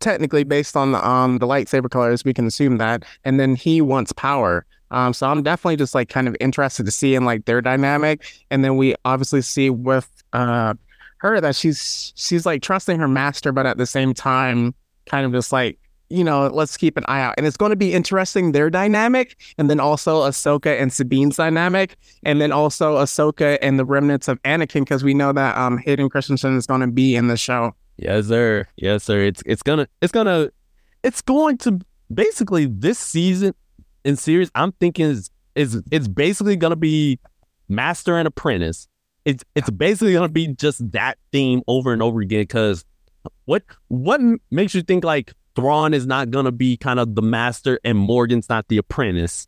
technically 0.00 0.44
based 0.44 0.76
on 0.76 0.92
the 0.92 1.08
um 1.08 1.38
the 1.38 1.46
lightsaber 1.46 1.90
colors, 1.90 2.24
we 2.24 2.34
can 2.34 2.46
assume 2.46 2.78
that. 2.78 3.04
And 3.24 3.40
then 3.40 3.54
he 3.56 3.80
wants 3.80 4.12
power. 4.12 4.66
Um, 4.92 5.12
so 5.12 5.26
I'm 5.26 5.42
definitely 5.42 5.76
just 5.76 5.94
like 5.94 6.08
kind 6.08 6.28
of 6.28 6.36
interested 6.38 6.86
to 6.86 6.92
see 6.92 7.14
in 7.14 7.24
like 7.24 7.46
their 7.46 7.60
dynamic, 7.60 8.24
and 8.50 8.64
then 8.64 8.76
we 8.76 8.94
obviously 9.04 9.42
see 9.42 9.70
with 9.70 10.08
uh 10.32 10.74
her 11.18 11.40
that 11.40 11.56
she's 11.56 12.12
she's 12.16 12.46
like 12.46 12.62
trusting 12.62 12.98
her 12.98 13.08
master, 13.08 13.52
but 13.52 13.66
at 13.66 13.78
the 13.78 13.86
same 13.86 14.14
time, 14.14 14.74
kind 15.06 15.26
of 15.26 15.32
just 15.32 15.52
like 15.52 15.78
you 16.10 16.22
know, 16.22 16.48
let's 16.48 16.76
keep 16.76 16.98
an 16.98 17.04
eye 17.08 17.22
out. 17.22 17.32
And 17.38 17.46
it's 17.46 17.56
going 17.56 17.70
to 17.70 17.76
be 17.76 17.94
interesting 17.94 18.52
their 18.52 18.68
dynamic, 18.68 19.34
and 19.56 19.70
then 19.70 19.80
also 19.80 20.28
Ahsoka 20.28 20.78
and 20.78 20.92
Sabine's 20.92 21.36
dynamic 21.36 21.96
and 22.22 22.38
then 22.38 22.52
also 22.52 22.98
Ahsoka 22.98 23.56
and 23.62 23.78
the 23.78 23.84
remnants 23.86 24.28
of 24.28 24.40
Anakin, 24.42 24.82
because 24.82 25.02
we 25.02 25.14
know 25.14 25.32
that 25.32 25.56
um 25.56 25.78
Hayden 25.78 26.10
Christensen 26.10 26.56
is 26.56 26.66
going 26.66 26.82
to 26.82 26.86
be 26.86 27.16
in 27.16 27.28
the 27.28 27.36
show. 27.38 27.74
Yes, 27.96 28.26
sir. 28.26 28.66
Yes, 28.76 29.04
sir. 29.04 29.20
It's 29.20 29.42
it's 29.46 29.62
gonna 29.62 29.88
it's 30.02 30.12
gonna 30.12 30.50
it's 31.02 31.22
going 31.22 31.56
to 31.58 31.80
basically 32.12 32.66
this 32.66 32.98
season 32.98 33.54
in 34.04 34.16
series. 34.16 34.50
I'm 34.54 34.72
thinking 34.72 35.06
is 35.06 35.30
is 35.54 35.82
it's 35.90 36.08
basically 36.08 36.56
gonna 36.56 36.76
be 36.76 37.18
master 37.68 38.16
and 38.16 38.26
apprentice. 38.26 38.88
It's 39.24 39.44
it's 39.54 39.70
basically 39.70 40.12
gonna 40.14 40.28
be 40.28 40.48
just 40.48 40.90
that 40.92 41.18
theme 41.32 41.62
over 41.68 41.92
and 41.92 42.02
over 42.02 42.20
again. 42.20 42.42
Because 42.42 42.84
what 43.44 43.62
what 43.88 44.20
makes 44.50 44.74
you 44.74 44.82
think 44.82 45.04
like 45.04 45.32
Thrawn 45.54 45.92
is 45.92 46.06
not 46.06 46.30
gonna 46.30 46.52
be 46.52 46.76
kind 46.76 46.98
of 46.98 47.14
the 47.14 47.22
master 47.22 47.78
and 47.84 47.98
Morgan's 47.98 48.48
not 48.48 48.68
the 48.68 48.78
apprentice? 48.78 49.46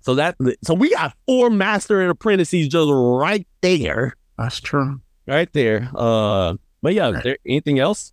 So 0.00 0.14
that 0.14 0.36
so 0.62 0.74
we 0.74 0.90
got 0.90 1.14
four 1.26 1.50
master 1.50 2.00
and 2.00 2.10
apprentices 2.10 2.68
just 2.68 2.90
right 2.92 3.46
there, 3.60 4.16
that's 4.38 4.60
true. 4.60 5.00
right 5.26 5.52
there. 5.52 5.90
Uh, 5.94 6.54
but 6.82 6.94
yeah, 6.94 7.20
there 7.22 7.38
anything 7.46 7.78
else? 7.78 8.12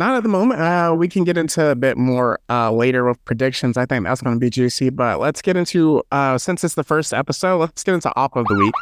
Not 0.00 0.16
at 0.16 0.22
the 0.22 0.30
moment. 0.30 0.62
Uh, 0.62 0.94
we 0.96 1.08
can 1.08 1.24
get 1.24 1.36
into 1.36 1.62
a 1.70 1.74
bit 1.74 1.98
more 1.98 2.40
uh, 2.48 2.72
later 2.72 3.04
with 3.04 3.22
predictions. 3.26 3.76
I 3.76 3.84
think 3.84 4.04
that's 4.04 4.22
going 4.22 4.34
to 4.34 4.40
be 4.40 4.48
juicy. 4.48 4.88
But 4.88 5.20
let's 5.20 5.42
get 5.42 5.58
into 5.58 6.02
uh, 6.10 6.38
since 6.38 6.64
it's 6.64 6.74
the 6.74 6.82
first 6.84 7.12
episode, 7.12 7.58
let's 7.58 7.84
get 7.84 7.94
into 7.94 8.10
op 8.16 8.34
of 8.34 8.46
the 8.46 8.54
week. 8.54 8.72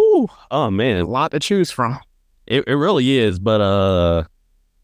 Ooh, 0.00 0.26
oh 0.50 0.62
A 0.64 0.70
man, 0.70 1.04
lot 1.06 1.32
to 1.32 1.38
choose 1.38 1.70
from. 1.70 1.98
it, 2.46 2.64
it 2.66 2.74
really 2.76 3.18
is. 3.18 3.38
But 3.38 3.60
uh, 3.60 4.24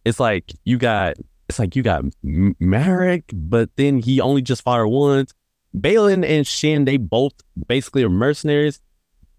it's 0.05 0.21
like 0.21 0.53
you 0.65 0.77
got 0.77 1.17
it's 1.49 1.59
like 1.59 1.75
you 1.75 1.83
got 1.83 2.05
M- 2.23 2.55
Marrok, 2.61 3.23
but 3.33 3.71
then 3.77 4.01
he 4.01 4.21
only 4.21 4.43
just 4.43 4.61
fired 4.63 4.89
once. 4.89 5.33
Baylan 5.75 6.29
and 6.29 6.47
Shin, 6.47 6.85
they 6.85 6.99
both 6.99 7.33
basically 7.67 8.03
are 8.05 8.11
mercenaries. 8.11 8.83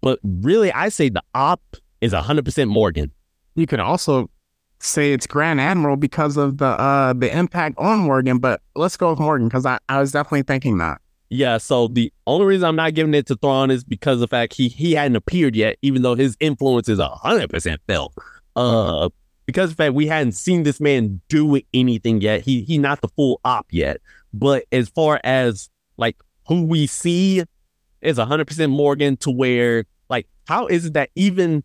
But 0.00 0.18
really, 0.24 0.72
I 0.72 0.88
say 0.88 1.08
the 1.08 1.22
op 1.36 1.62
is 2.00 2.12
hundred 2.12 2.44
percent 2.44 2.68
Morgan. 2.68 3.12
You 3.54 3.68
can 3.68 3.78
also 3.78 4.28
say 4.80 5.12
it's 5.12 5.26
Grand 5.26 5.60
Admiral 5.60 5.96
because 5.96 6.36
of 6.36 6.58
the 6.58 6.66
uh 6.66 7.12
the 7.12 7.34
impact 7.36 7.76
on 7.78 8.00
Morgan. 8.00 8.38
But 8.38 8.62
let's 8.74 8.96
go 8.96 9.10
with 9.10 9.18
Morgan 9.18 9.48
because 9.48 9.66
I, 9.66 9.78
I 9.88 10.00
was 10.00 10.12
definitely 10.12 10.42
thinking 10.42 10.78
that. 10.78 11.00
Yeah, 11.32 11.58
so 11.58 11.86
the 11.86 12.12
only 12.26 12.46
reason 12.46 12.66
I'm 12.66 12.76
not 12.76 12.94
giving 12.94 13.14
it 13.14 13.26
to 13.26 13.36
Thrawn 13.36 13.70
is 13.70 13.84
because 13.84 14.14
of 14.14 14.20
the 14.20 14.28
fact 14.28 14.54
he 14.54 14.68
he 14.68 14.94
hadn't 14.94 15.16
appeared 15.16 15.54
yet, 15.54 15.76
even 15.82 16.02
though 16.02 16.16
his 16.16 16.36
influence 16.40 16.88
is 16.88 16.98
hundred 17.00 17.50
percent 17.50 17.80
felt. 17.86 18.14
Uh, 18.56 19.08
because 19.46 19.70
of 19.70 19.76
the 19.76 19.82
fact 19.84 19.94
we 19.94 20.06
hadn't 20.08 20.32
seen 20.32 20.64
this 20.64 20.80
man 20.80 21.20
do 21.28 21.60
anything 21.72 22.20
yet. 22.20 22.42
He 22.42 22.62
he 22.62 22.78
not 22.78 23.00
the 23.00 23.08
full 23.08 23.40
op 23.44 23.66
yet. 23.70 24.00
But 24.32 24.64
as 24.72 24.88
far 24.88 25.20
as 25.22 25.68
like 25.96 26.16
who 26.48 26.64
we 26.64 26.86
see 26.86 27.44
is 28.00 28.18
hundred 28.18 28.46
percent 28.46 28.72
Morgan 28.72 29.16
to 29.18 29.30
where 29.30 29.84
like 30.08 30.26
how 30.48 30.66
is 30.66 30.86
it 30.86 30.94
that 30.94 31.10
even 31.14 31.62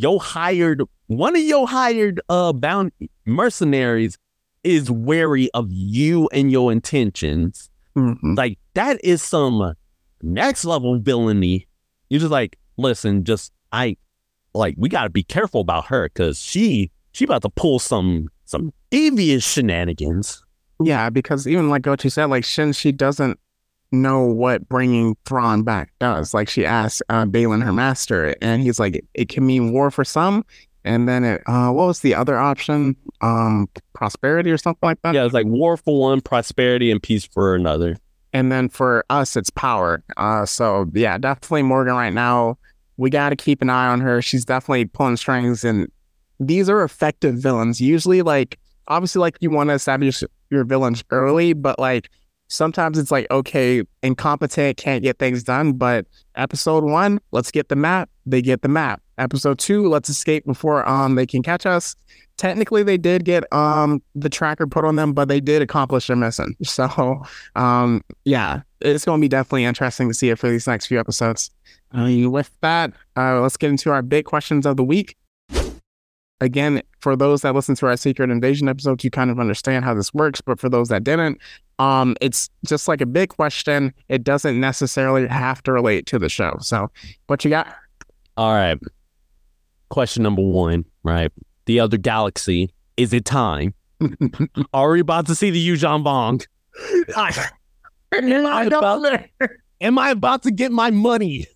yo 0.00 0.18
hired 0.18 0.82
one 1.06 1.34
of 1.36 1.42
your 1.42 1.66
hired 1.66 2.20
uh 2.28 2.52
bound 2.52 2.92
mercenaries 3.26 4.18
is 4.64 4.90
wary 4.90 5.48
of 5.54 5.66
you 5.70 6.28
and 6.32 6.50
your 6.52 6.70
intentions 6.72 7.70
Mhm. 7.96 8.36
like 8.36 8.58
that 8.74 9.00
is 9.02 9.22
some 9.22 9.74
next 10.22 10.64
level 10.64 10.98
villainy. 11.00 11.66
You're 12.10 12.20
just 12.20 12.30
like, 12.30 12.56
listen, 12.76 13.24
just 13.24 13.52
I 13.72 13.96
like 14.54 14.76
we 14.78 14.88
gotta 14.88 15.10
be 15.10 15.24
careful 15.24 15.60
about 15.62 15.86
her 15.86 16.08
because 16.08 16.38
she 16.40 16.90
she 17.12 17.24
about 17.24 17.42
to 17.42 17.50
pull 17.50 17.78
some 17.80 18.28
some 18.44 18.72
devious 18.90 19.44
shenanigans. 19.44 20.44
Yeah, 20.82 21.10
because 21.10 21.46
even 21.48 21.70
like 21.70 21.86
what 21.86 22.04
you 22.04 22.10
said, 22.10 22.26
like 22.26 22.44
Shin, 22.44 22.72
she 22.72 22.92
doesn't 22.92 23.38
know 23.92 24.22
what 24.22 24.68
bringing 24.68 25.16
Thrawn 25.24 25.62
back 25.62 25.92
does. 25.98 26.34
Like 26.34 26.48
she 26.48 26.64
asks 26.64 27.02
uh, 27.08 27.24
Baylan, 27.24 27.62
her 27.62 27.72
master, 27.72 28.34
and 28.40 28.62
he's 28.62 28.78
like, 28.78 29.04
it 29.14 29.28
can 29.28 29.46
mean 29.46 29.72
war 29.72 29.90
for 29.90 30.04
some, 30.04 30.44
and 30.84 31.08
then 31.08 31.24
it, 31.24 31.42
uh, 31.46 31.70
what 31.70 31.86
was 31.86 32.00
the 32.00 32.14
other 32.14 32.38
option? 32.38 32.96
Um, 33.20 33.68
prosperity 33.94 34.50
or 34.50 34.58
something 34.58 34.86
like 34.86 35.00
that. 35.02 35.14
Yeah, 35.14 35.24
it's 35.24 35.34
like 35.34 35.46
war 35.46 35.76
for 35.76 35.98
one, 35.98 36.20
prosperity 36.20 36.90
and 36.90 37.02
peace 37.02 37.26
for 37.26 37.54
another. 37.54 37.96
And 38.32 38.52
then 38.52 38.68
for 38.68 39.04
us, 39.10 39.36
it's 39.36 39.50
power. 39.50 40.02
Uh, 40.16 40.44
so 40.46 40.86
yeah, 40.92 41.18
definitely 41.18 41.62
Morgan 41.62 41.94
right 41.94 42.12
now. 42.12 42.58
We 42.96 43.10
got 43.10 43.30
to 43.30 43.36
keep 43.36 43.62
an 43.62 43.70
eye 43.70 43.86
on 43.86 44.00
her. 44.00 44.20
She's 44.20 44.44
definitely 44.44 44.86
pulling 44.86 45.16
strings, 45.16 45.64
and 45.64 45.90
these 46.40 46.68
are 46.68 46.82
effective 46.82 47.36
villains. 47.36 47.80
Usually, 47.80 48.22
like 48.22 48.58
obviously, 48.88 49.20
like 49.20 49.36
you 49.40 49.50
want 49.50 49.70
to 49.70 49.74
establish 49.74 50.22
your 50.50 50.64
villains 50.64 51.04
early, 51.10 51.52
but 51.52 51.78
like 51.78 52.10
sometimes 52.48 52.98
it's 52.98 53.10
like 53.10 53.26
okay, 53.30 53.84
incompetent, 54.02 54.76
can't 54.76 55.02
get 55.02 55.18
things 55.18 55.42
done. 55.42 55.74
But 55.74 56.06
episode 56.34 56.84
one, 56.84 57.20
let's 57.30 57.50
get 57.50 57.68
the 57.68 57.76
map. 57.76 58.10
They 58.26 58.42
get 58.42 58.62
the 58.62 58.68
map. 58.68 59.00
Episode 59.18 59.58
two, 59.58 59.88
let's 59.88 60.08
escape 60.08 60.44
before 60.44 60.86
um 60.88 61.14
they 61.14 61.26
can 61.26 61.42
catch 61.42 61.66
us. 61.66 61.94
Technically, 62.36 62.82
they 62.82 62.96
did 62.96 63.24
get 63.24 63.50
um 63.52 64.02
the 64.14 64.28
tracker 64.28 64.66
put 64.66 64.84
on 64.84 64.96
them, 64.96 65.12
but 65.12 65.28
they 65.28 65.40
did 65.40 65.62
accomplish 65.62 66.08
their 66.08 66.16
mission. 66.16 66.54
So 66.64 67.22
um 67.54 68.02
yeah, 68.24 68.62
it's 68.80 69.04
going 69.04 69.20
to 69.20 69.24
be 69.24 69.28
definitely 69.28 69.64
interesting 69.64 70.08
to 70.08 70.14
see 70.14 70.30
it 70.30 70.38
for 70.38 70.48
these 70.48 70.66
next 70.66 70.86
few 70.86 70.98
episodes. 70.98 71.50
Uh, 71.96 72.28
with 72.28 72.50
that, 72.60 72.92
uh, 73.16 73.40
let's 73.40 73.56
get 73.56 73.70
into 73.70 73.90
our 73.90 74.02
big 74.02 74.26
questions 74.26 74.66
of 74.66 74.76
the 74.76 74.84
week. 74.84 75.16
Again, 76.40 76.82
for 77.00 77.16
those 77.16 77.42
that 77.42 77.54
listen 77.54 77.74
to 77.76 77.86
our 77.86 77.96
Secret 77.96 78.30
Invasion 78.30 78.68
episodes, 78.68 79.02
you 79.02 79.10
kind 79.10 79.30
of 79.30 79.40
understand 79.40 79.84
how 79.84 79.92
this 79.94 80.14
works. 80.14 80.40
But 80.40 80.60
for 80.60 80.68
those 80.68 80.88
that 80.88 81.02
didn't, 81.02 81.38
um, 81.80 82.16
it's 82.20 82.48
just 82.64 82.86
like 82.86 83.00
a 83.00 83.06
big 83.06 83.30
question. 83.30 83.92
It 84.08 84.22
doesn't 84.22 84.58
necessarily 84.60 85.26
have 85.26 85.62
to 85.64 85.72
relate 85.72 86.06
to 86.06 86.18
the 86.18 86.28
show. 86.28 86.56
So, 86.60 86.90
what 87.26 87.44
you 87.44 87.50
got? 87.50 87.74
All 88.36 88.52
right. 88.54 88.78
Question 89.88 90.22
number 90.22 90.42
one, 90.42 90.84
right? 91.02 91.32
The 91.66 91.80
other 91.80 91.96
galaxy. 91.96 92.70
Is 92.96 93.12
it 93.12 93.24
time? 93.24 93.74
Are 94.72 94.90
we 94.92 95.00
about 95.00 95.26
to 95.26 95.34
see 95.34 95.50
the 95.50 95.68
Yuuzhan 95.68 96.04
Vong? 96.04 96.46
I- 97.16 97.48
Am 98.12 98.46
I 98.46 98.64
about, 98.64 99.02
am 99.82 99.98
I 99.98 100.10
about 100.10 100.42
to 100.44 100.50
get 100.50 100.72
my 100.72 100.90
money? 100.90 101.46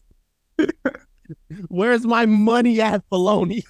Where's 1.69 2.05
my 2.05 2.27
money 2.27 2.81
at, 2.81 3.03
Filoni? 3.11 3.63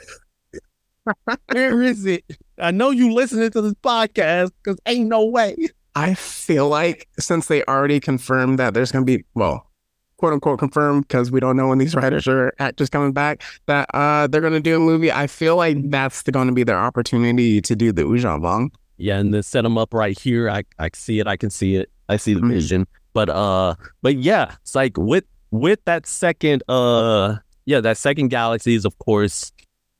Where 1.52 1.82
is 1.82 2.06
it? 2.06 2.24
I 2.58 2.70
know 2.70 2.90
you 2.90 3.12
listening 3.12 3.50
to 3.50 3.60
this 3.62 3.74
podcast 3.74 4.50
because 4.62 4.78
ain't 4.86 5.08
no 5.08 5.24
way. 5.24 5.56
I 5.94 6.14
feel 6.14 6.68
like 6.68 7.08
since 7.18 7.46
they 7.48 7.62
already 7.64 8.00
confirmed 8.00 8.58
that 8.58 8.72
there's 8.74 8.92
going 8.92 9.04
to 9.04 9.18
be, 9.18 9.24
well, 9.34 9.68
quote 10.16 10.32
unquote 10.32 10.58
confirmed, 10.58 11.06
because 11.08 11.30
we 11.30 11.40
don't 11.40 11.56
know 11.56 11.68
when 11.68 11.78
these 11.78 11.94
writers 11.94 12.26
or 12.28 12.52
actors 12.58 12.88
coming 12.88 13.12
back, 13.12 13.42
that 13.66 13.88
uh, 13.94 14.26
they're 14.28 14.40
going 14.40 14.52
to 14.52 14.60
do 14.60 14.76
a 14.76 14.80
movie. 14.80 15.10
I 15.12 15.26
feel 15.26 15.56
like 15.56 15.90
that's 15.90 16.22
going 16.22 16.46
to 16.46 16.52
be 16.54 16.64
their 16.64 16.78
opportunity 16.78 17.60
to 17.60 17.76
do 17.76 17.92
the 17.92 18.02
Yuuzhan 18.02 18.40
Vong. 18.40 18.70
Yeah, 18.96 19.18
and 19.18 19.34
then 19.34 19.42
set 19.42 19.62
them 19.62 19.76
up 19.76 19.92
right 19.92 20.18
here. 20.18 20.48
I 20.48 20.62
I 20.78 20.90
see 20.94 21.18
it. 21.18 21.26
I 21.26 21.36
can 21.36 21.50
see 21.50 21.74
it. 21.76 21.90
I 22.08 22.16
see 22.16 22.34
the 22.34 22.40
Mhm. 22.40 22.50
vision. 22.50 22.86
But 23.14 23.28
uh, 23.28 23.74
but 24.00 24.16
yeah, 24.16 24.54
it's 24.62 24.74
like 24.76 24.96
with 24.96 25.24
with 25.50 25.80
that 25.86 26.06
second 26.06 26.62
uh, 26.68 27.36
yeah, 27.66 27.80
that 27.80 27.96
second 27.98 28.28
galaxy 28.28 28.74
is 28.74 28.84
of 28.84 28.96
course 28.98 29.50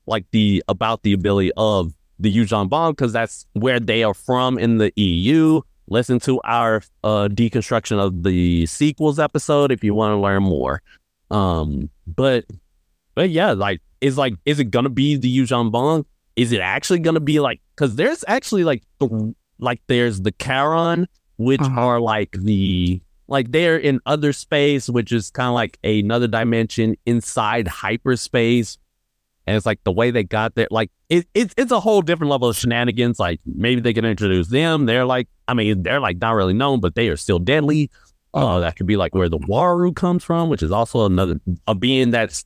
like 0.05 0.25
the 0.31 0.63
about 0.67 1.03
the 1.03 1.13
ability 1.13 1.51
of 1.57 1.93
the 2.19 2.33
Yuuzhan 2.33 2.69
Vong 2.69 2.91
because 2.91 3.11
that's 3.13 3.45
where 3.53 3.79
they 3.79 4.03
are 4.03 4.13
from 4.13 4.57
in 4.57 4.77
the 4.77 4.91
EU. 4.95 5.61
Listen 5.87 6.19
to 6.21 6.39
our 6.43 6.81
uh 7.03 7.27
deconstruction 7.31 7.99
of 7.99 8.23
the 8.23 8.65
sequels 8.65 9.19
episode 9.19 9.71
if 9.71 9.83
you 9.83 9.93
want 9.93 10.11
to 10.13 10.17
learn 10.17 10.43
more. 10.43 10.81
Um, 11.31 11.89
but 12.07 12.45
but 13.15 13.29
yeah, 13.29 13.51
like 13.51 13.81
is 14.01 14.17
like 14.17 14.33
is 14.45 14.59
it 14.59 14.65
gonna 14.65 14.89
be 14.89 15.15
the 15.15 15.35
Yuuzhan 15.37 15.71
Vong? 15.71 16.05
Is 16.35 16.51
it 16.51 16.59
actually 16.61 16.99
gonna 16.99 17.19
be 17.19 17.39
like 17.39 17.61
because 17.75 17.95
there's 17.95 18.23
actually 18.27 18.63
like 18.63 18.83
the 18.99 19.33
like 19.59 19.81
there's 19.87 20.21
the 20.21 20.31
Charon, 20.31 21.07
which 21.37 21.61
Uh-huh. 21.61 21.79
are 21.81 21.99
like 21.99 22.31
the 22.31 23.01
like 23.27 23.51
they're 23.51 23.77
in 23.77 23.99
other 24.05 24.33
space, 24.33 24.89
which 24.89 25.11
is 25.11 25.29
kind 25.31 25.47
of 25.47 25.53
like 25.53 25.77
another 25.83 26.27
dimension 26.27 26.95
inside 27.05 27.67
hyperspace. 27.67 28.77
And 29.45 29.57
it's 29.57 29.65
like 29.65 29.83
the 29.83 29.91
way 29.91 30.09
they 30.11 30.23
got 30.23 30.55
there, 30.55 30.67
like 30.71 30.89
it, 31.09 31.27
it, 31.33 31.53
it's 31.57 31.71
a 31.71 31.79
whole 31.79 32.01
different 32.01 32.31
level 32.31 32.47
of 32.49 32.55
shenanigans. 32.55 33.19
Like 33.19 33.41
maybe 33.45 33.81
they 33.81 33.93
can 33.93 34.05
introduce 34.05 34.47
them. 34.47 34.85
They're 34.85 35.05
like, 35.05 35.27
I 35.47 35.53
mean, 35.53 35.83
they're 35.83 35.99
like 35.99 36.17
not 36.21 36.31
really 36.31 36.53
known, 36.53 36.79
but 36.79 36.95
they 36.95 37.09
are 37.09 37.17
still 37.17 37.39
deadly. 37.39 37.91
Oh, 38.33 38.47
uh, 38.47 38.59
that 38.61 38.77
could 38.77 38.87
be 38.87 38.95
like 38.97 39.13
where 39.13 39.29
the 39.29 39.37
Waru 39.39 39.95
comes 39.95 40.23
from, 40.23 40.49
which 40.49 40.63
is 40.63 40.71
also 40.71 41.05
another 41.05 41.39
a 41.67 41.75
being 41.75 42.11
that's 42.11 42.45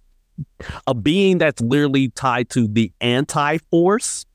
a 0.86 0.94
being 0.94 1.38
that's 1.38 1.62
literally 1.62 2.10
tied 2.10 2.50
to 2.50 2.68
the 2.68 2.92
anti 3.00 3.58
force. 3.70 4.26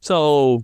So 0.00 0.62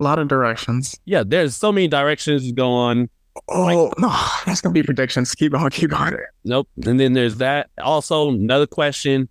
A 0.00 0.02
lot 0.04 0.18
of 0.18 0.28
directions. 0.28 0.98
yeah, 1.04 1.22
there's 1.26 1.54
so 1.56 1.72
many 1.72 1.88
directions 1.88 2.46
to 2.46 2.52
go 2.52 2.70
on. 2.70 3.08
Oh 3.48 3.92
no, 3.98 4.14
that's 4.44 4.60
gonna 4.60 4.72
be 4.72 4.82
predictions. 4.82 5.34
Keep 5.34 5.54
on, 5.54 5.70
keep 5.70 5.90
going. 5.90 6.16
Nope. 6.44 6.68
And 6.84 6.98
then 6.98 7.12
there's 7.12 7.36
that. 7.36 7.70
Also, 7.80 8.30
another 8.30 8.66
question: 8.66 9.28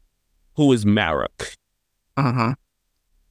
Who 0.58 0.74
is 0.74 0.86
Marrok? 0.86 1.54
Uh 2.18 2.34
huh. 2.34 2.56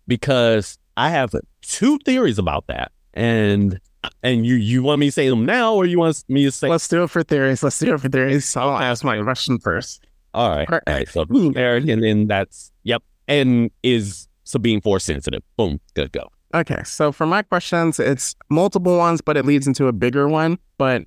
Because 0.07 0.79
I 0.97 1.11
have 1.11 1.35
two 1.61 1.99
theories 2.05 2.39
about 2.39 2.69
that, 2.69 2.93
and 3.15 3.81
and 4.23 4.47
you 4.47 4.55
you 4.55 4.83
want 4.83 5.01
me 5.01 5.07
to 5.07 5.13
say 5.13 5.29
them 5.29 5.45
now, 5.45 5.75
or 5.75 5.85
you 5.85 5.99
want 5.99 6.25
me 6.29 6.45
to 6.45 6.53
say? 6.53 6.69
Let's 6.69 6.89
do 6.89 7.03
it 7.03 7.11
for 7.11 7.23
theories. 7.23 7.63
Let's 7.63 7.79
do 7.79 7.95
it 7.95 8.01
for 8.01 8.09
theories. 8.09 8.45
So 8.47 8.61
I'll 8.61 8.79
ask 8.79 9.05
my 9.05 9.21
question 9.23 9.59
first. 9.59 10.05
All 10.35 10.51
right. 10.51 10.71
All 10.71 10.81
All 10.87 10.95
right. 10.95 11.09
So 11.09 11.25
Marrok, 11.29 11.89
and 11.89 12.03
then 12.03 12.29
that's 12.29 12.71
yep. 12.85 13.03
And 13.29 13.71
is 13.83 14.29
Sabine 14.45 14.81
force 14.81 15.05
sensitive? 15.05 15.43
Boom. 15.57 15.81
Good 15.95 16.13
go. 16.13 16.31
Okay, 16.55 16.83
so 16.85 17.11
for 17.11 17.27
my 17.27 17.43
questions, 17.43 17.99
it's 17.99 18.37
multiple 18.49 18.97
ones, 18.97 19.21
but 19.21 19.37
it 19.37 19.45
leads 19.45 19.67
into 19.67 19.89
a 19.89 19.93
bigger 19.93 20.29
one. 20.29 20.59
But 20.79 21.03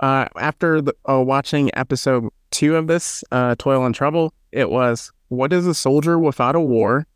uh, 0.00 0.26
after 0.36 0.82
the, 0.82 0.94
uh, 1.08 1.20
watching 1.20 1.70
episode 1.74 2.28
two 2.50 2.74
of 2.76 2.88
this, 2.88 3.22
uh, 3.30 3.54
Toil 3.56 3.86
and 3.86 3.94
Trouble, 3.94 4.34
it 4.52 4.70
was 4.70 5.12
what 5.28 5.52
is 5.52 5.66
a 5.66 5.74
soldier 5.74 6.18
without 6.18 6.54
a 6.54 6.60
war, 6.60 7.06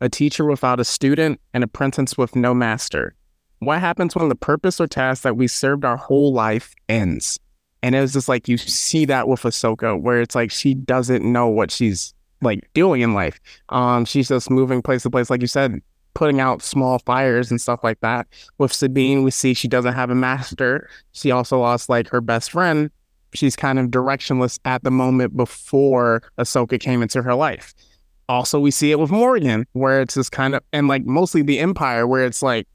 a 0.00 0.08
teacher 0.08 0.44
without 0.44 0.80
a 0.80 0.84
student, 0.84 1.40
an 1.54 1.62
apprentice 1.62 2.16
with 2.16 2.36
no 2.36 2.54
master? 2.54 3.14
What 3.60 3.80
happens 3.80 4.14
when 4.14 4.28
the 4.28 4.34
purpose 4.34 4.80
or 4.80 4.86
task 4.86 5.22
that 5.22 5.36
we 5.36 5.48
served 5.48 5.84
our 5.84 5.96
whole 5.96 6.32
life 6.32 6.74
ends? 6.88 7.38
And 7.82 7.94
it 7.94 8.00
was 8.00 8.12
just 8.12 8.28
like 8.28 8.48
you 8.48 8.56
see 8.56 9.04
that 9.06 9.28
with 9.28 9.42
Ahsoka, 9.42 10.00
where 10.00 10.20
it's 10.20 10.34
like 10.34 10.50
she 10.50 10.74
doesn't 10.74 11.24
know 11.24 11.48
what 11.48 11.70
she's 11.70 12.14
like 12.40 12.68
doing 12.74 13.00
in 13.00 13.14
life. 13.14 13.40
Um, 13.68 14.04
she's 14.04 14.28
just 14.28 14.50
moving 14.50 14.82
place 14.82 15.02
to 15.02 15.10
place, 15.10 15.30
like 15.30 15.40
you 15.40 15.46
said, 15.46 15.80
putting 16.14 16.40
out 16.40 16.62
small 16.62 16.98
fires 17.00 17.50
and 17.50 17.60
stuff 17.60 17.80
like 17.82 18.00
that. 18.00 18.26
With 18.58 18.72
Sabine, 18.72 19.22
we 19.22 19.30
see 19.30 19.54
she 19.54 19.68
doesn't 19.68 19.94
have 19.94 20.10
a 20.10 20.14
master. 20.14 20.88
She 21.12 21.30
also 21.30 21.60
lost 21.60 21.88
like 21.88 22.08
her 22.08 22.20
best 22.20 22.50
friend. 22.50 22.90
She's 23.34 23.56
kind 23.56 23.78
of 23.78 23.86
directionless 23.86 24.58
at 24.64 24.84
the 24.84 24.90
moment 24.90 25.36
before 25.36 26.22
Ahsoka 26.38 26.80
came 26.80 27.02
into 27.02 27.22
her 27.22 27.34
life. 27.34 27.74
Also, 28.28 28.60
we 28.60 28.70
see 28.70 28.90
it 28.90 28.98
with 28.98 29.10
Morgan, 29.10 29.66
where 29.72 30.00
it's 30.02 30.14
just 30.14 30.32
kind 30.32 30.54
of, 30.54 30.62
and 30.72 30.88
like 30.88 31.04
mostly 31.06 31.42
the 31.42 31.58
Empire, 31.58 32.06
where 32.06 32.24
it's 32.24 32.42
like, 32.42 32.66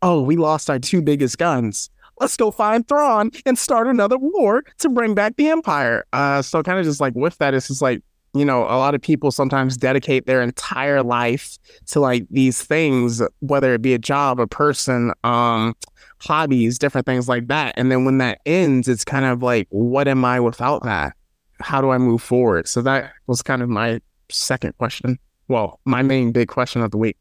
oh, 0.00 0.22
we 0.22 0.36
lost 0.36 0.70
our 0.70 0.78
two 0.78 1.02
biggest 1.02 1.38
guns. 1.38 1.90
Let's 2.18 2.36
go 2.36 2.50
find 2.50 2.86
Thrawn 2.86 3.30
and 3.46 3.58
start 3.58 3.86
another 3.86 4.16
war 4.18 4.62
to 4.78 4.88
bring 4.88 5.14
back 5.14 5.36
the 5.36 5.48
Empire. 5.48 6.04
Uh, 6.12 6.40
so 6.42 6.62
kind 6.62 6.78
of 6.78 6.84
just 6.84 7.00
like 7.00 7.14
with 7.14 7.36
that, 7.38 7.54
it's 7.54 7.68
just 7.68 7.82
like, 7.82 8.02
you 8.34 8.44
know, 8.44 8.62
a 8.62 8.78
lot 8.78 8.94
of 8.94 9.02
people 9.02 9.30
sometimes 9.30 9.76
dedicate 9.76 10.26
their 10.26 10.40
entire 10.40 11.02
life 11.02 11.58
to 11.88 12.00
like 12.00 12.26
these 12.30 12.62
things, 12.62 13.22
whether 13.40 13.74
it 13.74 13.82
be 13.82 13.92
a 13.92 13.98
job, 13.98 14.40
a 14.40 14.46
person, 14.46 15.12
um, 15.24 15.74
hobbies, 16.22 16.78
different 16.78 17.06
things 17.06 17.28
like 17.28 17.48
that. 17.48 17.74
And 17.76 17.90
then 17.90 18.04
when 18.04 18.18
that 18.18 18.40
ends, 18.46 18.88
it's 18.88 19.04
kind 19.04 19.24
of 19.24 19.42
like, 19.42 19.66
what 19.70 20.08
am 20.08 20.24
I 20.24 20.40
without 20.40 20.82
that? 20.84 21.14
How 21.60 21.80
do 21.80 21.90
I 21.90 21.98
move 21.98 22.22
forward? 22.22 22.68
So 22.68 22.82
that 22.82 23.12
was 23.26 23.42
kind 23.42 23.62
of 23.62 23.68
my 23.68 24.00
second 24.30 24.76
question. 24.78 25.18
Well, 25.48 25.80
my 25.84 26.02
main 26.02 26.32
big 26.32 26.48
question 26.48 26.82
of 26.82 26.90
the 26.90 26.96
week. 26.96 27.16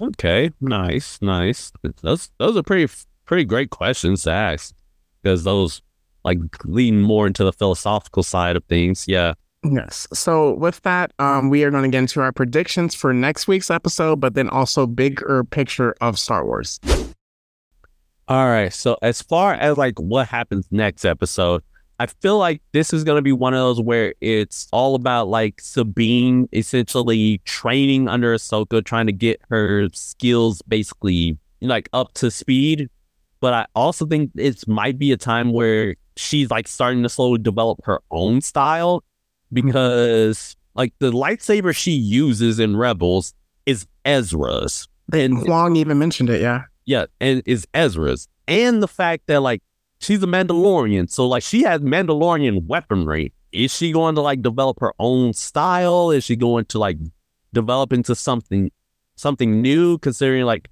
Okay. 0.00 0.50
Nice. 0.60 1.20
Nice. 1.22 1.72
Those 2.02 2.30
those 2.38 2.56
are 2.56 2.62
pretty 2.62 2.92
pretty 3.24 3.44
great 3.44 3.70
questions 3.70 4.24
to 4.24 4.30
ask 4.30 4.74
because 5.22 5.44
those 5.44 5.80
like 6.24 6.38
lean 6.64 7.00
more 7.00 7.26
into 7.26 7.44
the 7.44 7.52
philosophical 7.52 8.22
side 8.22 8.56
of 8.56 8.64
things. 8.64 9.06
Yeah. 9.06 9.34
Yes. 9.64 10.06
So 10.12 10.54
with 10.54 10.82
that, 10.82 11.12
um, 11.18 11.50
we 11.50 11.64
are 11.64 11.70
going 11.70 11.84
to 11.84 11.88
get 11.88 11.98
into 11.98 12.20
our 12.20 12.32
predictions 12.32 12.94
for 12.94 13.12
next 13.12 13.48
week's 13.48 13.70
episode, 13.70 14.20
but 14.20 14.34
then 14.34 14.48
also 14.48 14.86
bigger 14.86 15.44
picture 15.44 15.94
of 16.00 16.18
Star 16.18 16.44
Wars. 16.44 16.78
All 18.28 18.46
right. 18.46 18.72
So 18.72 18.96
as 19.02 19.22
far 19.22 19.54
as 19.54 19.76
like 19.76 19.98
what 20.00 20.28
happens 20.28 20.66
next 20.70 21.04
episode, 21.04 21.62
I 21.98 22.06
feel 22.06 22.38
like 22.38 22.60
this 22.72 22.92
is 22.92 23.04
going 23.04 23.16
to 23.16 23.22
be 23.22 23.32
one 23.32 23.54
of 23.54 23.58
those 23.58 23.80
where 23.80 24.14
it's 24.20 24.68
all 24.72 24.94
about 24.94 25.28
like 25.28 25.60
Sabine 25.60 26.48
essentially 26.52 27.38
training 27.44 28.08
under 28.08 28.34
Ahsoka, 28.34 28.84
trying 28.84 29.06
to 29.06 29.12
get 29.12 29.40
her 29.48 29.88
skills 29.92 30.60
basically 30.62 31.38
like 31.60 31.88
up 31.92 32.12
to 32.14 32.30
speed. 32.30 32.90
But 33.40 33.54
I 33.54 33.66
also 33.74 34.06
think 34.06 34.32
it 34.34 34.66
might 34.66 34.98
be 34.98 35.12
a 35.12 35.16
time 35.16 35.52
where 35.52 35.94
she's 36.16 36.50
like 36.50 36.66
starting 36.66 37.02
to 37.04 37.08
slowly 37.08 37.38
develop 37.38 37.80
her 37.84 38.00
own 38.10 38.40
style 38.40 39.04
because 39.52 40.56
like 40.74 40.92
the 40.98 41.12
lightsaber 41.12 41.74
she 41.74 41.92
uses 41.92 42.58
in 42.58 42.76
Rebels 42.76 43.34
is 43.66 43.86
Ezra's. 44.04 44.88
And 45.12 45.42
Long 45.44 45.76
even 45.76 45.98
mentioned 45.98 46.28
it. 46.28 46.40
Yeah. 46.40 46.64
Yeah, 46.86 47.06
and 47.20 47.42
is 47.44 47.66
Ezra's. 47.74 48.28
And 48.48 48.82
the 48.82 48.88
fact 48.88 49.24
that 49.26 49.42
like 49.42 49.62
she's 50.00 50.22
a 50.22 50.26
Mandalorian, 50.26 51.10
so 51.10 51.26
like 51.26 51.42
she 51.42 51.62
has 51.64 51.80
Mandalorian 51.82 52.66
weaponry. 52.66 53.32
Is 53.52 53.74
she 53.74 53.92
going 53.92 54.14
to 54.16 54.20
like 54.20 54.42
develop 54.42 54.80
her 54.80 54.92
own 54.98 55.32
style? 55.32 56.10
Is 56.10 56.24
she 56.24 56.36
going 56.36 56.64
to 56.66 56.78
like 56.78 56.98
develop 57.52 57.92
into 57.92 58.14
something 58.14 58.70
something 59.16 59.60
new? 59.62 59.98
Considering 59.98 60.44
like 60.44 60.68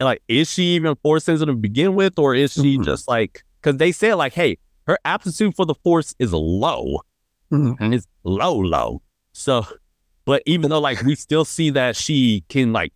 like 0.00 0.22
is 0.28 0.50
she 0.50 0.74
even 0.76 0.94
force 0.96 1.24
sensitive 1.24 1.54
to 1.54 1.58
begin 1.60 1.94
with, 1.94 2.18
or 2.18 2.34
is 2.34 2.52
she 2.52 2.78
Mhm. 2.78 2.84
just 2.84 3.08
like 3.08 3.42
because 3.60 3.76
they 3.78 3.92
said 3.92 4.14
like 4.14 4.32
hey 4.34 4.58
her 4.86 4.98
aptitude 5.04 5.54
for 5.54 5.66
the 5.66 5.74
force 5.74 6.14
is 6.18 6.32
low 6.32 7.00
Mhm. 7.52 7.76
and 7.80 7.92
it's 7.94 8.06
low 8.24 8.56
low. 8.58 9.02
So, 9.32 9.66
but 10.24 10.42
even 10.46 10.70
though 10.70 10.80
like 10.80 11.02
we 11.02 11.14
still 11.14 11.44
see 11.44 11.70
that 11.70 11.96
she 11.96 12.44
can 12.48 12.72
like 12.72 12.92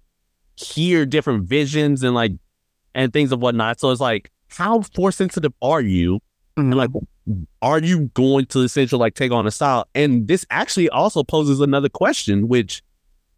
hear 0.57 1.05
different 1.07 1.45
visions 1.49 2.03
and 2.03 2.15
like 2.15 2.33
and 2.95 3.13
things 3.13 3.33
of 3.33 3.41
whatnot. 3.41 3.81
So 3.81 3.91
it's 3.91 4.01
like, 4.01 4.31
how 4.49 4.83
force 4.83 5.17
sensitive 5.17 5.53
are 5.63 5.81
you? 5.81 6.21
And 6.57 6.75
like, 6.75 6.91
mm-hmm. 6.91 7.45
are 7.63 7.81
you 7.81 8.11
going 8.15 8.47
to 8.47 8.61
essentially 8.61 9.01
like 9.01 9.15
take 9.15 9.33
on 9.33 9.47
a 9.47 9.51
style? 9.51 9.87
And 9.95 10.29
this 10.29 10.45
actually 10.51 10.89
also 10.91 11.23
poses 11.23 11.61
another 11.61 11.89
question, 11.89 12.49
which 12.49 12.83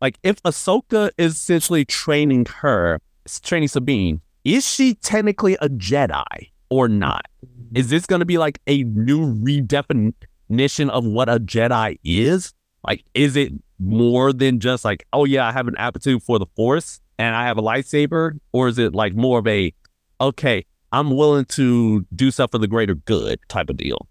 like 0.01 0.19
if 0.23 0.43
Ahsoka 0.43 1.11
is 1.17 1.35
essentially 1.35 1.85
training 1.85 2.47
her, 2.47 3.01
training 3.43 3.69
Sabine, 3.69 4.21
is 4.45 4.67
she 4.67 4.95
technically 4.97 5.55
a 5.61 5.69
Jedi 5.69 6.51
or 6.69 6.89
not? 6.89 7.27
Mm-hmm. 7.45 7.77
Is 7.77 7.91
this 7.91 8.07
going 8.07 8.21
to 8.21 8.27
be 8.27 8.39
like 8.39 8.61
a 8.67 8.83
new 8.85 9.35
redefinition 9.37 10.91
of 10.91 11.05
what 11.05 11.29
a 11.29 11.39
Jedi 11.39 11.99
is? 12.05 12.53
Like, 12.87 13.05
is 13.15 13.37
it 13.37 13.53
more 13.79 14.33
than 14.33 14.61
just 14.61 14.85
like, 14.85 15.07
oh 15.13 15.25
yeah, 15.25 15.47
I 15.47 15.53
have 15.53 15.69
an 15.69 15.77
aptitude 15.77 16.23
for 16.23 16.39
the 16.39 16.47
Force 16.57 17.01
and 17.19 17.35
I 17.35 17.45
have 17.47 17.59
a 17.59 17.63
lightsaber, 17.63 18.39
or 18.53 18.69
is 18.69 18.79
it 18.79 18.95
like 18.95 19.15
more 19.15 19.39
of 19.39 19.47
a, 19.47 19.73
okay, 20.21 20.65
I'm 20.93 21.17
willing 21.17 21.45
to 21.47 22.07
do 22.15 22.31
stuff 22.31 22.53
for 22.53 22.59
the 22.59 22.69
greater 22.69 22.95
good 22.95 23.39
type 23.49 23.71
of 23.71 23.77
deal? 23.77 24.09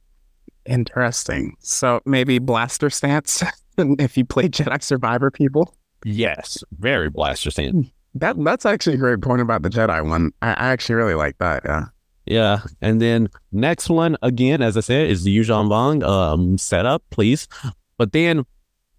Interesting. 0.66 1.56
So 1.60 2.01
maybe 2.06 2.39
blaster 2.39 2.89
stance 2.89 3.43
if 3.78 4.18
you 4.18 4.26
play 4.26 4.49
Jedi 4.49 4.82
Survivor 4.82 5.32
people. 5.32 5.76
Yes, 6.06 6.64
very 6.80 7.10
blaster 7.10 7.51
stance. 7.51 7.88
That 8.16 8.41
that's 8.43 8.66
actually 8.66 8.95
a 8.95 8.99
great 8.99 9.22
point 9.22 9.41
about 9.41 9.64
the 9.64 9.70
Jedi 9.70 10.08
one. 10.08 10.32
I, 10.41 10.49
I 10.49 10.68
actually 10.70 10.95
really 10.95 11.16
like 11.16 11.38
that. 11.39 11.64
Yeah. 11.66 11.86
Yeah, 12.26 12.62
and 12.82 13.01
then 13.01 13.28
next 13.51 13.89
one 13.89 14.16
again, 14.22 14.62
as 14.62 14.78
I 14.78 14.80
said, 14.80 15.10
is 15.10 15.26
the 15.26 15.38
Yuuzhan 15.38 15.68
Vong 15.68 16.04
um 16.08 16.58
setup, 16.58 17.04
please. 17.10 17.49
But 17.97 18.14
then 18.14 18.45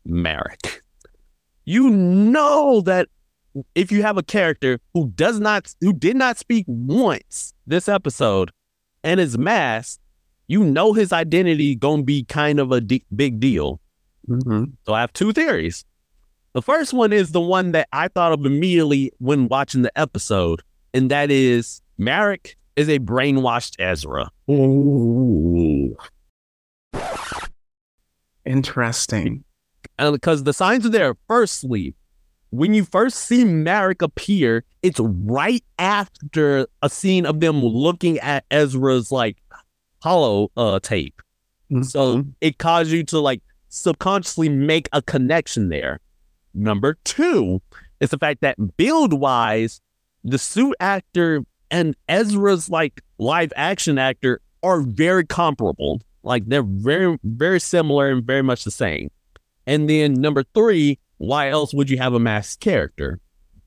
Marrok. 0.04 0.82
you 1.64 1.88
know 1.88 2.82
that 2.82 3.08
if 3.74 3.92
you 3.92 4.02
have 4.02 4.16
a 4.16 4.22
character 4.22 4.78
who 4.92 5.08
does 5.10 5.40
not, 5.40 5.74
who 5.80 5.92
did 5.92 6.16
not 6.16 6.38
speak 6.38 6.64
once 6.66 7.54
this 7.66 7.88
episode, 7.88 8.50
and 9.02 9.20
is 9.20 9.36
masked, 9.36 10.00
you 10.48 10.64
know 10.64 10.92
his 10.92 11.12
identity 11.12 11.74
gonna 11.74 12.02
be 12.02 12.24
kind 12.24 12.58
of 12.60 12.72
a 12.72 12.80
big 12.80 13.40
deal. 13.40 13.80
Mm-hmm. 14.28 14.64
So 14.86 14.94
I 14.94 15.00
have 15.00 15.12
two 15.12 15.32
theories. 15.32 15.84
The 16.52 16.62
first 16.62 16.92
one 16.92 17.12
is 17.12 17.32
the 17.32 17.40
one 17.40 17.72
that 17.72 17.88
I 17.92 18.08
thought 18.08 18.32
of 18.32 18.46
immediately 18.46 19.12
when 19.18 19.48
watching 19.48 19.82
the 19.82 19.98
episode, 19.98 20.62
and 20.92 21.10
that 21.10 21.30
is 21.30 21.82
Marrok 21.98 22.54
is 22.76 22.88
a 22.88 22.98
brainwashed 22.98 23.76
Ezra. 23.78 24.30
Ooh. 24.50 25.96
Interesting. 28.44 29.44
And 29.98 30.12
because 30.12 30.44
the 30.44 30.52
signs 30.52 30.86
are 30.86 30.90
there. 30.90 31.14
Firstly, 31.28 31.94
when 32.54 32.72
you 32.74 32.84
first 32.84 33.16
see 33.18 33.44
Marrok 33.44 34.02
appear, 34.02 34.64
it's 34.82 35.00
right 35.00 35.64
after 35.78 36.66
a 36.82 36.88
scene 36.88 37.26
of 37.26 37.40
them 37.40 37.60
looking 37.62 38.18
at 38.20 38.44
Ezra's 38.50 39.10
like 39.10 39.36
hollow 40.02 40.50
uh 40.56 40.78
tape. 40.80 41.20
So 41.82 42.18
Mhm. 42.18 42.32
it 42.40 42.58
caused 42.58 42.90
you 42.92 43.02
to 43.04 43.18
like 43.20 43.42
subconsciously 43.68 44.48
make 44.48 44.88
a 44.92 45.02
connection 45.02 45.68
there. 45.68 45.98
Number 46.52 46.96
two 47.04 47.60
is 48.00 48.10
the 48.10 48.18
fact 48.18 48.40
that 48.42 48.76
build 48.76 49.12
wise, 49.14 49.80
the 50.22 50.38
suit 50.38 50.74
actor 50.78 51.42
and 51.70 51.96
Ezra's 52.08 52.68
like 52.70 53.00
live 53.18 53.52
action 53.56 53.98
actor 53.98 54.40
are 54.62 54.80
very 54.82 55.24
comparable. 55.26 56.00
Like 56.22 56.46
they're 56.46 56.62
very, 56.62 57.18
very 57.24 57.58
similar 57.60 58.10
and 58.10 58.24
very 58.24 58.42
much 58.42 58.64
the 58.64 58.70
same. 58.70 59.10
And 59.66 59.88
then 59.90 60.14
number 60.14 60.44
three, 60.54 60.98
why 61.24 61.48
else 61.50 61.74
would 61.74 61.90
you 61.90 61.98
have 61.98 62.14
a 62.14 62.18
masked 62.18 62.60
character? 62.60 63.20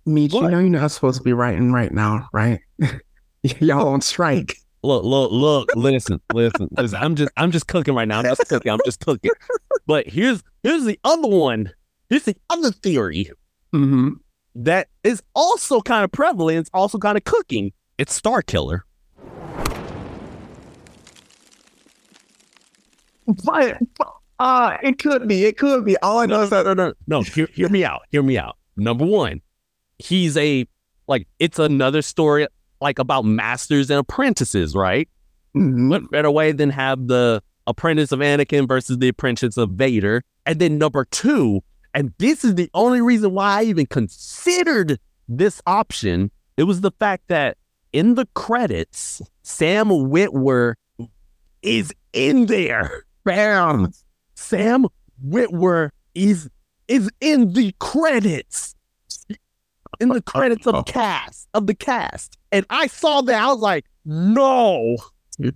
Meech, 0.05 0.33
you 0.33 0.41
know 0.41 0.59
you're 0.59 0.69
not 0.69 0.91
supposed 0.91 1.17
to 1.17 1.23
be 1.23 1.33
writing 1.33 1.71
right 1.71 1.91
now, 1.91 2.29
right? 2.31 2.61
Y'all 3.59 3.89
on 3.89 4.01
strike. 4.01 4.57
Look, 4.83 5.03
look, 5.03 5.31
look, 5.31 5.69
listen, 5.75 6.21
listen, 6.33 6.69
listen. 6.71 6.97
I'm 6.97 7.15
just 7.15 7.31
I'm 7.35 7.51
just 7.51 7.67
cooking 7.67 7.93
right 7.93 8.07
now. 8.07 8.19
I'm 8.19 8.25
just 8.25 8.47
cooking. 8.47 8.71
I'm 8.71 8.79
just 8.85 9.01
cooking. 9.01 9.31
But 9.85 10.07
here's 10.07 10.43
here's 10.63 10.85
the 10.85 10.99
other 11.03 11.27
one. 11.27 11.71
Here's 12.09 12.23
the 12.23 12.37
other 12.49 12.71
theory 12.71 13.31
hmm 13.73 14.09
that 14.55 14.87
is 15.03 15.21
also 15.35 15.81
kind 15.81 16.03
of 16.03 16.11
prevalent. 16.11 16.57
It's 16.59 16.69
also 16.73 16.97
kind 16.97 17.17
of 17.17 17.23
cooking. 17.23 17.73
It's 17.97 18.13
Star 18.13 18.41
Killer. 18.41 18.85
But 23.45 23.77
uh, 24.39 24.77
it 24.83 24.99
could 24.99 25.27
be. 25.27 25.45
It 25.45 25.57
could 25.57 25.85
be. 25.85 25.97
All 25.97 26.19
I 26.19 26.25
know 26.25 26.41
is 26.43 26.49
that 26.51 26.65
no, 26.65 26.73
no, 26.73 26.93
no. 27.07 27.21
Hear, 27.21 27.47
hear 27.53 27.69
me 27.69 27.83
out. 27.83 28.01
Hear 28.11 28.23
me 28.23 28.38
out. 28.38 28.57
Number 28.75 29.05
one, 29.05 29.41
he's 29.99 30.38
a 30.38 30.65
like 31.07 31.27
it's 31.39 31.57
another 31.59 32.01
story 32.01 32.47
like 32.81 32.99
about 32.99 33.25
masters 33.25 33.89
and 33.89 33.99
apprentices, 33.99 34.75
right? 34.75 35.09
Mhm. 35.55 35.89
What 35.89 36.11
better 36.11 36.29
way 36.29 36.51
than 36.51 36.69
have 36.69 37.07
the 37.07 37.41
apprentice 37.65 38.11
of 38.11 38.19
Anakin 38.19 38.67
versus 38.67 38.99
the 38.99 39.07
apprentice 39.07 39.57
of 39.57 39.71
Vader? 39.71 40.23
And 40.45 40.59
then 40.59 40.77
number 40.77 41.05
two, 41.05 41.61
and 41.93 42.13
this 42.19 42.45
is 42.45 42.55
the 42.55 42.69
only 42.73 43.01
reason 43.01 43.33
why 43.33 43.59
I 43.59 43.63
even 43.63 43.85
considered 43.88 44.99
this 45.27 45.61
option. 45.65 46.29
It 46.57 46.63
was 46.63 46.81
the 46.81 46.91
fact 46.99 47.23
that 47.29 47.57
in 47.93 48.13
the 48.15 48.27
credits, 48.35 49.21
Sam 49.41 49.88
Witwer 49.88 50.75
is 51.63 51.91
in 52.13 52.45
there. 52.45 53.03
bam. 53.23 53.91
Sam 54.38 54.85
Witwer 55.25 55.89
is 56.13 56.49
is 56.88 57.09
in 57.19 57.53
the 57.53 57.73
credits. 57.79 58.75
In 59.99 60.09
the 60.09 60.21
credits 60.21 60.67
of 60.67 60.75
oh. 60.75 60.83
cast 60.83 61.49
of 61.53 61.65
the 61.65 61.73
cast. 61.73 62.38
And 62.51 62.65
I 62.69 62.88
saw 62.88 63.21
that. 63.21 63.41
I 63.41 63.47
was 63.47 63.59
like, 63.59 63.85
no. 64.05 64.97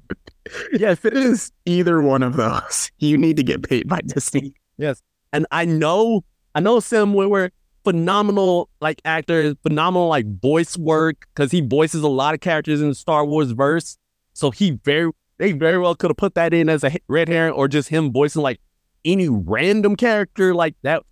Yeah, 0.74 0.92
if 0.92 1.06
it 1.06 1.16
is 1.16 1.52
either 1.66 2.02
one 2.02 2.24
of 2.24 2.36
those, 2.36 2.92
you 2.98 3.16
need 3.18 3.38
to 3.38 3.44
get 3.44 3.62
paid 3.62 3.88
by 3.88 4.02
Disney. 4.02 4.54
Yes. 4.78 5.02
And 5.32 5.46
I 5.52 5.66
know, 5.66 6.26
I 6.56 6.60
know 6.60 6.80
Sam 6.80 7.14
Witwer, 7.14 7.52
phenomenal 7.84 8.68
like 8.82 9.02
actor, 9.06 9.56
phenomenal 9.62 10.08
like 10.08 10.26
voice 10.42 10.76
work, 10.78 11.28
because 11.34 11.52
he 11.52 11.62
voices 11.62 12.02
a 12.02 12.08
lot 12.08 12.34
of 12.34 12.42
characters 12.42 12.82
in 12.82 12.90
the 12.90 12.96
Star 12.96 13.24
Wars 13.24 13.52
verse. 13.52 13.98
So 14.34 14.50
he 14.50 14.72
very, 14.84 15.12
they 15.38 15.52
very 15.52 15.78
well 15.78 15.96
could 15.96 16.10
have 16.10 16.18
put 16.18 16.34
that 16.36 16.54
in 16.54 16.68
as 16.68 16.84
a 16.84 16.92
red 17.08 17.30
herring 17.30 17.54
or 17.54 17.68
just 17.68 17.90
him 17.90 18.12
voicing 18.12 18.42
like 18.42 18.60
any 19.06 19.30
random 19.30 19.96
character 19.96 20.54
like 20.54 20.76
that 20.84 21.04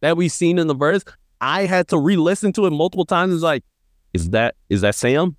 that 0.00 0.16
we've 0.16 0.32
seen 0.32 0.58
in 0.58 0.66
the 0.66 0.74
verse. 0.74 1.04
I 1.40 1.66
had 1.66 1.88
to 1.88 1.98
re-listen 1.98 2.52
to 2.54 2.66
it 2.66 2.70
multiple 2.70 3.04
times. 3.04 3.34
It's 3.34 3.42
like, 3.42 3.64
is 4.12 4.30
that 4.30 4.54
is 4.68 4.80
that 4.82 4.94
Sam? 4.94 5.36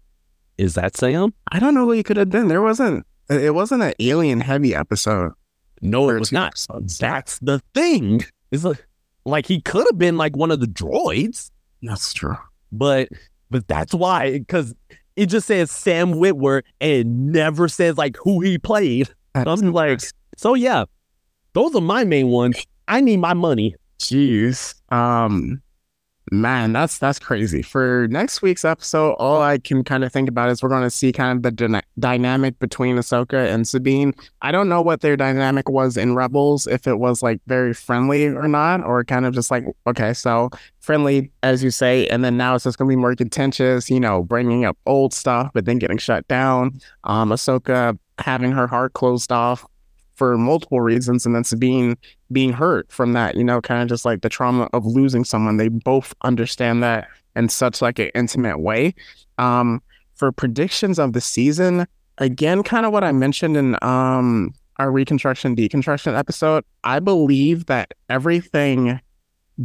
Is 0.58 0.76
that 0.76 0.96
Sam? 0.96 1.34
I 1.52 1.60
don't 1.60 1.74
know 1.74 1.86
what 1.86 1.98
you 1.98 2.04
could 2.04 2.18
have 2.18 2.30
done. 2.30 2.48
There 2.48 2.62
wasn't. 2.62 3.06
It 3.30 3.54
wasn't 3.54 3.84
an 3.84 3.94
alien 4.00 4.40
heavy 4.42 4.76
episode. 4.76 5.34
No, 5.82 6.10
it 6.10 6.20
was 6.20 6.32
not. 6.32 6.50
episodes. 6.50 6.98
That's 6.98 7.40
the 7.40 7.62
thing. 7.74 8.24
It's 8.52 8.64
like, 8.64 8.86
like 9.26 9.46
he 9.48 9.62
could 9.62 9.86
have 9.90 9.98
been 9.98 10.18
like 10.18 10.36
one 10.38 10.52
of 10.52 10.60
the 10.60 10.68
droids. 10.68 11.52
That's 11.82 12.14
true. 12.14 12.38
but 12.72 13.10
but 13.50 13.68
that's 13.68 13.94
why 13.94 14.40
because 14.40 14.74
it 15.16 15.28
just 15.28 15.48
says 15.48 15.72
Sam 15.72 16.14
Witwer 16.14 16.64
and 16.82 17.32
never 17.32 17.68
says 17.68 17.98
like 17.98 18.18
who 18.18 18.42
he 18.42 18.58
played. 18.58 19.10
I'm 19.34 19.72
like, 19.72 20.02
so 20.38 20.54
yeah, 20.54 20.86
those 21.56 21.74
are 21.74 21.82
my 21.82 22.04
main 22.04 22.28
ones. 22.28 22.64
I 22.88 23.02
need 23.02 23.18
my 23.18 23.34
money. 23.34 23.76
Jeez. 23.98 24.76
Um 24.92 25.62
man, 26.32 26.74
that's 26.74 26.98
that's 26.98 27.18
crazy. 27.18 27.62
For 27.62 28.08
next 28.10 28.42
week's 28.42 28.66
episode, 28.66 29.14
all 29.14 29.42
I 29.42 29.58
can 29.58 29.84
kind 29.84 30.04
of 30.04 30.12
think 30.12 30.28
about 30.28 30.50
is 30.50 30.62
we're 30.62 30.70
going 30.70 30.84
to 30.84 30.90
see 30.90 31.14
kind 31.14 31.38
of 31.38 31.44
the 31.44 31.52
dyna- 31.52 31.84
dynamic 31.98 32.60
between 32.60 32.98
Ahsoka 32.98 33.54
and 33.54 33.68
Sabine. 33.68 34.14
I 34.42 34.52
don't 34.52 34.68
know 34.68 34.82
what 34.82 35.00
their 35.00 35.16
dynamic 35.16 35.70
was 35.70 35.96
in 35.98 36.14
Rebels, 36.14 36.68
if 36.68 36.88
it 36.88 37.00
was 37.00 37.24
like 37.24 37.40
very 37.48 37.74
friendly 37.74 38.26
or 38.26 38.48
not, 38.48 38.84
or 38.84 39.04
kind 39.06 39.26
of 39.26 39.34
just 39.34 39.50
like 39.50 39.64
okay, 39.88 40.14
so 40.14 40.50
friendly 40.82 41.32
as 41.42 41.64
you 41.64 41.72
say, 41.72 42.08
and 42.08 42.24
then 42.24 42.36
now 42.38 42.56
it's 42.56 42.66
just 42.66 42.78
going 42.78 42.90
to 42.90 42.96
be 42.96 43.00
more 43.00 43.16
contentious. 43.16 43.90
You 43.90 44.02
know, 44.02 44.24
bringing 44.24 44.66
up 44.66 44.78
old 44.86 45.14
stuff, 45.14 45.52
but 45.54 45.66
then 45.66 45.80
getting 45.80 46.00
shut 46.00 46.28
down. 46.28 46.80
Um, 47.06 47.30
Ahsoka 47.30 47.98
having 48.20 48.52
her 48.52 48.68
heart 48.68 48.94
closed 48.94 49.32
off 49.32 49.66
for 50.16 50.38
multiple 50.38 50.82
reasons, 50.82 51.26
and 51.26 51.36
then 51.36 51.44
Sabine 51.44 51.98
being 52.32 52.54
hurt 52.54 52.92
from 52.92 53.14
that, 53.14 53.36
you 53.36 53.44
know, 53.44 53.62
kind 53.62 53.82
of 53.82 53.90
just 53.90 54.06
like 54.06 54.22
the 54.22 54.30
trauma 54.30 54.70
of 54.74 54.86
losing 54.86 55.24
someone. 55.24 55.58
They 55.58 55.68
both 55.68 56.14
understand 56.24 56.82
that 56.84 57.08
in 57.36 57.50
such 57.50 57.82
like 57.82 58.00
an 58.00 58.10
intimate 58.16 58.60
way. 58.60 58.96
Um, 59.38 59.82
for 60.16 60.32
predictions 60.32 60.98
of 60.98 61.14
the 61.14 61.22
season, 61.22 61.86
again, 62.18 62.64
kind 62.64 62.86
of 62.86 62.94
what 62.94 63.04
I 63.04 63.12
mentioned 63.12 63.58
in 63.58 63.78
um 63.82 64.54
our 64.78 64.92
reconstruction 64.92 65.56
deconstruction 65.56 66.18
episode, 66.18 66.64
I 66.84 67.00
believe 67.00 67.68
that 67.68 67.94
everything 68.10 69.00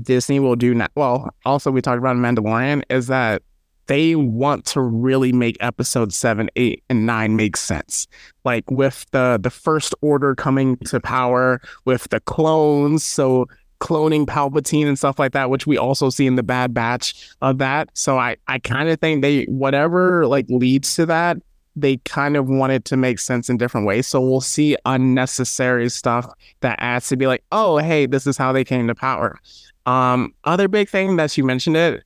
Disney 0.02 0.38
will 0.38 0.56
do 0.56 0.74
now. 0.74 0.86
Well, 0.94 1.30
also 1.44 1.70
we 1.70 1.80
talked 1.80 1.98
about 1.98 2.16
Mandalorian 2.16 2.82
is 2.90 3.08
that 3.08 3.42
they 3.90 4.14
want 4.14 4.64
to 4.66 4.80
really 4.80 5.32
make 5.32 5.56
episode 5.58 6.12
seven, 6.12 6.48
eight, 6.54 6.84
and 6.88 7.06
nine 7.06 7.34
make 7.34 7.56
sense. 7.56 8.06
Like 8.44 8.70
with 8.70 9.04
the 9.10 9.36
the 9.42 9.50
first 9.50 9.96
order 10.00 10.36
coming 10.36 10.76
to 10.86 11.00
power, 11.00 11.60
with 11.86 12.08
the 12.10 12.20
clones, 12.20 13.02
so 13.02 13.46
cloning 13.80 14.26
Palpatine 14.26 14.86
and 14.86 14.96
stuff 14.96 15.18
like 15.18 15.32
that, 15.32 15.50
which 15.50 15.66
we 15.66 15.76
also 15.76 16.08
see 16.08 16.28
in 16.28 16.36
the 16.36 16.44
Bad 16.44 16.72
Batch 16.72 17.30
of 17.42 17.58
that. 17.58 17.90
So 17.94 18.16
I 18.16 18.36
I 18.46 18.60
kind 18.60 18.88
of 18.88 19.00
think 19.00 19.22
they 19.22 19.42
whatever 19.46 20.24
like 20.28 20.46
leads 20.48 20.94
to 20.94 21.06
that, 21.06 21.38
they 21.74 21.96
kind 22.04 22.36
of 22.36 22.48
wanted 22.48 22.84
to 22.84 22.96
make 22.96 23.18
sense 23.18 23.50
in 23.50 23.56
different 23.56 23.88
ways. 23.88 24.06
So 24.06 24.20
we'll 24.20 24.40
see 24.40 24.76
unnecessary 24.84 25.88
stuff 25.88 26.32
that 26.60 26.78
adds 26.80 27.08
to 27.08 27.16
be 27.16 27.26
like, 27.26 27.42
oh 27.50 27.78
hey, 27.78 28.06
this 28.06 28.24
is 28.24 28.36
how 28.36 28.52
they 28.52 28.62
came 28.62 28.86
to 28.86 28.94
power. 28.94 29.40
Um, 29.84 30.32
other 30.44 30.68
big 30.68 30.88
thing 30.88 31.16
that 31.16 31.36
you 31.36 31.42
mentioned 31.42 31.76
it, 31.76 32.04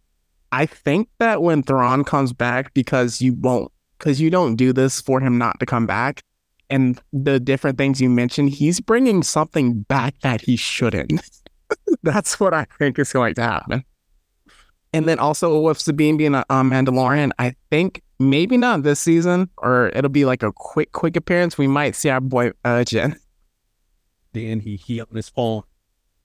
I 0.55 0.67
think 0.67 1.09
that 1.19 1.43
when 1.43 1.65
Thrawn 1.65 2.05
comes 2.05 2.33
back, 2.33 2.73
because 2.75 3.21
you 3.21 3.35
won't, 3.35 3.73
because 3.99 4.21
you 4.21 4.31
don't 4.31 4.55
do 4.55 4.73
this 4.73 5.01
for 5.01 5.19
him 5.19 5.37
not 5.37 5.59
to 5.59 5.67
come 5.67 5.85
back, 5.85 6.23
and 6.71 7.01
the 7.13 7.41
different 7.41 7.77
things 7.77 8.01
you 8.01 8.09
mentioned, 8.09 8.51
he's 8.51 8.79
bringing 8.81 9.25
something 9.25 9.83
back 9.83 10.15
that 10.21 10.43
he 10.43 10.55
shouldn't. 10.55 11.21
That's 12.05 12.39
what 12.39 12.55
I 12.55 12.67
think 12.79 13.01
is 13.01 13.13
going 13.13 13.35
to 13.35 13.43
happen. 13.43 13.85
And 14.93 15.09
then 15.09 15.19
also 15.19 15.59
with 15.59 15.81
Sabine 15.81 16.17
being 16.17 16.37
a, 16.37 16.45
a 16.49 16.63
Mandalorian, 16.63 17.33
I 17.41 17.57
think 17.69 18.03
maybe 18.21 18.57
not 18.57 18.85
this 18.85 19.01
season, 19.01 19.51
or 19.59 19.89
it'll 19.89 20.09
be 20.09 20.25
like 20.25 20.45
a 20.45 20.53
quick, 20.53 20.93
quick 20.93 21.17
appearance. 21.17 21.59
We 21.59 21.67
might 21.67 21.97
see 21.97 22.11
our 22.11 22.21
boy 22.21 22.53
uh, 22.65 22.85
Jen. 22.85 23.19
Then 24.33 24.61
he 24.61 24.77
he 24.77 25.01
on 25.01 25.09
his 25.13 25.29
phone. 25.29 25.65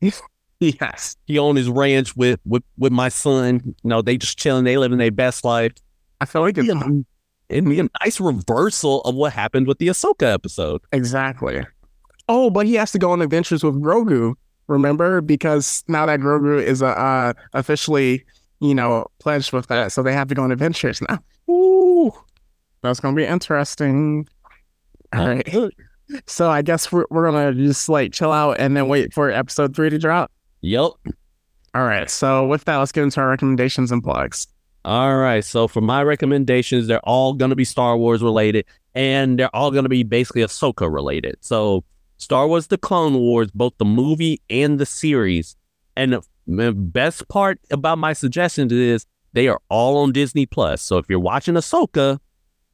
Yes. 0.60 1.16
He 1.26 1.40
on 1.40 1.56
his 1.56 1.70
ranch 1.70 2.16
with 2.16 2.40
with 2.46 2.64
with 2.78 2.92
my 2.92 3.10
son. 3.10 3.62
You 3.66 3.90
know, 3.90 4.02
they 4.02 4.18
just 4.18 4.38
chilling. 4.38 4.66
They 4.66 4.78
living 4.78 4.98
their 4.98 5.12
best 5.12 5.46
life. 5.46 5.72
I 6.22 6.26
feel 6.26 6.42
like 6.42 6.58
it's 6.58 6.68
Yeah. 6.68 6.84
It'd 7.48 7.66
be 7.66 7.80
a 7.80 7.88
nice 8.04 8.20
reversal 8.20 9.02
of 9.02 9.16
what 9.16 9.34
happened 9.34 9.66
with 9.68 9.80
the 9.80 9.88
Ahsoka 9.88 10.32
episode. 10.32 10.82
Exactly. 10.92 11.66
Oh, 12.28 12.50
but 12.52 12.68
he 12.68 12.76
has 12.76 12.92
to 12.92 13.00
go 13.00 13.12
on 13.12 13.22
adventures 13.22 13.64
with 13.64 13.82
Grogu. 13.82 14.36
Remember, 14.68 15.20
because 15.20 15.84
now 15.88 16.06
that 16.06 16.20
Grogu 16.20 16.62
is 16.62 16.84
uh, 16.84 16.90
uh, 16.90 17.34
officially, 17.54 18.24
you 18.60 18.76
know, 18.76 19.08
pledged 19.18 19.52
with 19.52 19.66
that, 19.68 19.92
so 19.92 20.04
they 20.04 20.14
have 20.14 20.28
to 20.28 20.36
go 20.36 20.44
on 20.44 20.52
adventures 20.52 21.02
now. 21.10 21.18
Ooh. 21.52 22.12
That's 22.84 23.00
gonna 23.00 23.16
be 23.16 23.26
interesting. 23.26 24.28
All 25.14 25.28
right. 25.28 25.72
So 26.28 26.50
I 26.50 26.62
guess 26.62 26.92
we're 26.92 27.06
we're 27.10 27.32
gonna 27.32 27.54
just 27.54 27.90
like 27.90 28.14
chill 28.14 28.32
out 28.32 28.60
and 28.60 28.76
then 28.78 28.88
wait 28.88 29.14
for 29.14 29.30
episode 29.32 29.76
three 29.76 29.90
to 29.90 29.98
drop. 29.98 30.32
Yep. 30.62 30.92
All 31.76 31.84
right. 31.84 32.10
So 32.10 32.46
with 32.48 32.66
that, 32.66 32.78
let's 32.78 32.92
get 32.92 33.04
into 33.04 33.20
our 33.22 33.30
recommendations 33.30 33.92
and 33.92 34.04
plugs. 34.04 34.48
All 34.86 35.18
right. 35.18 35.44
So 35.44 35.68
for 35.68 35.82
my 35.82 36.04
recommendations, 36.04 36.88
they're 36.88 37.06
all 37.06 37.34
going 37.34 37.50
to 37.50 37.56
be 37.56 37.66
Star 37.66 37.98
Wars 37.98 38.22
related, 38.22 38.66
and 38.96 39.38
they're 39.38 39.56
all 39.56 39.72
going 39.72 39.84
to 39.84 39.90
be 39.90 40.04
basically 40.04 40.42
Ahsoka 40.42 40.92
related. 40.92 41.38
So 41.42 41.84
Star 42.18 42.48
Wars: 42.48 42.68
The 42.68 42.78
Clone 42.78 43.16
Wars, 43.16 43.52
both 43.52 43.74
the 43.78 43.86
movie 43.86 44.42
and 44.50 44.80
the 44.80 44.86
series. 44.86 45.56
And 45.96 46.14
the 46.14 46.22
the 46.48 46.72
best 46.72 47.28
part 47.28 47.60
about 47.70 48.00
my 48.00 48.14
suggestions 48.14 48.72
is 48.72 49.06
they 49.34 49.48
are 49.48 49.62
all 49.70 49.98
on 49.98 50.12
Disney 50.12 50.46
Plus. 50.46 50.82
So 50.82 50.98
if 50.98 51.06
you're 51.08 51.20
watching 51.20 51.54
Ahsoka, 51.54 52.20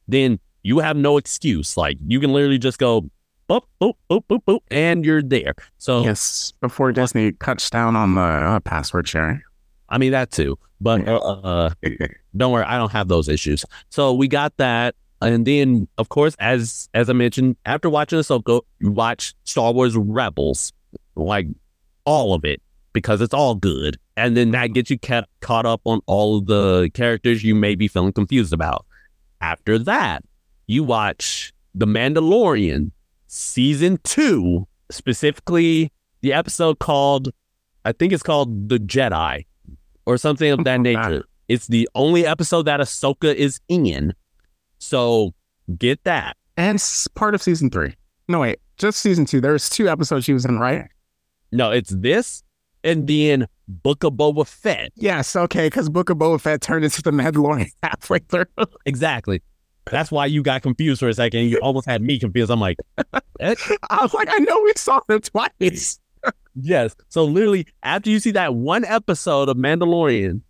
then 0.08 0.38
you 0.62 0.78
have 0.78 0.96
no 0.96 1.18
excuse. 1.18 1.76
Like 1.76 1.98
you 2.06 2.18
can 2.18 2.32
literally 2.32 2.58
just 2.58 2.78
go 2.78 3.10
boop 3.48 3.62
boop 3.80 3.94
boop 4.10 4.24
boop 4.28 4.40
boop, 4.46 4.60
and 4.70 5.04
you're 5.04 5.22
there. 5.22 5.54
So 5.78 6.02
yes, 6.02 6.52
before 6.60 6.92
Disney 6.92 7.32
cuts 7.32 7.68
down 7.70 7.96
on 7.96 8.14
the 8.14 8.20
uh, 8.20 8.60
password 8.60 9.08
sharing. 9.08 9.42
I 9.88 9.98
mean 9.98 10.12
that 10.12 10.30
too, 10.30 10.58
but 10.80 11.06
uh, 11.06 11.16
uh, 11.16 11.70
don't 12.36 12.52
worry, 12.52 12.64
I 12.64 12.76
don't 12.76 12.92
have 12.92 13.08
those 13.08 13.28
issues. 13.28 13.64
So 13.88 14.12
we 14.12 14.28
got 14.28 14.56
that, 14.56 14.94
and 15.20 15.46
then 15.46 15.88
of 15.98 16.08
course, 16.08 16.34
as 16.38 16.88
as 16.94 17.08
I 17.08 17.12
mentioned, 17.12 17.56
after 17.64 17.88
watching 17.88 18.18
Ahsoka, 18.18 18.62
you 18.80 18.90
watch 18.90 19.34
Star 19.44 19.72
Wars 19.72 19.96
Rebels, 19.96 20.72
like 21.14 21.46
all 22.04 22.34
of 22.34 22.44
it 22.44 22.60
because 22.92 23.20
it's 23.20 23.34
all 23.34 23.54
good, 23.54 23.98
and 24.16 24.36
then 24.36 24.52
that 24.52 24.68
gets 24.68 24.90
you 24.90 24.98
ca- 24.98 25.26
caught 25.40 25.66
up 25.66 25.82
on 25.84 26.00
all 26.06 26.38
of 26.38 26.46
the 26.46 26.90
characters 26.94 27.44
you 27.44 27.54
may 27.54 27.74
be 27.74 27.88
feeling 27.88 28.12
confused 28.12 28.54
about. 28.54 28.86
After 29.42 29.78
that, 29.80 30.24
you 30.66 30.82
watch 30.82 31.52
The 31.74 31.86
Mandalorian 31.86 32.90
season 33.26 33.98
two, 34.04 34.66
specifically 34.90 35.92
the 36.20 36.32
episode 36.32 36.78
called, 36.78 37.30
I 37.84 37.92
think 37.92 38.12
it's 38.12 38.22
called 38.22 38.68
The 38.68 38.78
Jedi 38.78 39.46
or 40.06 40.16
something 40.16 40.50
of 40.50 40.64
that 40.64 40.80
nature. 40.80 41.24
It's 41.48 41.68
the 41.68 41.88
only 41.94 42.26
episode 42.26 42.62
that 42.62 42.80
Ahsoka 42.80 43.34
is 43.34 43.60
in. 43.68 44.14
So 44.78 45.32
get 45.78 46.02
that. 46.04 46.36
And 46.56 46.76
it's 46.76 47.06
part 47.08 47.34
of 47.34 47.42
season 47.42 47.70
three. 47.70 47.94
No, 48.28 48.40
wait, 48.40 48.58
just 48.76 48.98
season 48.98 49.24
two. 49.26 49.40
There's 49.40 49.68
two 49.68 49.88
episodes 49.88 50.24
she 50.24 50.32
was 50.32 50.44
in, 50.44 50.58
right? 50.58 50.86
No, 51.52 51.70
it's 51.70 51.90
this 51.90 52.42
and 52.86 53.06
then 53.06 53.46
Book 53.68 54.04
of 54.04 54.14
Boba 54.14 54.46
Fett. 54.46 54.92
Yes, 54.94 55.34
okay, 55.34 55.66
because 55.66 55.90
Book 55.90 56.08
of 56.08 56.18
Boba 56.18 56.40
Fett 56.40 56.60
turned 56.60 56.84
into 56.84 57.02
the 57.02 57.10
Mandalorian 57.10 57.68
halfway 57.82 58.20
through. 58.20 58.46
Exactly. 58.86 59.42
That's 59.90 60.10
why 60.10 60.26
you 60.26 60.42
got 60.42 60.62
confused 60.62 61.00
for 61.00 61.08
a 61.08 61.14
second. 61.14 61.48
You 61.48 61.58
almost 61.58 61.86
had 61.86 62.02
me 62.02 62.18
confused. 62.18 62.50
I'm 62.50 62.60
like, 62.60 62.78
I 63.40 63.54
was 64.00 64.14
like, 64.14 64.28
I 64.30 64.38
know 64.38 64.60
we 64.62 64.72
saw 64.76 65.00
them 65.08 65.20
twice. 65.20 66.00
yes. 66.54 66.96
So 67.08 67.24
literally, 67.24 67.66
after 67.82 68.10
you 68.10 68.18
see 68.18 68.32
that 68.32 68.54
one 68.54 68.84
episode 68.84 69.48
of 69.48 69.56
Mandalorian 69.56 70.42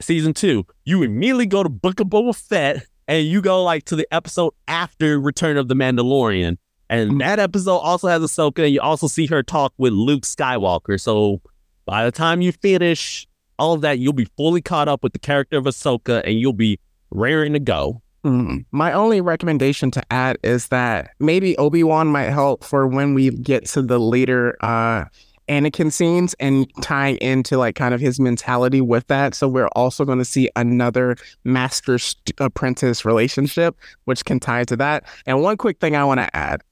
season 0.00 0.34
two, 0.34 0.66
you 0.84 1.02
immediately 1.02 1.46
go 1.46 1.62
to 1.62 1.68
Book 1.68 2.00
of 2.00 2.08
Boba 2.08 2.34
Fett 2.34 2.86
and 3.06 3.26
you 3.26 3.40
go 3.40 3.62
like 3.62 3.84
to 3.86 3.96
the 3.96 4.06
episode 4.12 4.52
after 4.68 5.20
Return 5.20 5.56
of 5.56 5.68
the 5.68 5.74
Mandalorian. 5.74 6.56
And 6.88 7.10
mm-hmm. 7.10 7.18
that 7.18 7.38
episode 7.38 7.78
also 7.78 8.08
has 8.08 8.20
Ahsoka, 8.20 8.64
and 8.64 8.74
you 8.74 8.80
also 8.80 9.06
see 9.06 9.26
her 9.26 9.44
talk 9.44 9.72
with 9.78 9.92
Luke 9.92 10.22
Skywalker. 10.22 11.00
So 11.00 11.40
by 11.86 12.04
the 12.04 12.10
time 12.10 12.40
you 12.40 12.50
finish 12.50 13.28
all 13.60 13.74
of 13.74 13.82
that, 13.82 14.00
you'll 14.00 14.12
be 14.12 14.28
fully 14.36 14.60
caught 14.60 14.88
up 14.88 15.04
with 15.04 15.12
the 15.12 15.20
character 15.20 15.56
of 15.58 15.64
Ahsoka, 15.64 16.22
and 16.24 16.40
you'll 16.40 16.52
be 16.52 16.80
raring 17.10 17.52
to 17.52 17.60
go. 17.60 18.02
Mm. 18.24 18.64
My 18.70 18.92
only 18.92 19.20
recommendation 19.20 19.90
to 19.92 20.02
add 20.12 20.36
is 20.42 20.68
that 20.68 21.12
maybe 21.20 21.56
Obi 21.56 21.82
Wan 21.82 22.08
might 22.08 22.30
help 22.30 22.64
for 22.64 22.86
when 22.86 23.14
we 23.14 23.30
get 23.30 23.64
to 23.66 23.82
the 23.82 23.98
later 23.98 24.56
uh, 24.60 25.06
Anakin 25.48 25.90
scenes 25.90 26.34
and 26.34 26.70
tying 26.82 27.16
into 27.16 27.58
like 27.58 27.74
kind 27.74 27.92
of 27.92 28.00
his 28.00 28.20
mentality 28.20 28.80
with 28.80 29.06
that. 29.08 29.34
So 29.34 29.48
we're 29.48 29.68
also 29.68 30.04
going 30.04 30.18
to 30.18 30.24
see 30.24 30.48
another 30.54 31.16
master 31.44 31.98
apprentice 32.38 33.04
relationship, 33.04 33.76
which 34.04 34.24
can 34.24 34.38
tie 34.38 34.64
to 34.64 34.76
that. 34.76 35.04
And 35.26 35.42
one 35.42 35.56
quick 35.56 35.80
thing 35.80 35.96
I 35.96 36.04
want 36.04 36.20
to 36.20 36.36
add 36.36 36.62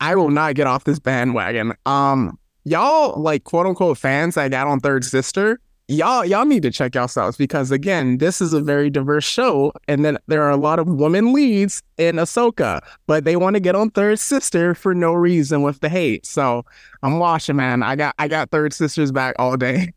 I 0.00 0.16
will 0.16 0.30
not 0.30 0.54
get 0.54 0.66
off 0.66 0.84
this 0.84 0.98
bandwagon. 0.98 1.72
Um, 1.86 2.38
y'all 2.64 3.20
like 3.20 3.44
quote 3.44 3.66
unquote 3.66 3.98
fans 3.98 4.34
that 4.34 4.50
got 4.50 4.66
on 4.66 4.80
Third 4.80 5.04
Sister. 5.04 5.60
Y'all, 5.88 6.24
y'all 6.24 6.46
need 6.46 6.62
to 6.62 6.70
check 6.70 6.94
yourselves 6.94 7.36
because 7.36 7.70
again, 7.70 8.16
this 8.16 8.40
is 8.40 8.54
a 8.54 8.60
very 8.60 8.88
diverse 8.88 9.24
show, 9.24 9.70
and 9.86 10.02
then 10.02 10.16
there 10.28 10.42
are 10.42 10.50
a 10.50 10.56
lot 10.56 10.78
of 10.78 10.88
women 10.88 11.34
leads 11.34 11.82
in 11.98 12.16
Ahsoka, 12.16 12.80
but 13.06 13.24
they 13.24 13.36
want 13.36 13.54
to 13.54 13.60
get 13.60 13.74
on 13.74 13.90
Third 13.90 14.18
Sister 14.18 14.74
for 14.74 14.94
no 14.94 15.12
reason 15.12 15.60
with 15.60 15.80
the 15.80 15.90
hate. 15.90 16.24
So 16.24 16.64
I'm 17.02 17.18
watching, 17.18 17.56
man. 17.56 17.82
I 17.82 17.96
got, 17.96 18.14
I 18.18 18.28
got 18.28 18.50
Third 18.50 18.72
Sisters 18.72 19.12
back 19.12 19.34
all 19.38 19.58
day. 19.58 19.92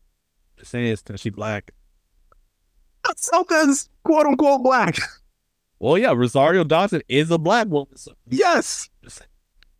The 0.58 0.66
saying 0.66 0.88
is 0.88 1.02
that 1.02 1.20
she 1.20 1.30
black. 1.30 1.70
Ahsoka's 3.04 3.88
quote 4.02 4.26
unquote 4.26 4.62
black. 4.62 4.98
Well, 5.78 5.96
yeah, 5.96 6.12
Rosario 6.12 6.64
Dawson 6.64 7.02
is 7.08 7.30
a 7.30 7.38
black 7.38 7.68
woman. 7.68 7.96
So. 7.96 8.12
Yes. 8.28 8.90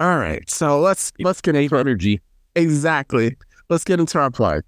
All 0.01 0.17
right, 0.17 0.49
so 0.49 0.81
let's 0.81 1.13
let's 1.19 1.41
get 1.41 1.57
into 1.57 1.77
energy. 1.77 2.21
Exactly. 2.55 3.37
Let's 3.69 3.83
get 3.83 3.99
into 3.99 4.19
our 4.19 4.31
plug. 4.31 4.63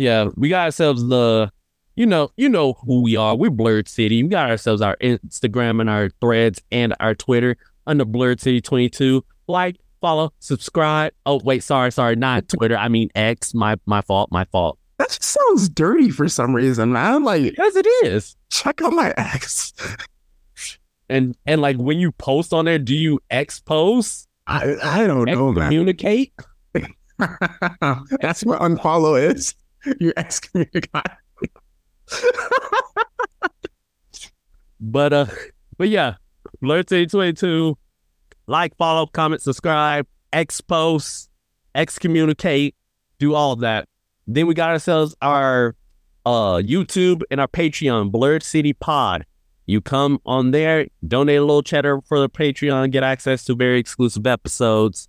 Yeah, 0.00 0.30
we 0.34 0.48
got 0.48 0.64
ourselves 0.64 1.06
the, 1.06 1.52
you 1.94 2.06
know, 2.06 2.30
you 2.38 2.48
know 2.48 2.72
who 2.86 3.02
we 3.02 3.16
are. 3.16 3.36
We're 3.36 3.50
Blerd 3.50 3.86
City. 3.86 4.22
We 4.22 4.30
got 4.30 4.48
ourselves 4.48 4.80
our 4.80 4.96
Instagram 5.02 5.78
and 5.78 5.90
our 5.90 6.08
Threads 6.22 6.62
and 6.72 6.96
our 7.00 7.14
Twitter 7.14 7.58
under 7.86 8.06
Blerd 8.06 8.40
City 8.40 8.62
Twenty 8.62 8.88
Two. 8.88 9.22
Like, 9.46 9.76
follow, 10.00 10.32
subscribe. 10.38 11.12
Oh 11.26 11.38
wait, 11.44 11.62
sorry, 11.62 11.92
sorry, 11.92 12.16
not 12.16 12.48
Twitter. 12.48 12.78
I 12.78 12.88
mean 12.88 13.10
X. 13.14 13.52
My 13.52 13.76
my 13.84 14.00
fault. 14.00 14.32
My 14.32 14.46
fault. 14.46 14.78
That 14.96 15.08
just 15.08 15.22
sounds 15.22 15.68
dirty 15.68 16.08
for 16.08 16.30
some 16.30 16.54
reason, 16.54 16.92
man. 16.92 17.16
I'm 17.16 17.24
like, 17.24 17.54
yes, 17.58 17.76
it 17.76 17.86
is. 18.06 18.36
Check 18.48 18.80
out 18.80 18.94
my 18.94 19.12
X. 19.18 19.74
and 21.10 21.36
and 21.44 21.60
like 21.60 21.76
when 21.76 21.98
you 21.98 22.12
post 22.12 22.54
on 22.54 22.64
there, 22.64 22.78
do 22.78 22.94
you 22.96 23.20
expose? 23.28 24.26
I 24.46 24.76
I 24.82 25.06
don't 25.06 25.26
know, 25.26 25.52
man. 25.52 25.66
Communicate. 25.66 26.32
That's 27.18 28.46
what 28.46 28.62
unfollow 28.62 29.22
is. 29.30 29.54
You 29.98 30.12
excommunicate. 30.16 31.06
but 34.80 35.12
uh, 35.12 35.26
but 35.78 35.88
yeah, 35.88 36.16
Blerd 36.62 36.88
City 36.88 37.06
Twenty 37.06 37.32
Two. 37.32 37.78
Like, 38.46 38.76
follow, 38.76 39.06
comment, 39.06 39.42
subscribe, 39.42 40.06
expose, 40.32 41.28
excommunicate, 41.74 42.74
do 43.18 43.34
all 43.34 43.54
that. 43.56 43.88
Then 44.26 44.46
we 44.48 44.54
got 44.54 44.70
ourselves 44.70 45.14
our 45.22 45.76
uh 46.26 46.56
YouTube 46.56 47.22
and 47.30 47.40
our 47.40 47.48
Patreon, 47.48 48.10
Blerd 48.10 48.42
City 48.42 48.72
Pod. 48.72 49.24
You 49.66 49.80
come 49.80 50.20
on 50.26 50.50
there, 50.50 50.88
donate 51.06 51.38
a 51.38 51.42
little 51.42 51.62
cheddar 51.62 52.00
for 52.02 52.18
the 52.18 52.28
Patreon, 52.28 52.90
get 52.90 53.04
access 53.04 53.44
to 53.44 53.54
very 53.54 53.78
exclusive 53.78 54.26
episodes, 54.26 55.08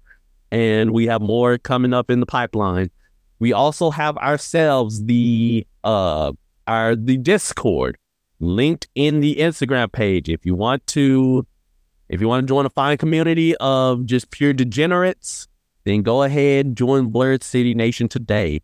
and 0.51 0.91
we 0.91 1.07
have 1.07 1.21
more 1.21 1.57
coming 1.57 1.93
up 1.93 2.11
in 2.11 2.19
the 2.19 2.27
pipeline. 2.27 2.91
We 3.41 3.53
also 3.53 3.89
have 3.89 4.17
ourselves 4.17 5.03
the 5.05 5.65
uh 5.83 6.31
our 6.67 6.95
the 6.95 7.17
Discord 7.17 7.97
linked 8.39 8.87
in 8.93 9.19
the 9.19 9.37
Instagram 9.37 9.91
page. 9.91 10.29
If 10.29 10.45
you 10.45 10.53
want 10.53 10.85
to 10.87 11.47
if 12.07 12.21
you 12.21 12.27
want 12.27 12.45
to 12.45 12.47
join 12.47 12.67
a 12.67 12.69
fine 12.69 12.97
community 12.97 13.55
of 13.57 14.05
just 14.05 14.29
pure 14.29 14.53
degenerates, 14.53 15.47
then 15.85 16.03
go 16.03 16.21
ahead 16.21 16.75
join 16.75 17.11
Blerd 17.11 17.41
City 17.41 17.73
Nation 17.73 18.07
today. 18.07 18.61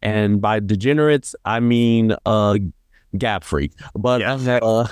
And 0.00 0.40
by 0.40 0.60
degenerates, 0.60 1.36
I 1.44 1.60
mean 1.60 2.16
uh 2.24 2.56
gap 3.18 3.44
freak. 3.44 3.72
But 3.94 4.22
yeah. 4.22 4.60
uh, 4.62 4.88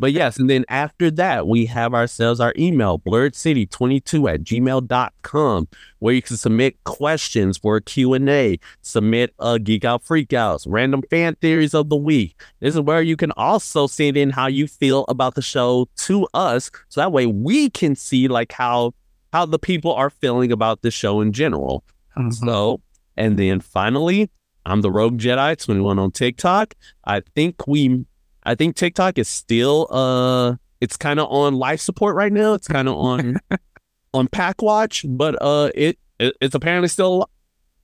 but 0.00 0.12
yes, 0.12 0.38
and 0.38 0.48
then 0.48 0.64
after 0.68 1.10
that, 1.12 1.46
we 1.46 1.66
have 1.66 1.94
ourselves 1.94 2.40
our 2.40 2.52
email, 2.58 2.98
blurredcity22 2.98 4.32
at 4.34 4.42
gmail.com, 4.42 5.68
where 5.98 6.14
you 6.14 6.22
can 6.22 6.36
submit 6.36 6.82
questions 6.84 7.58
for 7.58 7.76
a 7.76 7.82
Q&A, 7.82 8.58
submit 8.82 9.34
uh, 9.38 9.58
Geek 9.58 9.84
Out 9.84 10.04
Freakouts, 10.04 10.66
random 10.68 11.02
fan 11.10 11.34
theories 11.36 11.74
of 11.74 11.88
the 11.88 11.96
week. 11.96 12.40
This 12.60 12.74
is 12.74 12.80
where 12.80 13.02
you 13.02 13.16
can 13.16 13.32
also 13.32 13.86
send 13.86 14.16
in 14.16 14.30
how 14.30 14.46
you 14.46 14.66
feel 14.66 15.04
about 15.08 15.34
the 15.34 15.42
show 15.42 15.88
to 15.96 16.26
us, 16.34 16.70
so 16.88 17.00
that 17.00 17.12
way 17.12 17.26
we 17.26 17.70
can 17.70 17.94
see 17.94 18.28
like 18.28 18.52
how 18.52 18.94
how 19.32 19.44
the 19.44 19.58
people 19.58 19.92
are 19.92 20.10
feeling 20.10 20.52
about 20.52 20.82
the 20.82 20.90
show 20.90 21.20
in 21.20 21.32
general. 21.32 21.84
Mm-hmm. 22.16 22.30
So, 22.30 22.80
and 23.16 23.38
then 23.38 23.60
finally, 23.60 24.30
I'm 24.64 24.80
the 24.80 24.90
Rogue 24.90 25.18
Jedi 25.18 25.62
21 25.62 25.98
on 25.98 26.10
TikTok. 26.10 26.74
I 27.04 27.20
think 27.34 27.66
we 27.66 28.04
I 28.48 28.54
think 28.54 28.76
TikTok 28.76 29.18
is 29.18 29.28
still 29.28 29.86
uh 29.90 30.56
it's 30.80 30.96
kind 30.96 31.20
of 31.20 31.28
on 31.30 31.54
life 31.54 31.80
support 31.80 32.16
right 32.16 32.32
now. 32.32 32.54
It's 32.54 32.68
kind 32.68 32.88
of 32.88 32.96
on 32.96 33.36
on 34.14 34.28
pack 34.28 34.62
watch, 34.62 35.04
but 35.06 35.36
uh 35.42 35.70
it, 35.74 35.98
it, 36.18 36.34
it's 36.40 36.54
apparently 36.54 36.88
still 36.88 37.28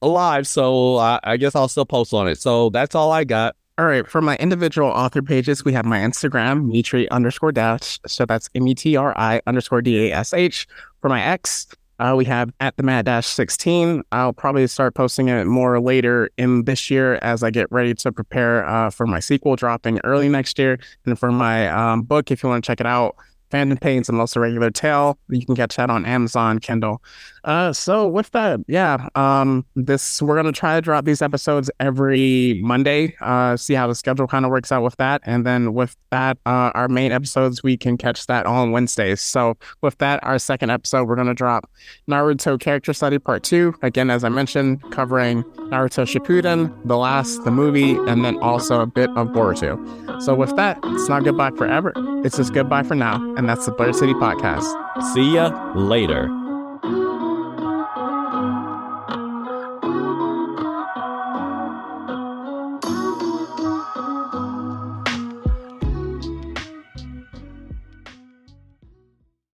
alive, 0.01 0.47
so 0.47 0.97
I, 0.97 1.21
I 1.23 1.37
guess 1.37 1.55
I'll 1.55 1.69
still 1.69 1.87
post 1.87 2.15
on 2.15 2.29
it. 2.29 2.39
So 2.39 2.71
that's 2.71 2.95
all 2.95 3.13
I 3.13 3.25
got. 3.25 3.57
All 3.77 3.87
right, 3.87 4.09
for 4.09 4.23
my 4.23 4.37
individual 4.37 4.89
author 4.89 5.21
pages, 5.21 5.65
we 5.65 5.73
have 5.73 5.85
my 5.85 5.99
Instagram, 5.99 6.71
Metri 6.71 7.09
underscore 7.11 7.51
dash. 7.51 7.99
So 8.07 8.25
that's 8.25 8.49
M 8.55 8.69
E 8.69 8.75
T 8.75 8.97
R 8.97 9.13
I 9.19 9.43
underscore 9.47 9.83
D 9.83 10.09
A 10.09 10.17
S 10.17 10.33
H. 10.33 10.69
For 11.01 11.09
my 11.09 11.21
X, 11.21 11.67
uh, 11.99 12.15
we 12.17 12.25
have 12.25 12.53
at 12.61 12.77
the 12.77 12.83
Mad 12.83 13.05
Dash 13.05 13.27
16. 13.27 14.03
I'll 14.13 14.33
probably 14.33 14.67
start 14.67 14.95
posting 14.95 15.29
it 15.29 15.45
more 15.47 15.81
later 15.81 16.31
in 16.37 16.65
this 16.65 16.91
year 16.91 17.15
as 17.23 17.43
I 17.43 17.51
get 17.51 17.71
ready 17.71 17.95
to 17.95 18.13
prepare 18.13 18.67
uh, 18.67 18.91
for 18.91 19.07
my 19.07 19.21
sequel 19.21 19.57
dropping 19.57 20.01
early 20.05 20.29
next 20.29 20.59
year. 20.59 20.79
And 21.07 21.19
for 21.19 21.31
my 21.31 21.69
um, 21.69 22.03
book, 22.03 22.31
if 22.31 22.43
you 22.43 22.49
want 22.49 22.65
to 22.65 22.67
check 22.67 22.81
it 22.81 22.87
out, 22.87 23.17
Phantom 23.55 23.79
Pains 23.79 24.09
and 24.09 24.19
Most 24.19 24.35
Irregular 24.35 24.73
Tale. 24.73 25.17
You 25.29 25.47
can 25.47 25.55
catch 25.55 25.77
that 25.77 25.89
on 25.89 26.05
Amazon 26.05 26.59
Kindle. 26.59 27.01
Uh, 27.45 27.73
so 27.73 28.09
with 28.09 28.31
that, 28.33 28.59
yeah, 28.67 29.09
um, 29.15 29.65
this 29.77 30.21
we're 30.21 30.35
gonna 30.35 30.51
try 30.51 30.75
to 30.75 30.81
drop 30.81 31.05
these 31.05 31.23
episodes 31.23 31.71
every 31.79 32.61
Monday. 32.65 33.15
Uh, 33.21 33.57
see 33.57 33.75
how 33.75 33.87
the 33.87 33.95
schedule 33.95 34.27
kind 34.27 34.45
of 34.45 34.51
works 34.51 34.73
out 34.73 34.83
with 34.83 34.97
that, 34.97 35.21
and 35.25 35.47
then 35.47 35.73
with 35.73 35.95
that, 36.11 36.37
uh, 36.47 36.73
our 36.75 36.89
main 36.89 37.13
episodes 37.13 37.63
we 37.63 37.77
can 37.77 37.97
catch 37.97 38.27
that 38.27 38.45
on 38.47 38.73
Wednesdays. 38.73 39.21
So 39.21 39.57
with 39.83 39.99
that, 39.99 40.25
our 40.25 40.39
second 40.41 40.71
episode 40.71 41.07
we're 41.07 41.17
gonna 41.17 41.35
drop 41.35 41.71
Naruto 42.11 42.59
Character 42.59 42.93
Study 42.93 43.21
Part 43.21 43.45
Two. 43.45 43.75
Again, 43.83 44.11
as 44.11 44.25
I 44.25 44.31
mentioned, 44.31 44.83
covering 44.91 45.45
Naruto 45.71 46.05
Shippuden, 46.07 46.75
the 46.87 46.97
last, 46.97 47.45
the 47.45 47.53
movie, 47.53 47.93
and 48.09 48.25
then 48.25 48.37
also 48.39 48.81
a 48.81 48.87
bit 48.87 49.11
of 49.11 49.29
Boruto. 49.29 50.23
So 50.23 50.35
with 50.35 50.57
that, 50.57 50.79
it's 50.83 51.09
not 51.09 51.23
goodbye 51.23 51.51
forever. 51.51 51.93
It's 52.25 52.39
just 52.39 52.55
goodbye 52.55 52.85
for 52.85 52.95
now, 52.95 53.17
and 53.37 53.44
that's 53.49 53.67
the 53.67 53.73
Blerd 53.73 53.95
City 53.95 54.15
Podcast. 54.15 54.67
See 55.15 55.35
ya 55.35 55.49
later. 55.75 56.44